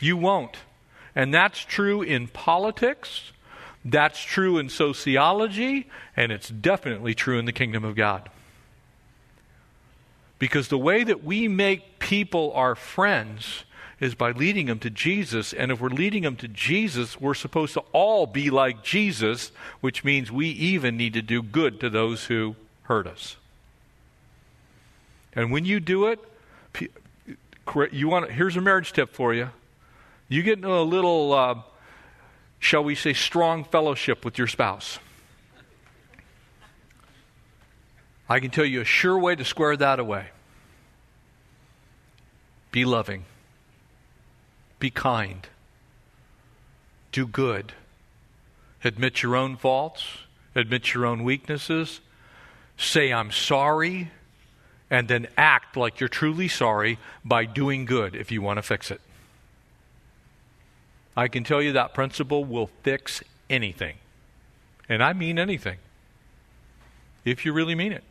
You 0.00 0.16
won't. 0.16 0.56
And 1.14 1.34
that's 1.34 1.58
true 1.58 2.02
in 2.02 2.28
politics, 2.28 3.32
that's 3.84 4.22
true 4.22 4.58
in 4.58 4.68
sociology, 4.68 5.88
and 6.16 6.30
it's 6.30 6.48
definitely 6.48 7.14
true 7.14 7.38
in 7.38 7.46
the 7.46 7.52
kingdom 7.52 7.84
of 7.84 7.96
God. 7.96 8.28
Because 10.38 10.68
the 10.68 10.78
way 10.78 11.04
that 11.04 11.24
we 11.24 11.48
make 11.48 11.98
people 11.98 12.52
our 12.54 12.74
friends 12.74 13.64
is 13.98 14.14
by 14.14 14.30
leading 14.30 14.66
them 14.66 14.78
to 14.80 14.90
Jesus. 14.90 15.52
And 15.52 15.72
if 15.72 15.80
we're 15.80 15.88
leading 15.88 16.22
them 16.22 16.36
to 16.36 16.48
Jesus, 16.48 17.18
we're 17.20 17.34
supposed 17.34 17.72
to 17.74 17.80
all 17.92 18.26
be 18.26 18.50
like 18.50 18.82
Jesus, 18.82 19.52
which 19.80 20.04
means 20.04 20.30
we 20.30 20.48
even 20.48 20.96
need 20.96 21.14
to 21.14 21.22
do 21.22 21.42
good 21.42 21.80
to 21.80 21.88
those 21.88 22.26
who 22.26 22.56
hurt 22.82 23.06
us. 23.06 23.36
And 25.34 25.50
when 25.50 25.64
you 25.64 25.80
do 25.80 26.06
it, 26.06 26.18
you 27.90 28.08
want 28.08 28.30
here's 28.30 28.56
a 28.56 28.60
marriage 28.60 28.92
tip 28.92 29.12
for 29.12 29.34
you. 29.34 29.50
You 30.28 30.42
get 30.42 30.58
into 30.58 30.72
a 30.72 30.82
little, 30.82 31.32
uh, 31.32 31.54
shall 32.58 32.84
we 32.84 32.94
say, 32.94 33.12
strong 33.12 33.64
fellowship 33.64 34.24
with 34.24 34.38
your 34.38 34.46
spouse. 34.46 34.98
I 38.28 38.40
can 38.40 38.50
tell 38.50 38.64
you 38.64 38.80
a 38.80 38.84
sure 38.84 39.18
way 39.18 39.36
to 39.36 39.44
square 39.44 39.76
that 39.76 39.98
away. 40.00 40.26
Be 42.72 42.84
loving. 42.84 43.24
Be 44.78 44.90
kind. 44.90 45.46
Do 47.12 47.26
good. 47.26 47.72
Admit 48.84 49.22
your 49.22 49.36
own 49.36 49.56
faults. 49.56 50.04
Admit 50.54 50.92
your 50.92 51.06
own 51.06 51.22
weaknesses. 51.22 52.00
Say, 52.76 53.12
I'm 53.12 53.30
sorry. 53.30 54.10
And 54.90 55.08
then 55.08 55.28
act 55.36 55.76
like 55.76 56.00
you're 56.00 56.08
truly 56.08 56.48
sorry 56.48 56.98
by 57.24 57.44
doing 57.44 57.84
good 57.84 58.14
if 58.14 58.30
you 58.30 58.42
want 58.42 58.58
to 58.58 58.62
fix 58.62 58.90
it. 58.90 59.00
I 61.16 61.28
can 61.28 61.44
tell 61.44 61.62
you 61.62 61.72
that 61.72 61.94
principle 61.94 62.44
will 62.44 62.70
fix 62.82 63.22
anything. 63.48 63.96
And 64.88 65.02
I 65.02 65.12
mean 65.12 65.38
anything. 65.38 65.78
If 67.24 67.44
you 67.44 67.52
really 67.52 67.74
mean 67.74 67.92
it 67.92 68.04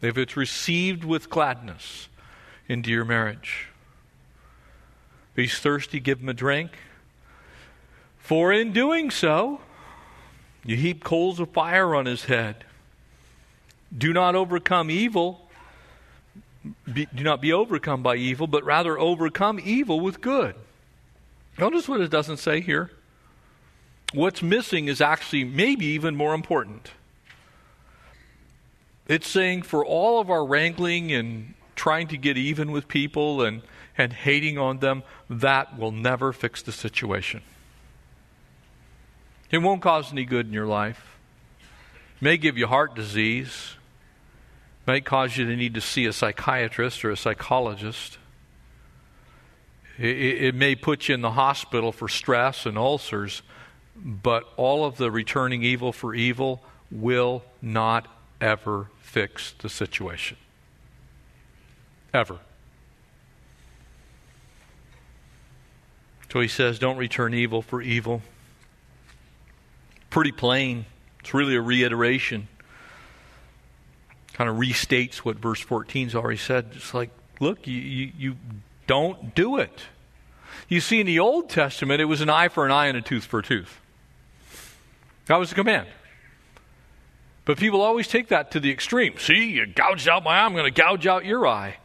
if 0.00 0.18
it's 0.18 0.36
received 0.36 1.04
with 1.04 1.30
gladness 1.30 2.08
into 2.68 2.90
your 2.90 3.04
marriage. 3.04 3.68
If 5.32 5.42
he's 5.42 5.58
thirsty, 5.58 6.00
give 6.00 6.20
him 6.20 6.28
a 6.28 6.34
drink. 6.34 6.70
For 8.18 8.52
in 8.52 8.72
doing 8.72 9.10
so, 9.10 9.60
you 10.64 10.76
heap 10.76 11.04
coals 11.04 11.38
of 11.38 11.50
fire 11.50 11.94
on 11.94 12.06
his 12.06 12.24
head. 12.24 12.64
Do 13.96 14.12
not 14.12 14.34
overcome 14.34 14.90
evil. 14.90 15.48
Be, 16.92 17.06
do 17.14 17.22
not 17.22 17.40
be 17.40 17.52
overcome 17.52 18.02
by 18.02 18.16
evil, 18.16 18.46
but 18.46 18.64
rather 18.64 18.98
overcome 18.98 19.60
evil 19.62 20.00
with 20.00 20.20
good. 20.20 20.56
Notice 21.58 21.88
what 21.88 22.00
it 22.00 22.10
doesn't 22.10 22.38
say 22.38 22.60
here. 22.60 22.90
What's 24.12 24.42
missing 24.42 24.88
is 24.88 25.00
actually 25.00 25.44
maybe 25.44 25.86
even 25.86 26.16
more 26.16 26.34
important. 26.34 26.90
It's 29.08 29.28
saying 29.28 29.62
for 29.62 29.84
all 29.84 30.20
of 30.20 30.30
our 30.30 30.44
wrangling 30.44 31.12
and 31.12 31.54
trying 31.76 32.08
to 32.08 32.16
get 32.16 32.36
even 32.36 32.72
with 32.72 32.88
people 32.88 33.42
and, 33.42 33.62
and 33.96 34.12
hating 34.12 34.58
on 34.58 34.78
them, 34.78 35.02
that 35.30 35.78
will 35.78 35.92
never 35.92 36.32
fix 36.32 36.62
the 36.62 36.72
situation. 36.72 37.42
It 39.50 39.58
won't 39.58 39.82
cause 39.82 40.10
any 40.10 40.24
good 40.24 40.46
in 40.46 40.52
your 40.52 40.66
life. 40.66 41.18
It 42.16 42.22
may 42.22 42.36
give 42.36 42.58
you 42.58 42.66
heart 42.66 42.96
disease. 42.96 43.76
It 44.82 44.90
may 44.90 45.00
cause 45.00 45.36
you 45.36 45.44
to 45.46 45.54
need 45.54 45.74
to 45.74 45.80
see 45.80 46.06
a 46.06 46.12
psychiatrist 46.12 47.04
or 47.04 47.10
a 47.10 47.16
psychologist. 47.16 48.18
It, 49.98 50.16
it 50.42 50.54
may 50.54 50.74
put 50.74 51.08
you 51.08 51.14
in 51.14 51.20
the 51.20 51.30
hospital 51.30 51.92
for 51.92 52.08
stress 52.08 52.66
and 52.66 52.76
ulcers, 52.76 53.42
but 53.94 54.44
all 54.56 54.84
of 54.84 54.96
the 54.96 55.12
returning 55.12 55.62
evil 55.62 55.92
for 55.92 56.12
evil 56.12 56.64
will 56.90 57.44
not 57.62 58.08
ever 58.40 58.88
fix 59.16 59.54
the 59.60 59.68
situation. 59.70 60.36
Ever. 62.12 62.36
So 66.30 66.42
he 66.42 66.48
says, 66.48 66.78
don't 66.78 66.98
return 66.98 67.32
evil 67.32 67.62
for 67.62 67.80
evil. 67.80 68.20
Pretty 70.10 70.32
plain. 70.32 70.84
It's 71.20 71.32
really 71.32 71.56
a 71.56 71.62
reiteration. 71.62 72.46
Kind 74.34 74.50
of 74.50 74.56
restates 74.56 75.16
what 75.16 75.36
verse 75.36 75.64
14's 75.64 76.14
already 76.14 76.36
said. 76.36 76.72
It's 76.74 76.92
like, 76.92 77.08
look, 77.40 77.66
you, 77.66 77.78
you, 77.78 78.12
you 78.18 78.36
don't 78.86 79.34
do 79.34 79.56
it. 79.56 79.80
You 80.68 80.82
see, 80.82 81.00
in 81.00 81.06
the 81.06 81.20
Old 81.20 81.48
Testament, 81.48 82.02
it 82.02 82.04
was 82.04 82.20
an 82.20 82.28
eye 82.28 82.48
for 82.48 82.66
an 82.66 82.70
eye 82.70 82.88
and 82.88 82.98
a 82.98 83.02
tooth 83.02 83.24
for 83.24 83.38
a 83.38 83.42
tooth. 83.42 83.80
That 85.24 85.36
was 85.36 85.48
the 85.48 85.54
command. 85.54 85.86
But 87.46 87.58
people 87.58 87.80
always 87.80 88.08
take 88.08 88.28
that 88.28 88.50
to 88.50 88.60
the 88.60 88.72
extreme. 88.72 89.18
See, 89.18 89.52
you 89.52 89.66
gouged 89.66 90.08
out 90.08 90.24
my 90.24 90.40
eye, 90.40 90.44
I'm 90.44 90.52
going 90.52 90.64
to 90.64 90.82
gouge 90.82 91.06
out 91.06 91.24
your 91.24 91.46
eye. 91.46 91.76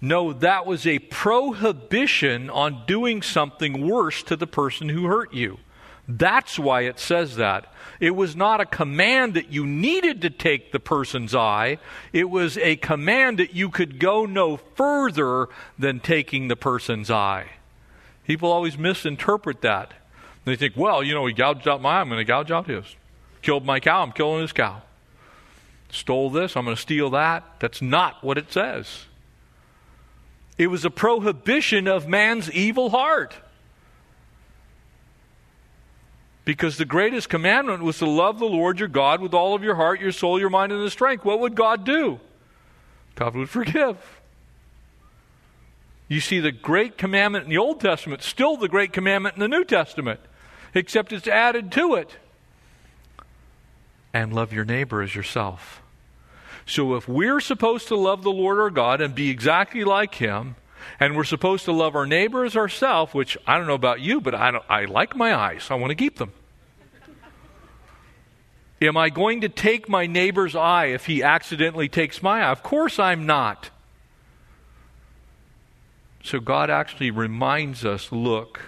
No, 0.00 0.32
that 0.32 0.66
was 0.66 0.86
a 0.86 1.00
prohibition 1.00 2.48
on 2.48 2.84
doing 2.86 3.20
something 3.20 3.86
worse 3.88 4.22
to 4.22 4.36
the 4.36 4.46
person 4.46 4.88
who 4.88 5.06
hurt 5.06 5.34
you. 5.34 5.58
That's 6.06 6.58
why 6.58 6.82
it 6.82 7.00
says 7.00 7.36
that. 7.36 7.72
It 7.98 8.10
was 8.10 8.36
not 8.36 8.60
a 8.60 8.66
command 8.66 9.34
that 9.34 9.50
you 9.50 9.66
needed 9.66 10.22
to 10.22 10.30
take 10.30 10.70
the 10.70 10.78
person's 10.78 11.34
eye. 11.34 11.78
It 12.12 12.30
was 12.30 12.56
a 12.58 12.76
command 12.76 13.38
that 13.38 13.54
you 13.54 13.70
could 13.70 13.98
go 13.98 14.26
no 14.26 14.58
further 14.58 15.48
than 15.78 16.00
taking 16.00 16.46
the 16.46 16.56
person's 16.56 17.10
eye. 17.10 17.46
People 18.26 18.52
always 18.52 18.78
misinterpret 18.78 19.62
that. 19.62 19.94
They 20.44 20.56
think, 20.56 20.76
well, 20.76 21.02
you 21.02 21.14
know, 21.14 21.26
he 21.26 21.32
gouged 21.32 21.66
out 21.66 21.80
my 21.80 21.96
eye, 21.96 22.00
I'm 22.00 22.08
going 22.08 22.20
to 22.20 22.24
gouge 22.24 22.50
out 22.50 22.68
his 22.68 22.94
killed 23.44 23.64
my 23.64 23.78
cow, 23.78 24.02
I'm 24.02 24.10
killing 24.10 24.40
his 24.40 24.52
cow. 24.52 24.82
Stole 25.90 26.30
this, 26.30 26.56
I'm 26.56 26.64
going 26.64 26.74
to 26.74 26.82
steal 26.82 27.10
that. 27.10 27.44
That's 27.60 27.80
not 27.80 28.24
what 28.24 28.38
it 28.38 28.52
says. 28.52 29.04
It 30.58 30.68
was 30.68 30.84
a 30.84 30.90
prohibition 30.90 31.86
of 31.86 32.08
man's 32.08 32.50
evil 32.50 32.90
heart. 32.90 33.36
Because 36.44 36.76
the 36.76 36.84
greatest 36.84 37.28
commandment 37.28 37.82
was 37.82 37.98
to 37.98 38.06
love 38.06 38.38
the 38.38 38.44
Lord 38.46 38.78
your 38.78 38.88
God 38.88 39.20
with 39.20 39.34
all 39.34 39.54
of 39.54 39.62
your 39.62 39.76
heart, 39.76 40.00
your 40.00 40.12
soul, 40.12 40.38
your 40.38 40.50
mind, 40.50 40.72
and 40.72 40.80
your 40.80 40.90
strength. 40.90 41.24
What 41.24 41.40
would 41.40 41.54
God 41.54 41.84
do? 41.84 42.20
God 43.14 43.34
would 43.34 43.48
forgive. 43.48 43.96
You 46.08 46.20
see, 46.20 46.40
the 46.40 46.52
great 46.52 46.98
commandment 46.98 47.44
in 47.44 47.50
the 47.50 47.58
Old 47.58 47.80
Testament, 47.80 48.22
still 48.22 48.56
the 48.56 48.68
great 48.68 48.92
commandment 48.92 49.36
in 49.36 49.40
the 49.40 49.48
New 49.48 49.64
Testament, 49.64 50.20
except 50.74 51.12
it's 51.12 51.28
added 51.28 51.72
to 51.72 51.94
it. 51.94 52.16
And 54.14 54.32
love 54.32 54.52
your 54.52 54.64
neighbor 54.64 55.02
as 55.02 55.14
yourself. 55.14 55.82
So 56.64 56.94
if 56.94 57.06
we're 57.06 57.40
supposed 57.40 57.88
to 57.88 57.96
love 57.96 58.22
the 58.22 58.32
Lord 58.32 58.58
our 58.58 58.70
God 58.70 59.02
and 59.02 59.14
be 59.14 59.28
exactly 59.28 59.84
like 59.84 60.14
Him, 60.14 60.56
and 60.98 61.16
we're 61.16 61.24
supposed 61.24 61.64
to 61.66 61.72
love 61.72 61.94
our 61.94 62.06
neighbor 62.06 62.44
as 62.44 62.56
ourselves, 62.56 63.12
which 63.12 63.36
I 63.46 63.58
don't 63.58 63.66
know 63.66 63.74
about 63.74 64.00
you, 64.00 64.20
but 64.20 64.34
I, 64.34 64.60
I 64.68 64.84
like 64.86 65.16
my 65.16 65.34
eyes. 65.34 65.66
I 65.70 65.74
want 65.74 65.90
to 65.90 65.94
keep 65.94 66.16
them. 66.16 66.32
Am 68.80 68.96
I 68.96 69.08
going 69.08 69.40
to 69.42 69.48
take 69.48 69.88
my 69.88 70.06
neighbor's 70.06 70.54
eye 70.54 70.86
if 70.86 71.06
he 71.06 71.22
accidentally 71.22 71.88
takes 71.88 72.22
my 72.22 72.42
eye? 72.42 72.50
Of 72.50 72.62
course 72.62 72.98
I'm 72.98 73.26
not. 73.26 73.70
So 76.22 76.40
God 76.40 76.70
actually 76.70 77.10
reminds 77.10 77.84
us 77.84 78.10
look, 78.10 78.62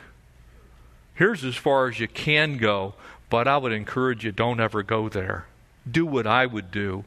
here's 1.14 1.44
as 1.44 1.56
far 1.56 1.88
as 1.88 1.98
you 1.98 2.08
can 2.08 2.56
go, 2.56 2.94
but 3.28 3.48
I 3.48 3.56
would 3.56 3.72
encourage 3.72 4.24
you 4.24 4.32
don't 4.32 4.60
ever 4.60 4.82
go 4.82 5.08
there. 5.08 5.46
Do 5.90 6.06
what 6.06 6.26
I 6.26 6.46
would 6.46 6.70
do, 6.70 7.04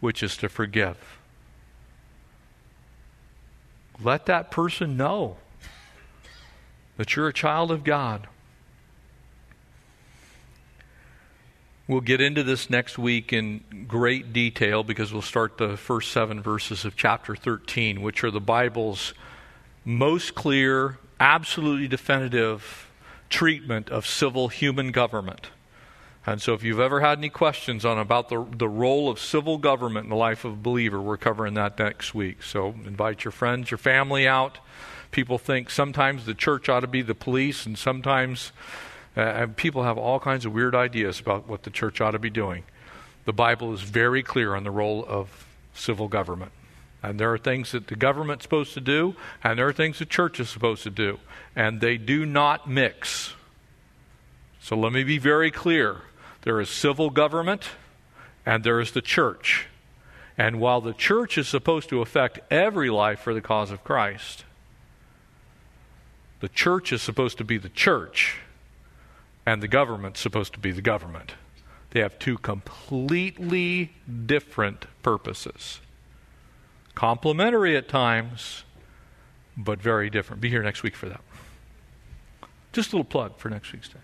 which 0.00 0.22
is 0.22 0.36
to 0.38 0.48
forgive. 0.48 1.18
Let 4.02 4.26
that 4.26 4.50
person 4.50 4.96
know 4.96 5.36
that 6.96 7.16
you're 7.16 7.28
a 7.28 7.32
child 7.32 7.70
of 7.70 7.84
God. 7.84 8.28
We'll 11.86 12.00
get 12.02 12.20
into 12.20 12.42
this 12.42 12.68
next 12.68 12.98
week 12.98 13.32
in 13.32 13.86
great 13.88 14.32
detail 14.32 14.84
because 14.84 15.10
we'll 15.10 15.22
start 15.22 15.56
the 15.56 15.76
first 15.76 16.12
seven 16.12 16.42
verses 16.42 16.84
of 16.84 16.96
chapter 16.96 17.34
13, 17.34 18.02
which 18.02 18.22
are 18.22 18.30
the 18.30 18.40
Bible's 18.40 19.14
most 19.86 20.34
clear, 20.34 20.98
absolutely 21.18 21.88
definitive 21.88 22.88
treatment 23.30 23.88
of 23.88 24.06
civil 24.06 24.48
human 24.48 24.92
government. 24.92 25.48
And 26.28 26.42
so, 26.42 26.52
if 26.52 26.62
you've 26.62 26.78
ever 26.78 27.00
had 27.00 27.16
any 27.16 27.30
questions 27.30 27.86
on 27.86 27.98
about 27.98 28.28
the, 28.28 28.46
the 28.54 28.68
role 28.68 29.08
of 29.08 29.18
civil 29.18 29.56
government 29.56 30.04
in 30.04 30.10
the 30.10 30.16
life 30.16 30.44
of 30.44 30.52
a 30.52 30.56
believer, 30.56 31.00
we're 31.00 31.16
covering 31.16 31.54
that 31.54 31.78
next 31.78 32.14
week. 32.14 32.42
So, 32.42 32.74
invite 32.84 33.24
your 33.24 33.32
friends, 33.32 33.70
your 33.70 33.78
family 33.78 34.28
out. 34.28 34.58
People 35.10 35.38
think 35.38 35.70
sometimes 35.70 36.26
the 36.26 36.34
church 36.34 36.68
ought 36.68 36.80
to 36.80 36.86
be 36.86 37.00
the 37.00 37.14
police, 37.14 37.64
and 37.64 37.78
sometimes 37.78 38.52
uh, 39.16 39.46
people 39.56 39.84
have 39.84 39.96
all 39.96 40.20
kinds 40.20 40.44
of 40.44 40.52
weird 40.52 40.74
ideas 40.74 41.18
about 41.18 41.48
what 41.48 41.62
the 41.62 41.70
church 41.70 41.98
ought 42.02 42.10
to 42.10 42.18
be 42.18 42.28
doing. 42.28 42.64
The 43.24 43.32
Bible 43.32 43.72
is 43.72 43.80
very 43.80 44.22
clear 44.22 44.54
on 44.54 44.64
the 44.64 44.70
role 44.70 45.06
of 45.08 45.46
civil 45.72 46.08
government. 46.08 46.52
And 47.02 47.18
there 47.18 47.32
are 47.32 47.38
things 47.38 47.72
that 47.72 47.86
the 47.86 47.96
government's 47.96 48.42
supposed 48.42 48.74
to 48.74 48.82
do, 48.82 49.16
and 49.42 49.58
there 49.58 49.66
are 49.66 49.72
things 49.72 49.98
the 49.98 50.04
church 50.04 50.40
is 50.40 50.50
supposed 50.50 50.82
to 50.82 50.90
do. 50.90 51.20
And 51.56 51.80
they 51.80 51.96
do 51.96 52.26
not 52.26 52.68
mix. 52.68 53.32
So 54.60 54.76
let 54.76 54.92
me 54.92 55.04
be 55.04 55.16
very 55.16 55.50
clear 55.50 56.02
there 56.48 56.62
is 56.62 56.70
civil 56.70 57.10
government, 57.10 57.68
and 58.46 58.64
there 58.64 58.80
is 58.80 58.92
the 58.92 59.02
church. 59.02 59.66
And 60.38 60.58
while 60.58 60.80
the 60.80 60.94
church 60.94 61.36
is 61.36 61.46
supposed 61.46 61.90
to 61.90 62.00
affect 62.00 62.40
every 62.50 62.88
life 62.88 63.20
for 63.20 63.34
the 63.34 63.42
cause 63.42 63.70
of 63.70 63.84
Christ, 63.84 64.46
the 66.40 66.48
church 66.48 66.90
is 66.90 67.02
supposed 67.02 67.36
to 67.36 67.44
be 67.44 67.58
the 67.58 67.68
church, 67.68 68.38
and 69.44 69.62
the 69.62 69.68
government's 69.68 70.20
supposed 70.20 70.54
to 70.54 70.58
be 70.58 70.72
the 70.72 70.80
government. 70.80 71.34
They 71.90 72.00
have 72.00 72.18
two 72.18 72.38
completely 72.38 73.92
different 74.24 74.86
purposes 75.02 75.80
complementary 76.94 77.76
at 77.76 77.90
times, 77.90 78.64
but 79.54 79.82
very 79.82 80.08
different. 80.08 80.40
Be 80.40 80.48
here 80.48 80.62
next 80.62 80.82
week 80.82 80.96
for 80.96 81.10
that. 81.10 81.20
Just 82.72 82.94
a 82.94 82.96
little 82.96 83.04
plug 83.04 83.36
for 83.36 83.50
next 83.50 83.70
week's 83.70 83.90
day. 83.90 84.00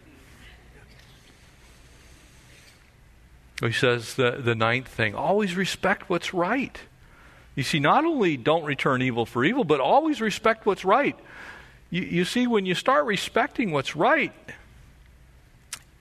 He 3.60 3.72
says 3.72 4.14
the, 4.14 4.32
the 4.32 4.54
ninth 4.54 4.88
thing 4.88 5.14
always 5.14 5.54
respect 5.54 6.08
what's 6.08 6.34
right. 6.34 6.78
You 7.54 7.62
see, 7.62 7.78
not 7.78 8.04
only 8.04 8.36
don't 8.36 8.64
return 8.64 9.00
evil 9.00 9.26
for 9.26 9.44
evil, 9.44 9.64
but 9.64 9.80
always 9.80 10.20
respect 10.20 10.66
what's 10.66 10.84
right. 10.84 11.16
You, 11.90 12.02
you 12.02 12.24
see, 12.24 12.46
when 12.46 12.66
you 12.66 12.74
start 12.74 13.06
respecting 13.06 13.70
what's 13.70 13.94
right, 13.94 14.32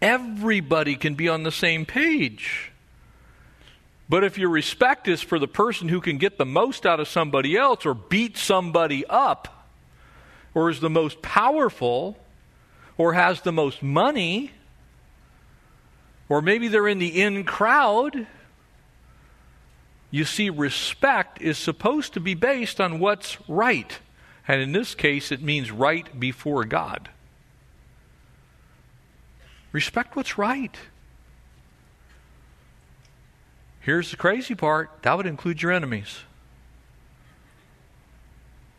everybody 0.01 0.95
can 0.95 1.13
be 1.13 1.29
on 1.29 1.43
the 1.43 1.51
same 1.51 1.85
page. 1.85 2.71
But 4.09 4.23
if 4.23 4.37
your 4.37 4.49
respect 4.49 5.07
is 5.07 5.21
for 5.21 5.39
the 5.39 5.47
person 5.47 5.87
who 5.87 6.01
can 6.01 6.17
get 6.17 6.37
the 6.37 6.45
most 6.45 6.85
out 6.85 6.99
of 6.99 7.07
somebody 7.07 7.55
else 7.55 7.85
or 7.85 7.93
beat 7.93 8.35
somebody 8.37 9.05
up 9.05 9.67
or 10.53 10.69
is 10.69 10.79
the 10.79 10.89
most 10.89 11.21
powerful 11.21 12.17
or 12.97 13.13
has 13.13 13.41
the 13.41 13.51
most 13.51 13.81
money 13.81 14.51
or 16.33 16.41
maybe 16.41 16.67
they're 16.67 16.87
in 16.87 16.97
the 16.97 17.21
in 17.21 17.43
crowd, 17.43 18.25
you 20.09 20.25
see, 20.25 20.49
respect 20.49 21.39
is 21.39 21.59
supposed 21.59 22.15
to 22.15 22.19
be 22.19 22.33
based 22.33 22.81
on 22.81 22.97
what's 22.97 23.37
right. 23.47 23.99
And 24.47 24.59
in 24.59 24.71
this 24.71 24.95
case, 24.95 25.31
it 25.31 25.43
means 25.43 25.69
right 25.69 26.19
before 26.19 26.65
God. 26.65 27.09
Respect 29.71 30.15
what's 30.15 30.35
right. 30.35 30.75
Here's 33.81 34.09
the 34.09 34.17
crazy 34.17 34.55
part 34.55 34.89
that 35.03 35.15
would 35.15 35.27
include 35.27 35.61
your 35.61 35.71
enemies. 35.71 36.21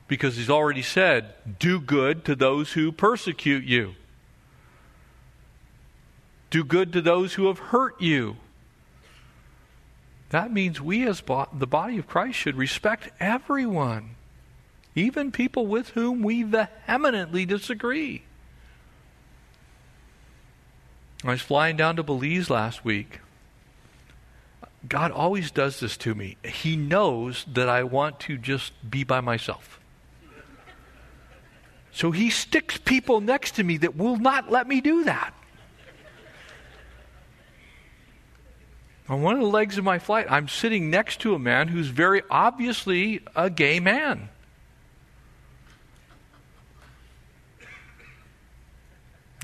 Because 0.09 0.36
he's 0.36 0.50
already 0.50 0.82
said, 0.82 1.34
do 1.61 1.78
good 1.78 2.24
to 2.24 2.34
those 2.34 2.72
who 2.72 2.90
persecute 2.90 3.62
you, 3.62 3.94
do 6.55 6.62
good 6.62 6.92
to 6.92 7.02
those 7.02 7.34
who 7.34 7.48
have 7.48 7.59
hurt 7.59 8.00
you. 8.00 8.36
That 10.30 10.52
means 10.52 10.80
we, 10.80 11.05
as 11.05 11.20
bo- 11.20 11.48
the 11.52 11.66
body 11.66 11.98
of 11.98 12.07
Christ, 12.07 12.38
should 12.38 12.55
respect 12.55 13.11
everyone, 13.18 14.11
even 14.94 15.32
people 15.32 15.66
with 15.66 15.88
whom 15.90 16.22
we 16.22 16.44
vehemently 16.44 17.44
disagree. 17.44 18.22
I 21.24 21.32
was 21.32 21.42
flying 21.42 21.76
down 21.76 21.96
to 21.96 22.05
Belize 22.05 22.48
last 22.48 22.84
week 22.84 23.18
God 24.88 25.11
always 25.11 25.50
does 25.50 25.80
this 25.80 25.96
to 25.96 26.14
me. 26.14 26.36
He 26.44 26.76
knows 26.76 27.44
that 27.52 27.68
I 27.68 27.82
want 27.82 28.20
to 28.20 28.36
just 28.36 28.72
be 28.88 29.02
by 29.02 29.20
myself. 29.20 29.80
So 31.90 32.12
he 32.12 32.30
sticks 32.30 32.76
people 32.76 33.20
next 33.20 33.57
to 33.57 33.64
me 33.64 33.78
that 33.78 33.96
will 33.96 34.18
not 34.18 34.52
let 34.52 34.68
me 34.68 34.80
do 34.80 35.02
that. 35.05 35.34
On 39.09 39.20
one 39.20 39.34
of 39.34 39.40
the 39.40 39.46
legs 39.46 39.76
of 39.76 39.84
my 39.84 39.98
flight, 39.98 40.26
I'm 40.30 40.48
sitting 40.48 40.88
next 40.88 41.20
to 41.20 41.34
a 41.34 41.38
man 41.38 41.68
who's 41.68 41.88
very 41.88 42.22
obviously 42.30 43.20
a 43.36 43.50
gay 43.50 43.78
man. 43.78 44.30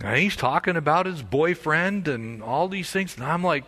And 0.03 0.17
he's 0.17 0.35
talking 0.35 0.77
about 0.77 1.05
his 1.05 1.23
boyfriend 1.23 2.09
and 2.09 2.43
all 2.43 2.69
these 2.69 2.91
things. 2.91 3.17
And 3.17 3.25
I'm 3.27 3.45
like, 3.45 3.65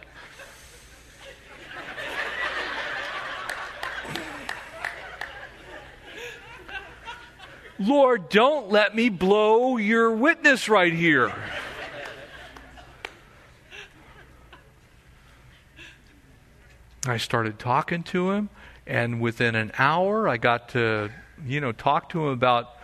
Lord, 7.78 8.30
don't 8.30 8.70
let 8.70 8.94
me 8.94 9.10
blow 9.10 9.76
your 9.76 10.12
witness 10.12 10.70
right 10.70 10.92
here. 10.92 11.34
I 17.06 17.16
started 17.16 17.58
talking 17.58 18.02
to 18.04 18.30
him, 18.30 18.48
and 18.86 19.20
within 19.20 19.54
an 19.54 19.72
hour, 19.78 20.28
I 20.28 20.36
got 20.36 20.70
to, 20.70 21.10
you 21.44 21.60
know, 21.60 21.72
talk 21.72 22.10
to 22.10 22.26
him 22.26 22.32
about, 22.32 22.78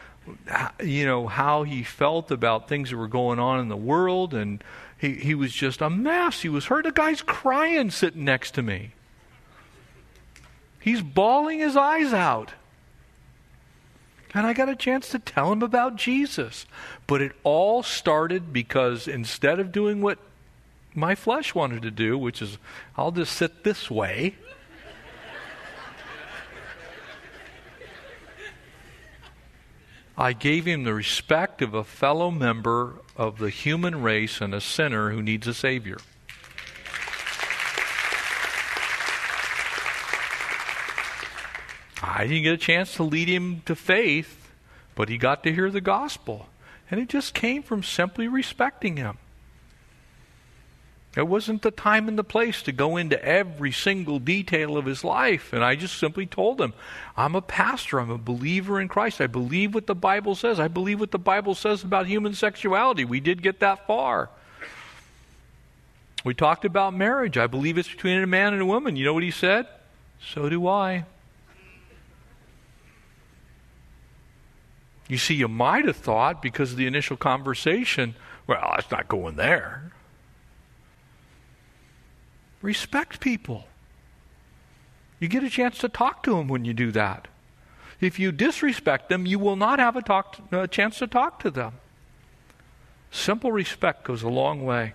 you 0.83 1.07
know, 1.07 1.29
how 1.29 1.63
he 1.63 1.83
felt 1.83 2.31
about 2.31 2.69
things 2.69 2.91
that 2.91 2.97
were 2.97 3.09
going 3.09 3.39
on 3.39 3.61
in 3.61 3.69
the 3.69 3.77
world, 3.77 4.35
and 4.35 4.63
he, 4.99 5.15
he 5.15 5.35
was 5.35 5.53
just 5.53 5.81
a 5.81 5.89
mess. 5.89 6.43
He 6.43 6.49
was 6.49 6.67
hurt. 6.67 6.85
The 6.85 6.93
guy's 6.93 7.23
crying 7.23 7.91
sitting 7.91 8.25
next 8.25 8.53
to 8.53 8.63
me. 8.63 8.93
He's 10.81 11.03
bawling 11.03 11.61
his 11.61 11.77
eyes 11.77 12.13
out. 12.13 12.55
And 14.35 14.47
I 14.47 14.53
got 14.53 14.69
a 14.69 14.77
chance 14.77 15.09
to 15.11 15.19
tell 15.19 15.53
him 15.53 15.63
about 15.63 15.97
Jesus. 15.97 16.67
But 17.07 17.23
it 17.23 17.33
all 17.45 17.83
started 17.83 18.53
because 18.53 19.09
instead 19.09 19.59
of 19.59 19.73
doing 19.73 20.01
what 20.01 20.19
my 20.95 21.15
flesh 21.15 21.55
wanted 21.55 21.83
to 21.83 21.91
do, 21.91 22.17
which 22.19 22.43
is, 22.43 22.59
I'll 22.97 23.13
just 23.13 23.35
sit 23.35 23.65
this 23.65 23.91
way. 23.91 24.35
I 30.17 30.33
gave 30.33 30.65
him 30.65 30.83
the 30.83 30.95
respect 30.95 31.63
of 31.63 31.75
a 31.75 31.85
fellow 31.85 32.33
member 32.33 32.95
of 33.17 33.39
the 33.39 33.51
human 33.51 34.03
race 34.03 34.41
and 34.41 34.53
a 34.53 34.61
sinner 34.61 35.11
who 35.11 35.23
needs 35.23 35.47
a 35.47 35.55
Savior. 35.55 35.99
I 42.03 42.27
didn't 42.27 42.43
get 42.43 42.55
a 42.55 42.57
chance 42.57 42.95
to 42.95 43.05
lead 43.05 43.29
him 43.29 43.63
to 43.67 43.77
faith, 43.77 44.51
but 44.97 45.09
he 45.09 45.19
got 45.19 45.45
to 45.45 45.53
hear 45.53 45.71
the 45.71 45.81
gospel. 45.81 46.49
And 46.91 46.99
it 46.99 47.09
just 47.09 47.33
came 47.33 47.63
from 47.63 47.85
simply 47.85 48.27
respecting 48.27 48.97
him. 48.97 49.19
It 51.19 51.27
wasn't 51.27 51.63
the 51.63 51.73
time 51.73 52.07
and 52.07 52.17
the 52.17 52.23
place 52.23 52.63
to 52.63 52.71
go 52.71 52.97
into 52.97 53.21
every 53.25 53.73
single 53.73 54.21
detail 54.21 54.77
of 54.77 54.87
his 54.87 55.03
life. 55.03 55.53
And 55.53 55.65
I 55.65 55.75
just 55.75 55.99
simply 55.99 56.27
told 56.27 56.61
him, 56.61 56.73
I'm 57.17 57.35
a 57.35 57.43
pastor. 57.43 57.99
I'm 57.99 58.13
a 58.13 58.17
believer 58.17 58.81
in 58.81 58.87
Christ. 58.87 59.21
I 59.21 59.27
believe 59.27 59.75
what 59.75 59.89
the 59.89 59.97
Bible 59.97 60.37
says. 60.37 60.61
I 60.61 60.69
believe 60.69 61.01
what 61.01 61.11
the 61.11 61.19
Bible 61.19 61.57
says 61.57 61.83
about 61.83 62.07
human 62.07 62.35
sexuality. 62.35 63.05
We 63.05 63.19
did 63.19 63.43
get 63.43 63.59
that 63.59 63.85
far. 63.89 64.31
We 66.25 66.35
talked 66.35 66.65
about 66.65 66.95
marriage. 66.95 67.37
I 67.37 67.49
believe 67.49 67.79
it's 67.79 67.91
between 67.91 68.23
a 68.23 68.27
man 68.29 68.53
and 68.53 68.63
a 68.63 68.67
woman. 68.67 68.95
You 68.95 69.05
know 69.05 69.15
what 69.15 69.25
he 69.25 69.33
said? 69.33 69.67
So 70.25 70.49
do 70.49 70.69
I. 70.69 71.05
You 75.09 75.19
see, 75.19 75.35
you 75.35 75.49
might 75.49 75.85
have 75.85 75.97
thought 75.97 76.41
because 76.41 76.71
of 76.71 76.77
the 76.77 76.87
initial 76.87 77.17
conversation, 77.17 78.15
well, 78.47 78.77
it's 78.79 78.93
not 78.93 79.09
going 79.09 79.35
there. 79.35 79.91
Respect 82.63 83.21
people. 83.21 83.65
You 85.21 85.29
get 85.29 85.45
a 85.45 85.51
chance 85.51 85.79
to 85.79 85.89
talk 85.89 86.23
to 86.25 86.37
them 86.37 86.49
when 86.49 86.65
you 86.65 86.73
do 86.73 86.93
that. 86.93 87.29
If 88.01 88.19
you 88.19 88.31
disrespect 88.31 89.09
them, 89.09 89.27
you 89.27 89.39
will 89.39 89.57
not 89.57 89.79
have 89.79 89.97
a, 89.97 90.03
talk 90.03 90.51
to, 90.51 90.63
a 90.63 90.69
chance 90.69 90.99
to 90.99 91.07
talk 91.07 91.41
to 91.41 91.51
them. 91.51 91.75
Simple 93.11 93.51
respect 93.51 94.05
goes 94.05 94.23
a 94.23 94.29
long 94.29 94.65
way. 94.65 94.93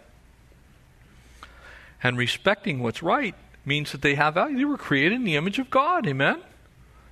And 2.02 2.18
respecting 2.18 2.82
what's 2.82 3.04
right 3.04 3.36
means 3.66 3.92
that 3.92 4.02
they 4.02 4.16
have 4.16 4.36
value. 4.36 4.58
They 4.58 4.66
were 4.66 4.78
created 4.78 5.14
in 5.14 5.24
the 5.24 5.36
image 5.36 5.60
of 5.60 5.70
God. 5.70 6.08
Amen? 6.08 6.42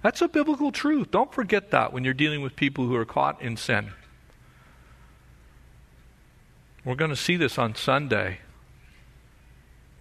That's 0.01 0.21
a 0.21 0.27
biblical 0.27 0.71
truth. 0.71 1.11
Don't 1.11 1.33
forget 1.33 1.71
that 1.71 1.93
when 1.93 2.03
you're 2.03 2.13
dealing 2.13 2.41
with 2.41 2.55
people 2.55 2.85
who 2.85 2.95
are 2.95 3.05
caught 3.05 3.41
in 3.41 3.57
sin. 3.57 3.91
We're 6.83 6.95
going 6.95 7.11
to 7.11 7.15
see 7.15 7.35
this 7.35 7.57
on 7.57 7.75
Sunday. 7.75 8.39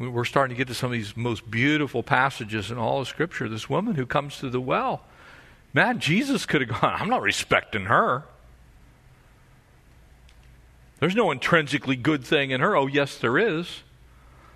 We're 0.01 0.25
starting 0.25 0.57
to 0.57 0.59
get 0.59 0.69
to 0.69 0.75
some 0.75 0.87
of 0.87 0.93
these 0.93 1.15
most 1.15 1.51
beautiful 1.51 2.03
passages 2.03 2.71
in 2.71 2.79
all 2.79 3.03
of 3.03 3.09
Scripture. 3.09 3.51
This 3.51 3.69
woman 3.69 3.97
who 3.97 4.07
comes 4.07 4.39
to 4.39 4.49
the 4.49 4.61
well. 4.61 5.03
Man, 5.75 6.01
Jesus 6.01 6.47
could 6.47 6.63
have 6.63 6.81
gone, 6.81 6.97
I'm 6.99 7.11
not 7.11 7.21
respecting 7.21 7.85
her. 7.85 8.25
There's 11.01 11.15
no 11.15 11.31
intrinsically 11.31 11.97
good 11.97 12.25
thing 12.25 12.51
in 12.51 12.63
her. 12.63 12.75
Oh, 12.75 12.87
yes, 12.87 13.19
there 13.19 13.37
is. 13.37 13.83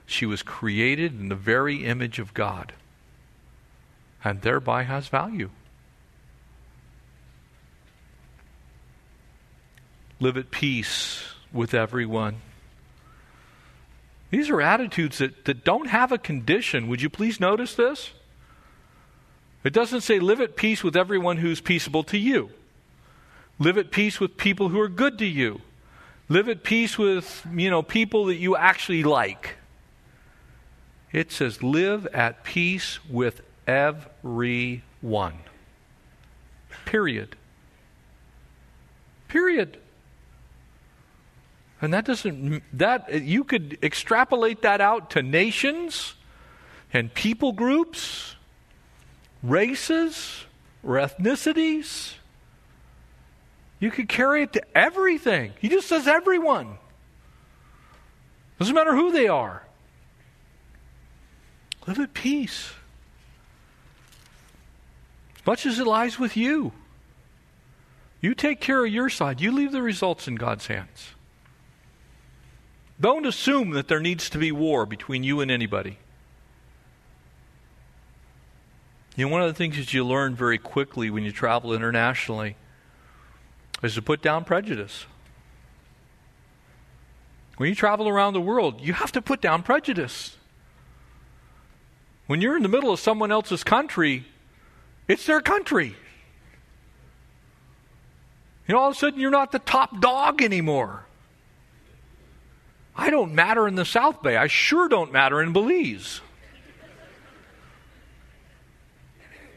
She 0.07 0.25
was 0.25 0.43
created 0.43 1.19
in 1.21 1.29
the 1.29 1.35
very 1.35 1.85
image 1.85 2.19
of 2.19 2.33
God 2.33 2.73
and 4.23 4.41
thereby 4.41 4.85
has 4.85 5.09
value. 5.09 5.51
Live 10.21 10.39
at 10.39 10.51
peace 10.51 11.23
with 11.53 11.75
everyone. 11.75 12.37
These 14.31 14.51
are 14.51 14.61
attitudes 14.61 15.19
that, 15.19 15.45
that 15.45 15.65
don't 15.65 15.89
have 15.89 16.11
a 16.11 16.19
condition. 16.19 16.89
Would 16.89 17.03
you 17.03 17.11
please 17.11 17.39
notice 17.39 17.75
this? 17.75 18.11
It 19.63 19.73
doesn't 19.73 20.03
say 20.03 20.19
live 20.19 20.41
at 20.41 20.57
peace 20.57 20.85
with 20.85 20.97
everyone 20.97 21.39
who's 21.39 21.61
peaceable 21.61 22.05
to 22.05 22.19
you. 22.19 22.51
Live 23.59 23.79
at 23.79 23.91
peace 23.91 24.21
with 24.21 24.37
people 24.37 24.69
who 24.69 24.81
are 24.81 24.89
good 24.89 25.19
to 25.19 25.27
you. 25.27 25.61
Live 26.29 26.49
at 26.49 26.63
peace 26.63 26.99
with, 26.99 27.47
you 27.55 27.71
know, 27.71 27.83
people 27.83 28.27
that 28.27 28.37
you 28.37 28.57
actually 28.57 29.03
like. 29.03 29.57
It 31.13 31.31
says 31.31 31.63
live 31.63 32.07
at 32.09 32.45
peace 32.45 32.99
with 33.09 33.43
everyone. 33.67 35.35
Period. 36.85 37.37
Period. 39.29 39.79
And 41.85 41.93
that 41.93 42.07
doesn't 42.07 42.63
that 42.79 43.23
you 43.23 43.45
could 43.45 43.77
extrapolate 43.83 44.63
that 44.63 44.81
out 44.81 45.11
to 45.11 45.23
nations 45.23 46.15
and 46.95 47.13
people 47.13 47.53
groups, 47.53 48.37
races, 49.43 50.47
or 50.83 50.95
ethnicities. 50.95 52.15
You 53.81 53.91
could 53.91 54.09
carry 54.09 54.45
it 54.45 54.55
to 54.55 54.63
everything. 54.75 55.53
He 55.61 55.69
just 55.69 55.87
says 55.87 56.09
everyone. 56.09 56.79
Doesn't 58.59 58.75
matter 58.75 58.95
who 58.95 59.13
they 59.13 59.29
are. 59.29 59.67
Live 61.87 61.99
at 61.99 62.15
peace 62.15 62.73
As 65.37 65.47
much 65.47 65.67
as 65.67 65.79
it 65.79 65.87
lies 65.87 66.19
with 66.19 66.35
you. 66.35 66.73
You 68.23 68.35
take 68.35 68.63
care 68.63 68.83
of 68.83 68.91
your 68.91 69.11
side, 69.11 69.43
you 69.43 69.53
leave 69.53 69.73
the 69.73 69.83
results 69.83 70.27
in 70.27 70.37
God's 70.37 70.69
hands. 70.69 71.14
Don't 73.01 73.27
assume 73.27 73.71
that 73.71 73.89
there 73.89 74.01
needs 74.01 74.31
to 74.31 74.39
be 74.39 74.53
war 74.53 74.87
between 74.87 75.25
you 75.25 75.41
and 75.41 75.51
anybody. 75.51 75.99
You 79.17 79.27
know, 79.27 79.33
one 79.33 79.43
of 79.43 79.49
the 79.49 79.55
things 79.55 79.77
that 79.77 79.93
you 79.93 80.05
learn 80.05 80.35
very 80.35 80.59
quickly 80.59 81.11
when 81.11 81.25
you 81.25 81.33
travel 81.33 81.73
internationally 81.73 82.57
is 83.83 83.95
to 83.95 84.03
put 84.03 84.23
down 84.23 84.45
prejudice. 84.45 85.07
When 87.57 87.69
you 87.69 87.75
travel 87.75 88.09
around 88.09 88.33
the 88.33 88.41
world, 88.41 88.81
you 88.81 88.93
have 88.95 89.13
to 89.13 89.23
put 89.23 89.41
down 89.41 89.63
prejudice. 89.63 90.37
When 92.27 92.41
you're 92.41 92.57
in 92.57 92.63
the 92.63 92.69
middle 92.69 92.91
of 92.91 92.99
someone 92.99 93.31
else's 93.31 93.63
country, 93.63 94.25
it's 95.07 95.27
their 95.27 95.41
country. 95.41 95.95
You 98.67 98.75
know, 98.75 98.81
all 98.81 98.91
of 98.91 98.97
a 98.97 98.99
sudden 98.99 99.21
you're 99.21 99.31
not 99.31 99.53
the 99.53 99.59
top 99.59 100.01
dog 100.01 100.43
anymore. 100.43 101.05
I 102.97 103.11
don't 103.11 103.35
matter 103.35 103.67
in 103.67 103.75
the 103.75 103.85
South 103.85 104.23
Bay. 104.23 104.37
I 104.37 104.47
sure 104.47 104.89
don't 104.89 105.13
matter 105.13 105.43
in 105.43 105.53
Belize. 105.53 106.21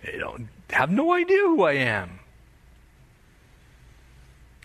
They 0.03 0.17
don't 0.17 0.47
have 0.69 0.89
no 0.89 1.13
idea 1.13 1.37
who 1.39 1.63
I 1.63 1.73
am. 1.73 2.19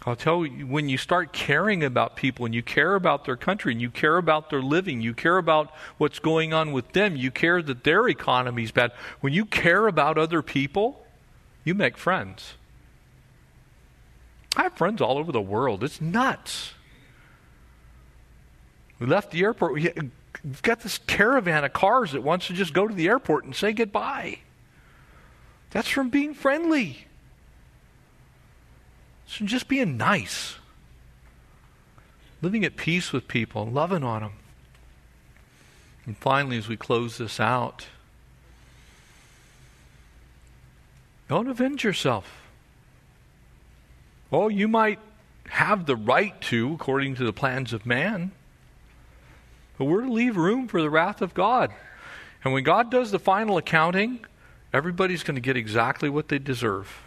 I'll 0.04 0.16
tell 0.16 0.44
you, 0.44 0.66
when 0.66 0.88
you 0.88 0.98
start 0.98 1.32
caring 1.32 1.84
about 1.84 2.16
people 2.16 2.44
and 2.44 2.54
you 2.54 2.62
care 2.62 2.94
about 2.94 3.24
their 3.24 3.36
country 3.36 3.72
and 3.72 3.80
you 3.80 3.90
care 3.90 4.16
about 4.16 4.50
their 4.50 4.62
living, 4.62 5.00
you 5.00 5.14
care 5.14 5.38
about 5.38 5.72
what's 5.98 6.18
going 6.18 6.52
on 6.52 6.72
with 6.72 6.92
them, 6.92 7.14
you 7.14 7.30
care 7.30 7.62
that 7.62 7.84
their 7.84 8.08
economy 8.08 8.64
is 8.64 8.72
bad. 8.72 8.92
When 9.20 9.32
you 9.32 9.44
care 9.44 9.86
about 9.86 10.18
other 10.18 10.42
people, 10.42 11.06
you 11.62 11.74
make 11.74 11.96
friends. 11.96 12.54
I 14.56 14.64
have 14.64 14.74
friends 14.74 15.00
all 15.00 15.18
over 15.18 15.30
the 15.30 15.40
world. 15.40 15.84
It's 15.84 16.00
nuts. 16.00 16.74
We 19.02 19.08
left 19.08 19.32
the 19.32 19.42
airport. 19.42 19.72
We've 19.72 20.62
got 20.62 20.78
this 20.82 20.98
caravan 20.98 21.64
of 21.64 21.72
cars 21.72 22.12
that 22.12 22.22
wants 22.22 22.46
to 22.46 22.52
just 22.52 22.72
go 22.72 22.86
to 22.86 22.94
the 22.94 23.08
airport 23.08 23.42
and 23.44 23.52
say 23.52 23.72
goodbye. 23.72 24.38
That's 25.70 25.88
from 25.88 26.08
being 26.08 26.34
friendly. 26.34 27.06
So 29.26 29.44
just 29.44 29.66
being 29.66 29.96
nice, 29.96 30.54
living 32.42 32.64
at 32.64 32.76
peace 32.76 33.12
with 33.12 33.26
people, 33.26 33.66
loving 33.66 34.04
on 34.04 34.22
them. 34.22 34.32
And 36.06 36.16
finally, 36.16 36.56
as 36.56 36.68
we 36.68 36.76
close 36.76 37.18
this 37.18 37.40
out, 37.40 37.86
don't 41.28 41.48
avenge 41.48 41.82
yourself. 41.82 42.42
Oh, 44.30 44.46
you 44.46 44.68
might 44.68 45.00
have 45.48 45.86
the 45.86 45.96
right 45.96 46.40
to, 46.42 46.74
according 46.74 47.16
to 47.16 47.24
the 47.24 47.32
plans 47.32 47.72
of 47.72 47.84
man, 47.84 48.30
but 49.78 49.86
we're 49.86 50.02
to 50.02 50.12
leave 50.12 50.36
room 50.36 50.68
for 50.68 50.80
the 50.82 50.90
wrath 50.90 51.22
of 51.22 51.34
God. 51.34 51.72
And 52.44 52.52
when 52.52 52.64
God 52.64 52.90
does 52.90 53.10
the 53.10 53.18
final 53.18 53.56
accounting, 53.56 54.24
everybody's 54.72 55.22
going 55.22 55.34
to 55.36 55.40
get 55.40 55.56
exactly 55.56 56.10
what 56.10 56.28
they 56.28 56.38
deserve. 56.38 57.02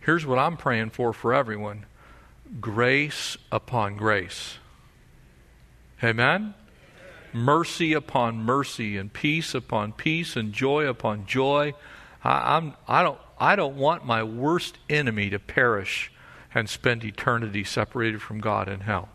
Here's 0.00 0.26
what 0.26 0.38
I'm 0.38 0.56
praying 0.56 0.90
for 0.90 1.12
for 1.12 1.32
everyone 1.32 1.86
grace 2.60 3.36
upon 3.50 3.96
grace. 3.96 4.58
Amen? 6.02 6.54
Mercy 7.32 7.94
upon 7.94 8.36
mercy, 8.36 8.98
and 8.98 9.10
peace 9.12 9.54
upon 9.54 9.92
peace, 9.92 10.36
and 10.36 10.52
joy 10.52 10.86
upon 10.86 11.24
joy. 11.24 11.72
I, 12.22 12.56
I'm, 12.56 12.74
I, 12.86 13.02
don't, 13.02 13.18
I 13.38 13.56
don't 13.56 13.76
want 13.76 14.04
my 14.04 14.22
worst 14.22 14.76
enemy 14.90 15.30
to 15.30 15.38
perish 15.38 16.12
and 16.54 16.68
spend 16.68 17.04
eternity 17.04 17.64
separated 17.64 18.20
from 18.20 18.40
God 18.40 18.68
in 18.68 18.80
hell. 18.80 19.08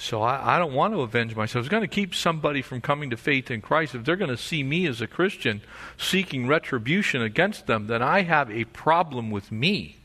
So 0.00 0.22
I, 0.22 0.56
I 0.56 0.58
don't 0.58 0.72
want 0.72 0.94
to 0.94 1.02
avenge 1.02 1.36
myself. 1.36 1.62
It's 1.62 1.70
going 1.70 1.82
to 1.82 1.86
keep 1.86 2.14
somebody 2.14 2.62
from 2.62 2.80
coming 2.80 3.10
to 3.10 3.18
faith 3.18 3.50
in 3.50 3.60
Christ. 3.60 3.94
If 3.94 4.02
they're 4.02 4.16
going 4.16 4.30
to 4.30 4.36
see 4.36 4.62
me 4.62 4.86
as 4.86 5.02
a 5.02 5.06
Christian 5.06 5.60
seeking 5.98 6.46
retribution 6.46 7.20
against 7.20 7.66
them, 7.66 7.86
then 7.86 8.00
I 8.00 8.22
have 8.22 8.50
a 8.50 8.64
problem 8.64 9.30
with 9.30 9.52
me. 9.52 9.98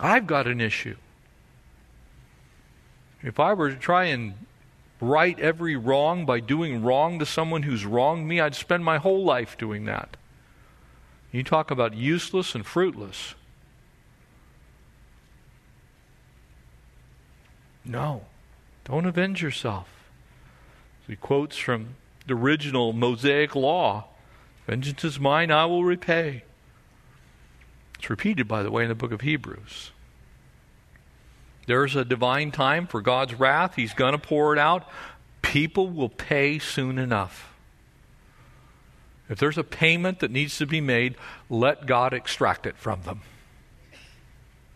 I've 0.00 0.26
got 0.26 0.48
an 0.48 0.60
issue. 0.60 0.96
If 3.22 3.38
I 3.38 3.52
were 3.52 3.70
to 3.70 3.76
try 3.76 4.06
and 4.06 4.34
right 5.00 5.38
every 5.38 5.76
wrong 5.76 6.26
by 6.26 6.40
doing 6.40 6.82
wrong 6.82 7.20
to 7.20 7.26
someone 7.26 7.62
who's 7.62 7.86
wronged 7.86 8.26
me, 8.26 8.40
I'd 8.40 8.56
spend 8.56 8.84
my 8.84 8.98
whole 8.98 9.24
life 9.24 9.56
doing 9.56 9.84
that. 9.84 10.16
You 11.30 11.44
talk 11.44 11.70
about 11.70 11.94
useless 11.94 12.56
and 12.56 12.66
fruitless. 12.66 13.36
No, 17.88 18.26
don't 18.84 19.06
avenge 19.06 19.42
yourself. 19.42 19.88
So 21.06 21.12
he 21.12 21.16
quotes 21.16 21.56
from 21.56 21.96
the 22.26 22.34
original 22.34 22.92
Mosaic 22.92 23.56
law 23.56 24.04
Vengeance 24.68 25.02
is 25.02 25.18
mine, 25.18 25.50
I 25.50 25.64
will 25.64 25.82
repay. 25.82 26.44
It's 27.98 28.10
repeated, 28.10 28.46
by 28.46 28.62
the 28.62 28.70
way, 28.70 28.82
in 28.82 28.90
the 28.90 28.94
book 28.94 29.12
of 29.12 29.22
Hebrews. 29.22 29.92
There's 31.66 31.96
a 31.96 32.04
divine 32.04 32.50
time 32.50 32.86
for 32.86 33.00
God's 33.00 33.34
wrath. 33.34 33.76
He's 33.76 33.94
going 33.94 34.12
to 34.12 34.18
pour 34.18 34.52
it 34.52 34.58
out. 34.58 34.86
People 35.40 35.88
will 35.88 36.10
pay 36.10 36.58
soon 36.58 36.98
enough. 36.98 37.54
If 39.30 39.38
there's 39.38 39.56
a 39.56 39.64
payment 39.64 40.20
that 40.20 40.30
needs 40.30 40.58
to 40.58 40.66
be 40.66 40.82
made, 40.82 41.16
let 41.48 41.86
God 41.86 42.12
extract 42.12 42.66
it 42.66 42.76
from 42.76 43.02
them. 43.02 43.22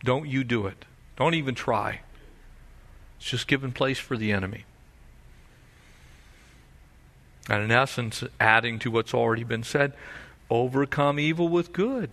Don't 0.03 0.27
you 0.27 0.43
do 0.43 0.67
it. 0.67 0.87
Don't 1.17 1.35
even 1.35 1.55
try. 1.55 2.01
It's 3.23 3.31
just 3.31 3.47
giving 3.47 3.71
place 3.71 4.01
for 4.01 4.17
the 4.17 4.33
enemy. 4.33 4.65
And 7.49 7.63
in 7.63 7.71
essence, 7.71 8.25
adding 8.41 8.81
to 8.81 8.91
what's 8.91 9.15
already 9.15 9.45
been 9.45 9.63
said, 9.63 9.93
overcome 10.51 11.21
evil 11.21 11.49
with 11.49 11.73
good. 11.73 12.11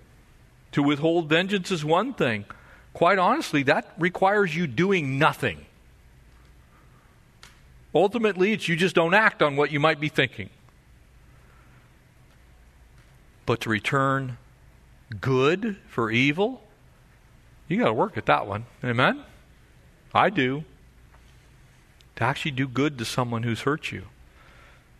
To 0.73 0.83
withhold 0.83 1.27
vengeance 1.27 1.71
is 1.71 1.83
one 1.83 2.13
thing. 2.13 2.45
Quite 2.93 3.17
honestly, 3.17 3.63
that 3.63 3.91
requires 3.97 4.55
you 4.55 4.67
doing 4.67 5.17
nothing. 5.17 5.65
Ultimately, 7.95 8.53
it's 8.53 8.67
you 8.67 8.75
just 8.75 8.93
don't 8.93 9.15
act 9.15 9.41
on 9.41 9.55
what 9.55 9.71
you 9.71 9.79
might 9.79 9.99
be 9.99 10.09
thinking. 10.09 10.51
But 13.47 13.61
to 13.61 13.69
return 13.71 14.37
good 15.19 15.77
for 15.87 16.11
evil, 16.11 16.61
you 17.67 17.79
got 17.79 17.87
to 17.87 17.93
work 17.93 18.15
at 18.15 18.27
that 18.27 18.45
one. 18.45 18.67
Amen? 18.83 19.23
I 20.13 20.29
do. 20.29 20.65
To 22.19 22.25
actually 22.25 22.51
do 22.51 22.67
good 22.67 22.97
to 22.97 23.05
someone 23.05 23.43
who's 23.43 23.61
hurt 23.61 23.93
you 23.93 24.03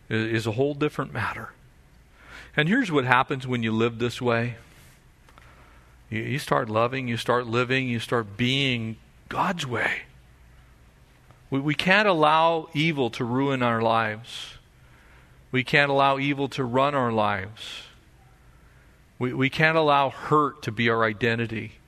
is 0.08 0.46
a 0.46 0.52
whole 0.52 0.72
different 0.72 1.12
matter. 1.12 1.50
And 2.56 2.66
here's 2.66 2.90
what 2.90 3.04
happens 3.04 3.46
when 3.46 3.62
you 3.62 3.72
live 3.72 3.98
this 3.98 4.22
way 4.22 4.56
you, 6.08 6.22
you 6.22 6.38
start 6.38 6.70
loving, 6.70 7.08
you 7.08 7.18
start 7.18 7.46
living, 7.46 7.88
you 7.88 8.00
start 8.00 8.38
being 8.38 8.96
God's 9.28 9.66
way. 9.66 10.04
We, 11.50 11.60
we 11.60 11.74
can't 11.74 12.08
allow 12.08 12.70
evil 12.72 13.10
to 13.10 13.24
ruin 13.24 13.62
our 13.62 13.82
lives. 13.82 14.54
We 15.52 15.62
can't 15.62 15.90
allow 15.90 16.18
evil 16.18 16.48
to 16.48 16.64
run 16.64 16.94
our 16.94 17.12
lives. 17.12 17.82
We, 19.18 19.34
we 19.34 19.50
can't 19.50 19.76
allow 19.76 20.08
hurt 20.08 20.62
to 20.62 20.72
be 20.72 20.88
our 20.88 21.04
identity. 21.04 21.79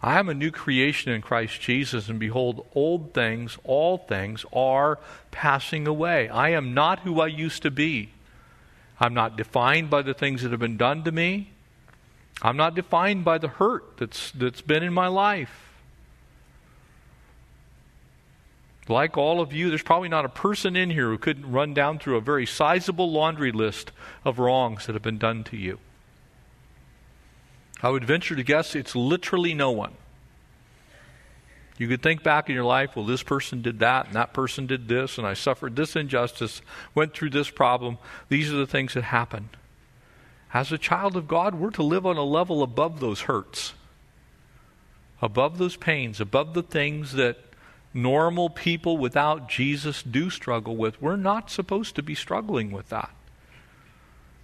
I 0.00 0.18
am 0.18 0.28
a 0.28 0.34
new 0.34 0.52
creation 0.52 1.10
in 1.10 1.22
Christ 1.22 1.60
Jesus, 1.60 2.08
and 2.08 2.20
behold, 2.20 2.64
old 2.74 3.12
things, 3.14 3.58
all 3.64 3.98
things, 3.98 4.44
are 4.52 4.98
passing 5.30 5.88
away. 5.88 6.28
I 6.28 6.50
am 6.50 6.72
not 6.72 7.00
who 7.00 7.20
I 7.20 7.26
used 7.26 7.62
to 7.62 7.70
be. 7.70 8.10
I'm 9.00 9.14
not 9.14 9.36
defined 9.36 9.90
by 9.90 10.02
the 10.02 10.14
things 10.14 10.42
that 10.42 10.52
have 10.52 10.60
been 10.60 10.76
done 10.76 11.02
to 11.04 11.12
me. 11.12 11.50
I'm 12.42 12.56
not 12.56 12.76
defined 12.76 13.24
by 13.24 13.38
the 13.38 13.48
hurt 13.48 13.96
that's, 13.96 14.30
that's 14.30 14.60
been 14.60 14.84
in 14.84 14.92
my 14.92 15.08
life. 15.08 15.64
Like 18.88 19.18
all 19.18 19.40
of 19.40 19.52
you, 19.52 19.68
there's 19.68 19.82
probably 19.82 20.08
not 20.08 20.24
a 20.24 20.30
person 20.30 20.76
in 20.76 20.90
here 20.90 21.08
who 21.08 21.18
couldn't 21.18 21.50
run 21.50 21.74
down 21.74 21.98
through 21.98 22.16
a 22.16 22.20
very 22.20 22.46
sizable 22.46 23.10
laundry 23.10 23.52
list 23.52 23.92
of 24.24 24.38
wrongs 24.38 24.86
that 24.86 24.94
have 24.94 25.02
been 25.02 25.18
done 25.18 25.44
to 25.44 25.56
you. 25.56 25.78
I 27.82 27.90
would 27.90 28.04
venture 28.04 28.34
to 28.34 28.42
guess 28.42 28.74
it's 28.74 28.96
literally 28.96 29.54
no 29.54 29.70
one. 29.70 29.92
You 31.78 31.86
could 31.86 32.02
think 32.02 32.24
back 32.24 32.48
in 32.48 32.56
your 32.56 32.64
life, 32.64 32.96
well, 32.96 33.04
this 33.06 33.22
person 33.22 33.62
did 33.62 33.78
that, 33.78 34.06
and 34.06 34.14
that 34.16 34.32
person 34.32 34.66
did 34.66 34.88
this, 34.88 35.16
and 35.16 35.24
I 35.26 35.34
suffered 35.34 35.76
this 35.76 35.94
injustice, 35.94 36.60
went 36.92 37.14
through 37.14 37.30
this 37.30 37.50
problem. 37.50 37.98
These 38.28 38.52
are 38.52 38.56
the 38.56 38.66
things 38.66 38.94
that 38.94 39.04
happened. 39.04 39.50
As 40.52 40.72
a 40.72 40.78
child 40.78 41.16
of 41.16 41.28
God, 41.28 41.54
we're 41.54 41.70
to 41.70 41.84
live 41.84 42.04
on 42.04 42.16
a 42.16 42.24
level 42.24 42.64
above 42.64 42.98
those 42.98 43.22
hurts, 43.22 43.74
above 45.22 45.58
those 45.58 45.76
pains, 45.76 46.20
above 46.20 46.54
the 46.54 46.64
things 46.64 47.12
that 47.12 47.36
normal 47.94 48.50
people 48.50 48.98
without 48.98 49.48
Jesus 49.48 50.02
do 50.02 50.30
struggle 50.30 50.76
with. 50.76 51.00
We're 51.00 51.16
not 51.16 51.48
supposed 51.48 51.94
to 51.94 52.02
be 52.02 52.14
struggling 52.16 52.72
with 52.72 52.88
that. 52.88 53.10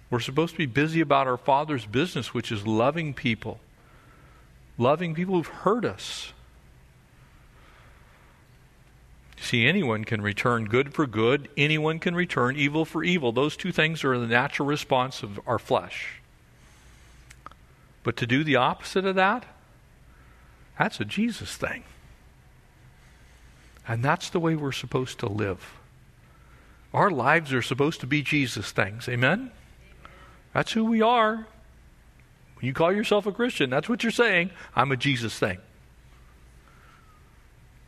We're 0.09 0.19
supposed 0.19 0.53
to 0.53 0.57
be 0.57 0.65
busy 0.65 1.01
about 1.01 1.27
our 1.27 1.37
Father's 1.37 1.85
business, 1.85 2.33
which 2.33 2.51
is 2.51 2.65
loving 2.65 3.13
people, 3.13 3.59
loving 4.77 5.15
people 5.15 5.35
who've 5.35 5.47
hurt 5.47 5.83
us. 5.83 6.31
See, 9.37 9.67
anyone 9.67 10.05
can 10.05 10.21
return 10.21 10.65
good 10.65 10.93
for 10.93 11.05
good, 11.05 11.49
anyone 11.57 11.99
can 11.99 12.15
return 12.15 12.55
evil 12.55 12.85
for 12.85 13.03
evil. 13.03 13.31
Those 13.31 13.57
two 13.57 13.71
things 13.71 14.03
are 14.03 14.17
the 14.17 14.27
natural 14.27 14.67
response 14.67 15.23
of 15.23 15.39
our 15.45 15.59
flesh. 15.59 16.21
But 18.03 18.17
to 18.17 18.27
do 18.27 18.43
the 18.43 18.55
opposite 18.55 19.05
of 19.05 19.15
that, 19.15 19.45
that's 20.77 20.99
a 20.99 21.05
Jesus 21.05 21.55
thing. 21.55 21.83
And 23.87 24.03
that's 24.03 24.29
the 24.29 24.39
way 24.39 24.55
we're 24.55 24.71
supposed 24.71 25.19
to 25.19 25.27
live. 25.27 25.73
Our 26.93 27.11
lives 27.11 27.53
are 27.53 27.61
supposed 27.61 27.99
to 28.01 28.07
be 28.07 28.21
Jesus 28.21 28.71
things. 28.71 29.09
Amen? 29.09 29.51
That's 30.55 30.71
who 30.71 30.85
we 30.85 31.01
are. 31.01 31.35
When 31.35 32.65
you 32.65 32.71
call 32.71 32.93
yourself 32.93 33.25
a 33.25 33.33
Christian, 33.33 33.69
that's 33.69 33.89
what 33.89 34.03
you're 34.03 34.11
saying. 34.11 34.51
I'm 34.73 34.89
a 34.93 34.95
Jesus 34.95 35.37
thing. 35.37 35.57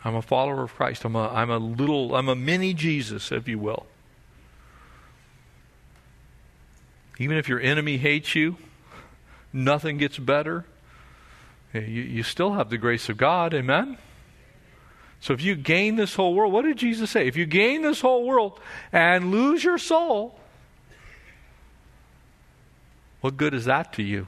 I'm 0.04 0.16
a 0.16 0.22
follower 0.22 0.64
of 0.64 0.76
Christ. 0.76 1.06
I'm 1.06 1.16
a, 1.16 1.30
I'm 1.30 1.50
a 1.50 1.60
little, 1.60 2.14
I'm 2.14 2.28
a 2.28 2.36
mini 2.36 2.74
Jesus, 2.74 3.32
if 3.32 3.48
you 3.48 3.58
will. 3.58 3.86
Even 7.18 7.38
if 7.38 7.48
your 7.48 7.62
enemy 7.62 8.00
hates 8.00 8.36
you, 8.36 8.58
nothing 9.54 9.98
gets 9.98 10.18
better. 10.18 10.66
You, 11.74 11.80
you 11.80 12.22
still 12.22 12.52
have 12.56 12.70
the 12.70 12.78
grace 12.78 13.08
of 13.08 13.16
God. 13.16 13.54
Amen? 13.54 13.98
So 15.22 15.32
if 15.32 15.42
you 15.42 15.56
gain 15.56 15.96
this 15.96 16.16
whole 16.16 16.34
world, 16.34 16.52
what 16.52 16.66
did 16.66 16.76
Jesus 16.76 17.12
say? 17.12 17.30
If 17.30 17.38
you 17.38 17.46
gain 17.46 17.82
this 17.82 18.02
whole 18.02 18.26
world 18.26 18.60
and 18.92 19.32
lose 19.32 19.64
your 19.64 19.78
soul, 19.78 20.37
what 23.28 23.36
good 23.36 23.54
is 23.54 23.66
that 23.66 23.92
to 23.92 24.02
you? 24.02 24.26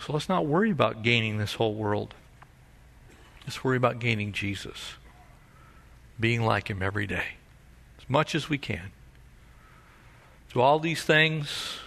So 0.00 0.12
let's 0.12 0.28
not 0.28 0.46
worry 0.46 0.70
about 0.70 1.02
gaining 1.02 1.38
this 1.38 1.54
whole 1.54 1.74
world. 1.74 2.14
Let's 3.44 3.64
worry 3.64 3.76
about 3.76 3.98
gaining 3.98 4.30
Jesus, 4.30 4.92
being 6.20 6.42
like 6.42 6.70
Him 6.70 6.80
every 6.80 7.08
day, 7.08 7.24
as 7.98 8.08
much 8.08 8.36
as 8.36 8.48
we 8.48 8.56
can. 8.56 8.92
To 10.50 10.60
all 10.60 10.78
these 10.78 11.02
things, 11.02 11.80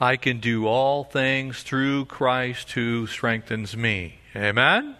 I 0.00 0.16
can 0.16 0.38
do 0.38 0.68
all 0.68 1.02
things 1.02 1.64
through 1.64 2.04
Christ 2.04 2.70
who 2.70 3.08
strengthens 3.08 3.76
me. 3.76 4.20
Amen? 4.36 4.94
Amen. 4.94 4.96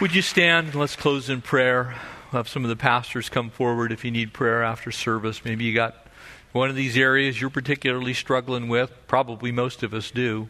Would 0.00 0.14
you 0.14 0.22
stand? 0.22 0.74
Let's 0.74 0.96
close 0.96 1.28
in 1.28 1.42
prayer. 1.42 1.94
We'll 2.30 2.38
have 2.38 2.48
some 2.48 2.64
of 2.64 2.68
the 2.68 2.76
pastors 2.76 3.28
come 3.28 3.50
forward 3.50 3.90
if 3.90 4.04
you 4.04 4.12
need 4.12 4.32
prayer 4.32 4.62
after 4.62 4.92
service. 4.92 5.44
Maybe 5.44 5.64
you 5.64 5.74
got 5.74 6.06
one 6.52 6.70
of 6.70 6.76
these 6.76 6.96
areas 6.96 7.40
you're 7.40 7.50
particularly 7.50 8.14
struggling 8.14 8.68
with. 8.68 8.92
Probably 9.08 9.50
most 9.50 9.82
of 9.82 9.92
us 9.92 10.12
do. 10.12 10.48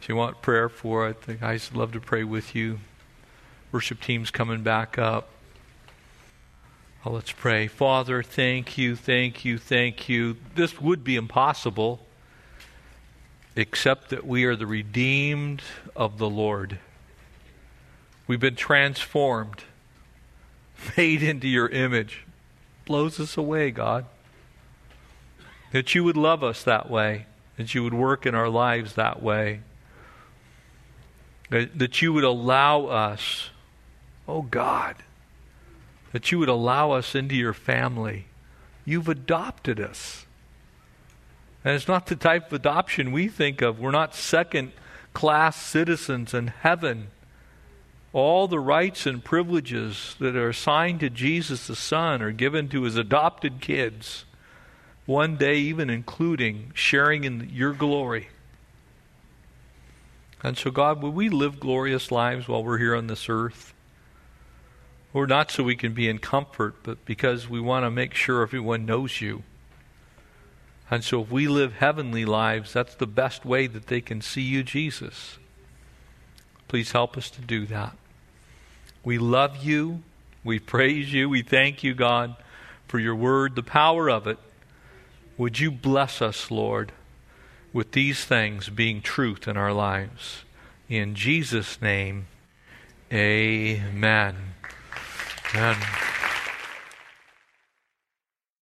If 0.00 0.08
you 0.08 0.16
want 0.16 0.40
prayer 0.40 0.70
for 0.70 1.10
it, 1.10 1.22
the 1.22 1.34
guys 1.34 1.70
would 1.70 1.78
love 1.78 1.92
to 1.92 2.00
pray 2.00 2.24
with 2.24 2.54
you. 2.54 2.78
Worship 3.70 4.00
team's 4.00 4.30
coming 4.30 4.62
back 4.62 4.96
up. 4.96 5.28
Well, 7.04 7.14
let's 7.14 7.32
pray. 7.32 7.66
Father, 7.66 8.22
thank 8.22 8.78
you, 8.78 8.96
thank 8.96 9.44
you, 9.44 9.58
thank 9.58 10.08
you. 10.08 10.38
This 10.54 10.80
would 10.80 11.04
be 11.04 11.16
impossible 11.16 12.00
except 13.56 14.08
that 14.08 14.26
we 14.26 14.44
are 14.44 14.56
the 14.56 14.66
redeemed 14.66 15.60
of 15.94 16.16
the 16.16 16.30
Lord. 16.30 16.78
We've 18.26 18.40
been 18.40 18.56
transformed 18.56 19.64
made 20.96 21.22
into 21.22 21.48
your 21.48 21.68
image 21.68 22.24
blows 22.84 23.20
us 23.20 23.36
away, 23.36 23.70
God. 23.70 24.06
That 25.72 25.94
you 25.94 26.02
would 26.02 26.16
love 26.16 26.42
us 26.42 26.64
that 26.64 26.90
way. 26.90 27.26
that 27.56 27.74
you 27.74 27.84
would 27.84 27.94
work 27.94 28.24
in 28.24 28.34
our 28.34 28.48
lives 28.48 28.94
that 28.94 29.22
way. 29.22 29.60
That 31.50 32.00
you 32.00 32.12
would 32.12 32.24
allow 32.24 32.86
us, 32.86 33.50
oh 34.26 34.42
God, 34.42 34.96
that 36.12 36.32
you 36.32 36.38
would 36.38 36.48
allow 36.48 36.92
us 36.92 37.14
into 37.14 37.34
your 37.34 37.52
family. 37.52 38.26
You've 38.84 39.08
adopted 39.08 39.78
us. 39.78 40.26
And 41.64 41.74
it's 41.74 41.88
not 41.88 42.06
the 42.06 42.16
type 42.16 42.46
of 42.46 42.54
adoption 42.54 43.12
we 43.12 43.28
think 43.28 43.60
of. 43.60 43.78
We're 43.78 43.90
not 43.90 44.14
second 44.14 44.72
class 45.12 45.60
citizens 45.60 46.32
in 46.32 46.48
heaven. 46.48 47.08
All 48.12 48.48
the 48.48 48.58
rights 48.58 49.06
and 49.06 49.24
privileges 49.24 50.16
that 50.18 50.34
are 50.34 50.48
assigned 50.48 51.00
to 51.00 51.10
Jesus 51.10 51.66
the 51.66 51.76
Son 51.76 52.22
are 52.22 52.32
given 52.32 52.68
to 52.70 52.82
his 52.82 52.96
adopted 52.96 53.60
kids, 53.60 54.24
one 55.06 55.36
day, 55.36 55.56
even 55.56 55.88
including 55.88 56.72
sharing 56.74 57.24
in 57.24 57.50
your 57.52 57.72
glory. 57.72 58.28
And 60.42 60.56
so, 60.56 60.70
God, 60.70 61.02
would 61.02 61.14
we 61.14 61.28
live 61.28 61.60
glorious 61.60 62.10
lives 62.10 62.48
while 62.48 62.64
we're 62.64 62.78
here 62.78 62.96
on 62.96 63.06
this 63.06 63.28
earth? 63.28 63.74
Or 65.12 65.26
not 65.26 65.50
so 65.50 65.62
we 65.62 65.76
can 65.76 65.92
be 65.92 66.08
in 66.08 66.18
comfort, 66.18 66.76
but 66.82 67.04
because 67.04 67.48
we 67.48 67.60
want 67.60 67.84
to 67.84 67.90
make 67.90 68.14
sure 68.14 68.42
everyone 68.42 68.86
knows 68.86 69.20
you. 69.20 69.42
And 70.90 71.04
so, 71.04 71.22
if 71.22 71.30
we 71.30 71.46
live 71.46 71.74
heavenly 71.74 72.24
lives, 72.24 72.72
that's 72.72 72.94
the 72.94 73.06
best 73.06 73.44
way 73.44 73.66
that 73.68 73.86
they 73.86 74.00
can 74.00 74.20
see 74.20 74.42
you, 74.42 74.62
Jesus. 74.62 75.38
Please 76.68 76.92
help 76.92 77.16
us 77.16 77.30
to 77.30 77.40
do 77.40 77.66
that. 77.66 77.96
We 79.04 79.18
love 79.18 79.64
you. 79.64 80.02
We 80.44 80.58
praise 80.58 81.12
you. 81.12 81.28
We 81.28 81.42
thank 81.42 81.82
you, 81.82 81.94
God, 81.94 82.36
for 82.88 82.98
your 82.98 83.14
word, 83.14 83.54
the 83.54 83.62
power 83.62 84.10
of 84.10 84.26
it. 84.26 84.38
Would 85.36 85.58
you 85.58 85.70
bless 85.70 86.20
us, 86.20 86.50
Lord? 86.50 86.92
with 87.72 87.92
these 87.92 88.24
things 88.24 88.68
being 88.68 89.00
truth 89.00 89.46
in 89.46 89.56
our 89.56 89.72
lives. 89.72 90.44
In 90.88 91.14
Jesus' 91.14 91.80
name, 91.80 92.26
amen. 93.12 94.36
Amen. 95.54 95.76